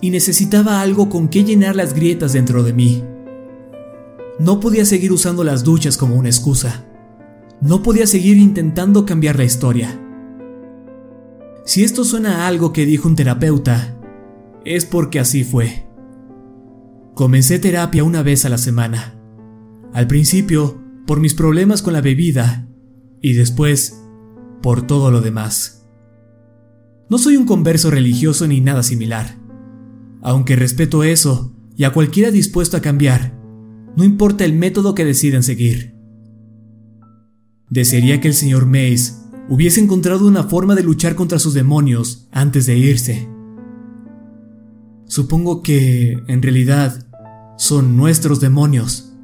y 0.00 0.10
necesitaba 0.10 0.80
algo 0.80 1.08
con 1.08 1.28
que 1.28 1.42
llenar 1.42 1.74
las 1.74 1.94
grietas 1.94 2.34
dentro 2.34 2.62
de 2.62 2.72
mí. 2.72 3.02
No 4.38 4.60
podía 4.60 4.84
seguir 4.84 5.12
usando 5.12 5.42
las 5.42 5.64
duchas 5.64 5.96
como 5.96 6.14
una 6.14 6.28
excusa. 6.28 6.84
No 7.62 7.82
podía 7.82 8.06
seguir 8.06 8.36
intentando 8.36 9.06
cambiar 9.06 9.36
la 9.36 9.44
historia. 9.44 9.98
Si 11.66 11.82
esto 11.82 12.04
suena 12.04 12.44
a 12.44 12.46
algo 12.46 12.72
que 12.72 12.86
dijo 12.86 13.08
un 13.08 13.16
terapeuta, 13.16 14.00
es 14.64 14.84
porque 14.84 15.18
así 15.18 15.42
fue. 15.42 15.84
Comencé 17.14 17.58
terapia 17.58 18.04
una 18.04 18.22
vez 18.22 18.44
a 18.44 18.48
la 18.48 18.56
semana. 18.56 19.20
Al 19.92 20.06
principio, 20.06 20.80
por 21.08 21.18
mis 21.18 21.34
problemas 21.34 21.82
con 21.82 21.92
la 21.92 22.00
bebida, 22.00 22.68
y 23.20 23.32
después 23.32 24.00
por 24.62 24.86
todo 24.86 25.10
lo 25.10 25.20
demás. 25.20 25.88
No 27.10 27.18
soy 27.18 27.36
un 27.36 27.46
converso 27.46 27.90
religioso 27.90 28.46
ni 28.46 28.60
nada 28.60 28.84
similar. 28.84 29.36
Aunque 30.22 30.54
respeto 30.54 31.02
eso 31.02 31.52
y 31.76 31.82
a 31.82 31.92
cualquiera 31.92 32.30
dispuesto 32.30 32.76
a 32.76 32.80
cambiar, 32.80 33.36
no 33.96 34.04
importa 34.04 34.44
el 34.44 34.52
método 34.52 34.94
que 34.94 35.04
decidan 35.04 35.42
seguir. 35.42 35.96
Desearía 37.70 38.20
que 38.20 38.28
el 38.28 38.34
señor 38.34 38.66
Mace 38.66 39.25
hubiese 39.48 39.80
encontrado 39.80 40.26
una 40.26 40.44
forma 40.44 40.74
de 40.74 40.82
luchar 40.82 41.14
contra 41.14 41.38
sus 41.38 41.54
demonios 41.54 42.28
antes 42.32 42.66
de 42.66 42.76
irse. 42.76 43.28
Supongo 45.06 45.62
que, 45.62 46.18
en 46.26 46.42
realidad, 46.42 47.06
son 47.56 47.96
nuestros 47.96 48.40
demonios, 48.40 49.14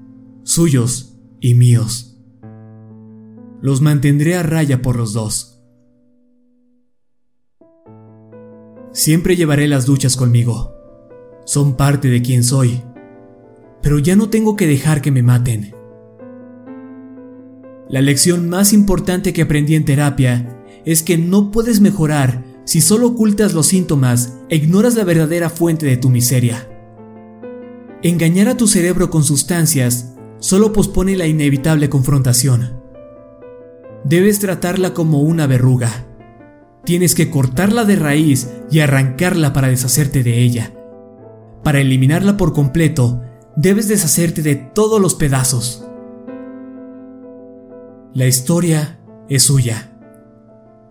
suyos 0.44 1.18
y 1.40 1.54
míos. 1.54 2.20
Los 3.60 3.80
mantendré 3.80 4.36
a 4.36 4.42
raya 4.42 4.80
por 4.80 4.96
los 4.96 5.12
dos. 5.12 5.60
Siempre 8.92 9.36
llevaré 9.36 9.68
las 9.68 9.86
duchas 9.86 10.16
conmigo. 10.16 10.74
Son 11.44 11.76
parte 11.76 12.08
de 12.08 12.22
quien 12.22 12.44
soy. 12.44 12.82
Pero 13.82 13.98
ya 13.98 14.16
no 14.16 14.28
tengo 14.28 14.54
que 14.54 14.66
dejar 14.66 15.00
que 15.02 15.10
me 15.10 15.22
maten. 15.22 15.74
La 17.92 18.00
lección 18.00 18.48
más 18.48 18.72
importante 18.72 19.34
que 19.34 19.42
aprendí 19.42 19.74
en 19.74 19.84
terapia 19.84 20.58
es 20.86 21.02
que 21.02 21.18
no 21.18 21.50
puedes 21.50 21.82
mejorar 21.82 22.42
si 22.64 22.80
solo 22.80 23.08
ocultas 23.08 23.52
los 23.52 23.66
síntomas 23.66 24.38
e 24.48 24.56
ignoras 24.56 24.94
la 24.94 25.04
verdadera 25.04 25.50
fuente 25.50 25.84
de 25.84 25.98
tu 25.98 26.08
miseria. 26.08 26.66
Engañar 28.02 28.48
a 28.48 28.56
tu 28.56 28.66
cerebro 28.66 29.10
con 29.10 29.24
sustancias 29.24 30.14
solo 30.38 30.72
pospone 30.72 31.16
la 31.16 31.26
inevitable 31.26 31.90
confrontación. 31.90 32.80
Debes 34.04 34.38
tratarla 34.38 34.94
como 34.94 35.20
una 35.20 35.46
verruga. 35.46 36.06
Tienes 36.86 37.14
que 37.14 37.28
cortarla 37.28 37.84
de 37.84 37.96
raíz 37.96 38.48
y 38.70 38.80
arrancarla 38.80 39.52
para 39.52 39.68
deshacerte 39.68 40.22
de 40.22 40.38
ella. 40.38 40.72
Para 41.62 41.82
eliminarla 41.82 42.38
por 42.38 42.54
completo, 42.54 43.20
debes 43.54 43.86
deshacerte 43.86 44.40
de 44.40 44.54
todos 44.54 44.98
los 44.98 45.14
pedazos. 45.14 45.81
La 48.14 48.26
historia 48.26 49.00
es 49.30 49.44
suya. 49.44 49.90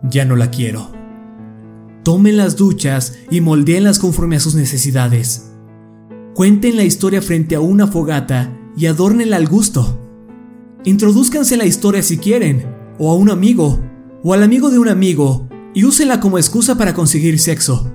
Ya 0.01 0.25
no 0.25 0.35
la 0.35 0.49
quiero. 0.49 0.91
Tomen 2.03 2.35
las 2.35 2.55
duchas 2.55 3.19
y 3.29 3.41
moldeenlas 3.41 3.99
conforme 3.99 4.37
a 4.37 4.39
sus 4.39 4.55
necesidades. 4.55 5.51
Cuenten 6.33 6.77
la 6.77 6.83
historia 6.83 7.21
frente 7.21 7.53
a 7.53 7.59
una 7.59 7.85
fogata 7.85 8.57
y 8.75 8.87
adórnenla 8.87 9.35
al 9.35 9.47
gusto. 9.47 9.99
Introduzcanse 10.83 11.57
la 11.57 11.65
historia 11.65 12.01
si 12.01 12.17
quieren, 12.17 12.65
o 12.97 13.11
a 13.11 13.15
un 13.15 13.29
amigo, 13.29 13.79
o 14.23 14.33
al 14.33 14.41
amigo 14.41 14.71
de 14.71 14.79
un 14.79 14.89
amigo, 14.89 15.47
y 15.75 15.83
úsenla 15.83 16.19
como 16.19 16.39
excusa 16.39 16.75
para 16.75 16.95
conseguir 16.95 17.37
sexo. 17.37 17.91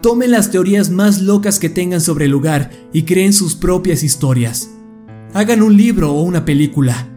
Tomen 0.00 0.30
las 0.30 0.50
teorías 0.50 0.88
más 0.88 1.20
locas 1.20 1.58
que 1.58 1.68
tengan 1.68 2.00
sobre 2.00 2.24
el 2.24 2.30
lugar 2.30 2.70
y 2.94 3.02
creen 3.02 3.34
sus 3.34 3.56
propias 3.56 4.02
historias. 4.02 4.70
Hagan 5.34 5.60
un 5.60 5.76
libro 5.76 6.14
o 6.14 6.22
una 6.22 6.46
película. 6.46 7.11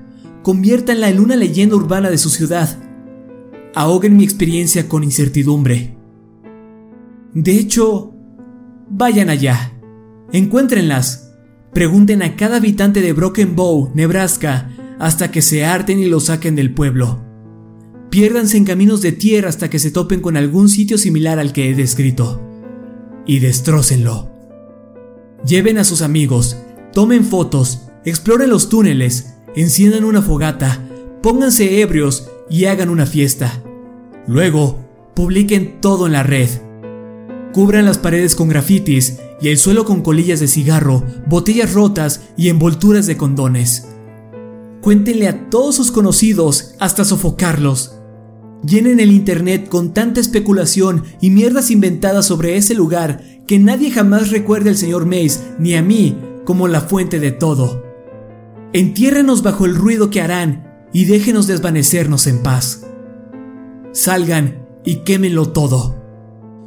Conviértanla 0.46 1.10
en 1.10 1.20
una 1.20 1.36
leyenda 1.36 1.76
urbana 1.76 2.12
de 2.12 2.20
su 2.20 2.30
ciudad. 2.30 2.78
Ahoguen 3.74 4.16
mi 4.16 4.24
experiencia 4.24 4.88
con 4.88 5.04
incertidumbre. 5.04 5.98
De 7.34 7.58
hecho, 7.58 8.14
vayan 8.88 9.32
allá. 9.32 9.74
Encuéntrenlas. 10.32 11.34
Pregunten 11.74 12.22
a 12.22 12.36
cada 12.36 12.58
habitante 12.58 13.02
de 13.02 13.12
Broken 13.12 13.56
Bow, 13.56 13.89
Nebraska, 13.96 14.70
hasta 15.00 15.32
que 15.32 15.41
se 15.41 15.66
harten 15.66 15.98
y 15.98 16.06
lo 16.06 16.20
saquen 16.20 16.56
del 16.56 16.76
pueblo. 16.76 17.26
Piérdanse 18.12 18.58
en 18.58 18.66
caminos 18.66 19.02
de 19.02 19.14
tierra 19.14 19.50
hasta 19.50 19.72
que 19.72 19.80
se 19.80 19.89
topen 19.89 20.22
con 20.22 20.38
algún 20.38 20.70
sitio 20.70 21.00
similar 21.00 21.39
al 21.39 21.54
que 21.54 21.72
he 21.72 21.74
descrito. 21.74 22.39
Y 23.26 23.39
destrócenlo. 23.39 24.30
Lleven 25.43 25.80
a 25.80 25.84
sus 25.84 26.04
amigos, 26.04 26.56
tomen 26.93 27.26
fotos, 27.26 27.88
exploren 28.06 28.52
los 28.52 28.70
túneles, 28.70 29.35
enciendan 29.56 30.03
una 30.03 30.22
fogata, 30.22 30.82
pónganse 31.22 31.82
ebrios 31.82 32.30
y 32.49 32.66
hagan 32.66 32.89
una 32.89 33.06
fiesta. 33.06 33.64
Luego, 34.28 34.80
publiquen 35.14 35.80
todo 35.82 36.08
en 36.08 36.14
la 36.14 36.24
red. 36.24 36.49
Cubran 37.53 37.86
las 37.86 37.97
paredes 37.97 38.36
con 38.36 38.49
grafitis 38.49 39.20
y 39.41 39.49
el 39.49 39.58
suelo 39.58 39.86
con 39.86 40.01
colillas 40.01 40.39
de 40.39 40.47
cigarro, 40.47 41.03
botellas 41.28 41.74
rotas 41.74 42.22
y 42.38 42.49
envolturas 42.49 43.08
de 43.08 43.18
condones. 43.18 43.88
Cuéntenle 44.82 45.28
a 45.28 45.49
todos 45.49 45.76
sus 45.76 45.91
conocidos 45.91 46.76
hasta 46.80 47.06
sofocarlos. 47.06 47.95
Llenen 48.64 48.99
el 48.99 49.12
internet 49.12 49.70
con 49.70 49.93
tanta 49.93 50.20
especulación 50.20 51.03
y 51.22 51.30
mierdas 51.30 51.72
inventadas 51.72 52.26
sobre 52.26 52.58
ese 52.58 52.74
lugar 52.74 53.24
que 53.47 53.60
nadie 53.60 53.91
jamás 53.91 54.32
recuerde 54.32 54.70
al 54.70 54.78
señor 54.78 55.06
Mace 55.06 55.39
ni 55.60 55.76
a 55.76 55.82
mí 55.82 56.18
como 56.45 56.68
la 56.68 56.82
fuente 56.82 57.20
de 57.20 57.32
todo. 57.32 57.85
Entiérrenos 58.74 59.41
bajo 59.43 59.66
el 59.66 59.76
ruido 59.76 60.09
que 60.09 60.22
harán 60.22 60.88
y 60.93 61.05
déjenos 61.05 61.47
desvanecernos 61.47 62.28
en 62.28 62.43
paz. 62.43 62.86
Salgan 63.91 64.66
y 64.84 64.97
quémenlo 65.03 65.51
todo. 65.51 65.95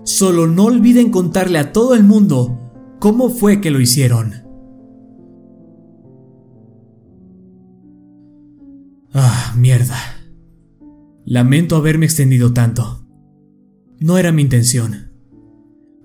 Solo 0.05 0.47
no 0.47 0.65
olviden 0.65 1.11
contarle 1.11 1.59
a 1.59 1.73
todo 1.73 1.95
el 1.95 2.05
mundo 2.05 2.59
cómo 2.99 3.31
fue 3.31 3.61
que 3.61 3.71
lo 3.71 3.81
hicieron. 3.81 4.35
Ah, 9.13 9.55
mierda. 9.57 9.97
Lamento 11.25 11.77
haberme 11.77 12.07
extendido 12.07 12.53
tanto. 12.53 13.07
No 14.01 14.17
era 14.17 14.33
mi 14.33 14.43
intención. 14.43 15.13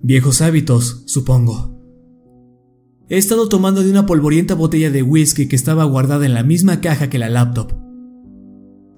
Viejos 0.01 0.41
hábitos, 0.41 1.03
supongo. 1.05 1.72
He 3.09 3.17
estado 3.17 3.49
tomando 3.49 3.83
de 3.83 3.91
una 3.91 4.05
polvorienta 4.05 4.55
botella 4.55 4.89
de 4.89 5.03
whisky 5.03 5.47
que 5.47 5.55
estaba 5.55 5.83
guardada 5.83 6.25
en 6.25 6.33
la 6.33 6.43
misma 6.43 6.81
caja 6.81 7.09
que 7.09 7.19
la 7.19 7.29
laptop. 7.29 7.73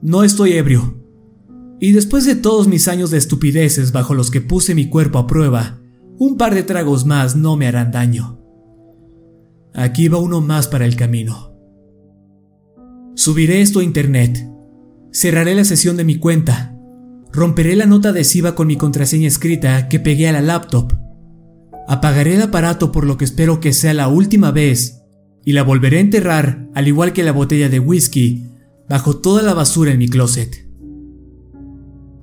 No 0.02 0.24
estoy 0.24 0.54
ebrio. 0.54 1.02
Y 1.80 1.92
después 1.92 2.26
de 2.26 2.36
todos 2.36 2.68
mis 2.68 2.88
años 2.88 3.12
de 3.12 3.18
estupideces 3.18 3.92
bajo 3.92 4.14
los 4.14 4.32
que 4.32 4.42
puse 4.42 4.76
mi 4.76 4.90
cuerpo 4.90 5.20
a 5.20 5.28
prueba, 5.28 5.82
un 6.18 6.38
par 6.38 6.56
de 6.56 6.64
tragos 6.64 7.06
más 7.06 7.36
no 7.36 7.58
me 7.58 7.68
harán 7.68 7.92
daño. 7.92 8.40
Aquí 9.74 10.08
va 10.08 10.20
uno 10.20 10.42
más 10.42 10.68
para 10.68 10.86
el 10.86 10.96
camino. 10.96 11.54
Subiré 13.16 13.62
esto 13.62 13.80
a 13.80 13.84
internet 13.84 14.56
Cerraré 15.16 15.56
la 15.56 15.64
sesión 15.64 15.96
de 15.96 16.04
mi 16.04 16.18
cuenta. 16.18 16.76
Romperé 17.32 17.78
la 17.78 17.86
nota 17.86 18.10
adhesiva 18.10 18.54
con 18.54 18.68
mi 18.68 18.76
contraseña 18.76 19.30
escrita 19.30 19.88
que 19.88 20.02
pegué 20.02 20.28
a 20.28 20.34
la 20.34 20.42
laptop. 20.42 20.92
Apagaré 21.88 22.36
el 22.36 22.42
aparato 22.42 22.92
por 22.92 23.06
lo 23.06 23.18
que 23.18 23.26
espero 23.26 23.60
que 23.60 23.74
sea 23.74 23.94
la 23.94 24.08
última 24.08 24.52
vez 24.52 25.04
y 25.44 25.54
la 25.54 25.64
volveré 25.64 25.98
a 25.98 26.02
enterrar, 26.02 26.68
al 26.74 26.88
igual 26.88 27.14
que 27.14 27.24
la 27.24 27.32
botella 27.32 27.70
de 27.70 27.80
whisky, 27.80 28.48
bajo 28.90 29.18
toda 29.18 29.44
la 29.44 29.54
basura 29.54 29.92
en 29.92 30.00
mi 30.00 30.08
closet. 30.08 30.68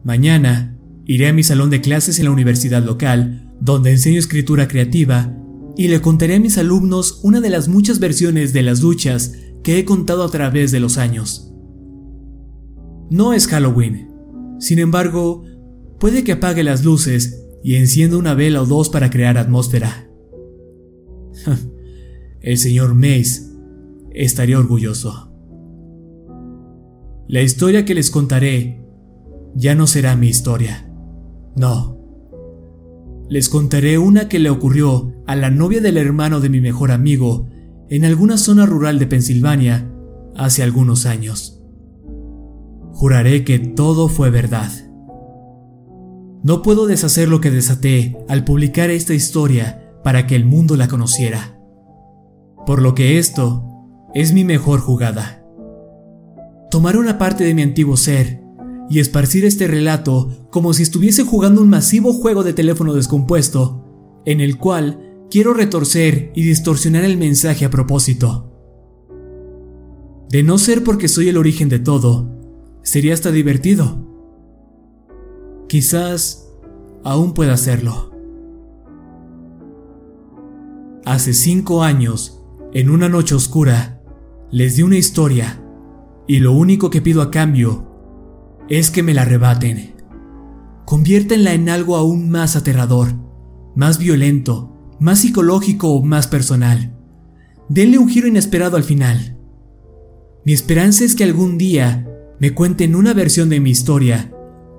Mañana 0.03 0.77
iré 1.05 1.29
a 1.29 1.33
mi 1.33 1.45
salón 1.45 1.71
de 1.71 1.81
clases 1.81 2.19
en 2.19 2.25
la 2.25 2.33
universidad 2.33 2.83
local, 2.83 3.53
donde 3.61 3.93
enseño 3.93 4.19
escritura 4.19 4.67
creativa, 4.67 5.37
y 5.77 5.89
le 5.89 6.01
contaré 6.01 6.35
a 6.35 6.41
mis 6.41 6.59
alumnos 6.59 7.21
una 7.23 7.41
de 7.41 7.51
las 7.51 7.69
muchas 7.69 8.01
versiones 8.01 8.53
de 8.53 8.63
las 8.63 8.81
duchas 8.81 9.35
que 9.63 9.79
he 9.79 9.85
contado 9.85 10.25
a 10.25 10.31
través 10.31 10.73
de 10.73 10.81
los 10.81 10.99
años. 10.99 11.53
No 13.11 13.33
es 13.33 13.47
Halloween. 13.47 14.09
Sin 14.59 14.81
embargo, 14.81 15.45
puede 16.01 16.25
que 16.25 16.33
apague 16.33 16.65
las 16.65 16.85
luces 16.85 17.42
y 17.63 17.77
encienda 17.77 18.17
una 18.17 18.35
vela 18.35 18.63
o 18.63 18.67
dos 18.67 18.89
para 18.89 19.11
crear 19.11 19.39
atmósfera. 19.39 20.09
El 22.41 22.59
señor 22.59 22.95
Mace 22.95 23.43
estaría 24.11 24.59
orgulloso. 24.59 25.33
La 27.29 27.41
historia 27.41 27.85
que 27.85 27.95
les 27.95 28.11
contaré 28.11 28.85
ya 29.55 29.75
no 29.75 29.87
será 29.87 30.17
mi 30.17 30.29
historia. 30.29 30.91
No. 31.57 31.99
Les 33.29 33.49
contaré 33.49 33.97
una 33.99 34.29
que 34.29 34.39
le 34.39 34.51
ocurrió 34.51 35.13
a 35.27 35.37
la 35.37 35.51
novia 35.51 35.81
del 35.81 35.97
hermano 35.97 36.41
de 36.41 36.49
mi 36.49 36.61
mejor 36.61 36.91
amigo 36.91 37.47
en 37.89 38.05
alguna 38.05 38.37
zona 38.37 38.67
rural 38.67 38.99
de 38.99 39.07
Pensilvania 39.07 39.91
hace 40.37 40.63
algunos 40.63 41.07
años. 41.07 41.63
Juraré 42.93 43.45
que 43.45 43.59
todo 43.59 44.09
fue 44.09 44.31
verdad. 44.31 44.71
No 46.43 46.63
puedo 46.63 46.87
deshacer 46.87 47.29
lo 47.29 47.41
que 47.41 47.51
desaté 47.51 48.17
al 48.29 48.45
publicar 48.45 48.91
esta 48.91 49.15
historia 49.15 49.93
para 50.03 50.27
que 50.27 50.35
el 50.35 50.45
mundo 50.45 50.77
la 50.77 50.89
conociera. 50.89 51.59
Por 52.67 52.83
lo 52.83 52.95
que 52.95 53.19
esto 53.19 53.65
es 54.15 54.33
mi 54.33 54.45
mejor 54.45 54.81
jugada. 54.81 55.45
Tomar 56.71 56.97
una 56.97 57.19
parte 57.19 57.45
de 57.45 57.55
mi 57.55 57.63
antiguo 57.63 57.97
ser 57.97 58.43
y 58.91 58.99
esparcir 58.99 59.45
este 59.45 59.67
relato 59.67 60.49
como 60.51 60.73
si 60.75 60.83
estuviese 60.83 61.23
jugando 61.23 61.63
un 61.63 61.69
masivo 61.69 62.13
juego 62.13 62.43
de 62.43 62.53
teléfono 62.53 62.93
descompuesto, 62.95 64.23
en 64.27 64.41
el 64.41 64.59
cual 64.59 65.27
quiero 65.31 65.55
retorcer 65.55 66.33
y 66.35 66.43
distorsionar 66.43 67.05
el 67.05 67.17
mensaje 67.17 67.65
a 67.65 67.71
propósito. 67.71 68.49
De 70.29 70.43
no 70.43 70.59
ser 70.59 70.83
porque 70.83 71.09
soy 71.09 71.29
el 71.29 71.37
origen 71.37 71.69
de 71.69 71.79
todo, 71.79 72.33
Sería 72.83 73.15
hasta 73.15 73.31
divertido. 73.31 74.12
Quizás 75.73 76.51
aún 77.03 77.33
pueda 77.33 77.55
hacerlo. 77.55 78.13
Hace 81.07 81.33
cinco 81.33 81.83
años, 81.83 82.45
en 82.75 82.91
una 82.91 83.09
noche 83.09 83.35
oscura, 83.35 84.03
les 84.51 84.77
di 84.77 84.83
una 84.83 84.99
historia 84.99 85.65
y 86.29 86.41
lo 86.41 86.53
único 86.53 86.91
que 86.91 87.01
pido 87.01 87.23
a 87.23 87.31
cambio 87.31 87.89
es 88.69 88.91
que 88.91 89.03
me 89.03 89.15
la 89.15 89.23
arrebaten. 89.23 89.95
Conviértenla 90.85 91.55
en 91.55 91.71
algo 91.71 91.97
aún 91.97 92.29
más 92.29 92.55
aterrador, 92.55 93.15
más 93.75 93.97
violento, 93.97 94.77
más 95.01 95.21
psicológico 95.21 95.89
o 95.89 96.05
más 96.05 96.27
personal. 96.27 96.99
Denle 97.71 97.97
un 97.97 98.11
giro 98.11 98.29
inesperado 98.29 98.77
al 98.77 98.85
final. 98.85 99.39
Mi 100.45 100.53
esperanza 100.53 101.03
es 101.05 101.15
que 101.15 101.25
algún 101.25 101.57
día 101.57 102.07
me 102.39 102.53
cuenten 102.53 102.95
una 102.95 103.15
versión 103.15 103.49
de 103.49 103.61
mi 103.61 103.71
historia, 103.71 104.32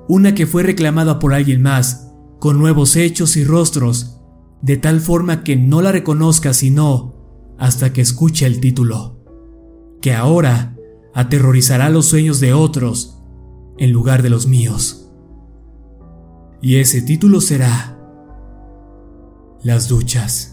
una 0.08 0.36
que 0.36 0.46
fue 0.46 0.64
reclamada 0.64 1.20
por 1.20 1.34
alguien 1.34 1.62
más, 1.62 2.12
con 2.40 2.60
nuevos 2.60 2.96
hechos 2.96 3.38
y 3.38 3.44
rostros, 3.44 4.20
de 4.62 4.78
tal 4.78 5.00
forma 5.00 5.44
que 5.44 5.56
no 5.56 5.82
la 5.82 5.92
reconozca 5.92 6.54
sino 6.54 7.14
hasta 7.58 7.94
que 7.94 8.02
escuche 8.02 8.46
el 8.46 8.60
título, 8.60 9.24
que 10.02 10.14
ahora 10.14 10.76
aterrorizará 11.14 11.90
los 11.90 12.08
sueños 12.08 12.40
de 12.40 12.54
otros 12.54 13.22
en 13.78 13.92
lugar 13.92 14.24
de 14.24 14.30
los 14.30 14.48
míos. 14.48 15.12
Y 16.62 16.78
ese 16.78 17.02
título 17.02 17.42
será 17.42 18.00
Las 19.64 19.88
duchas. 19.88 20.53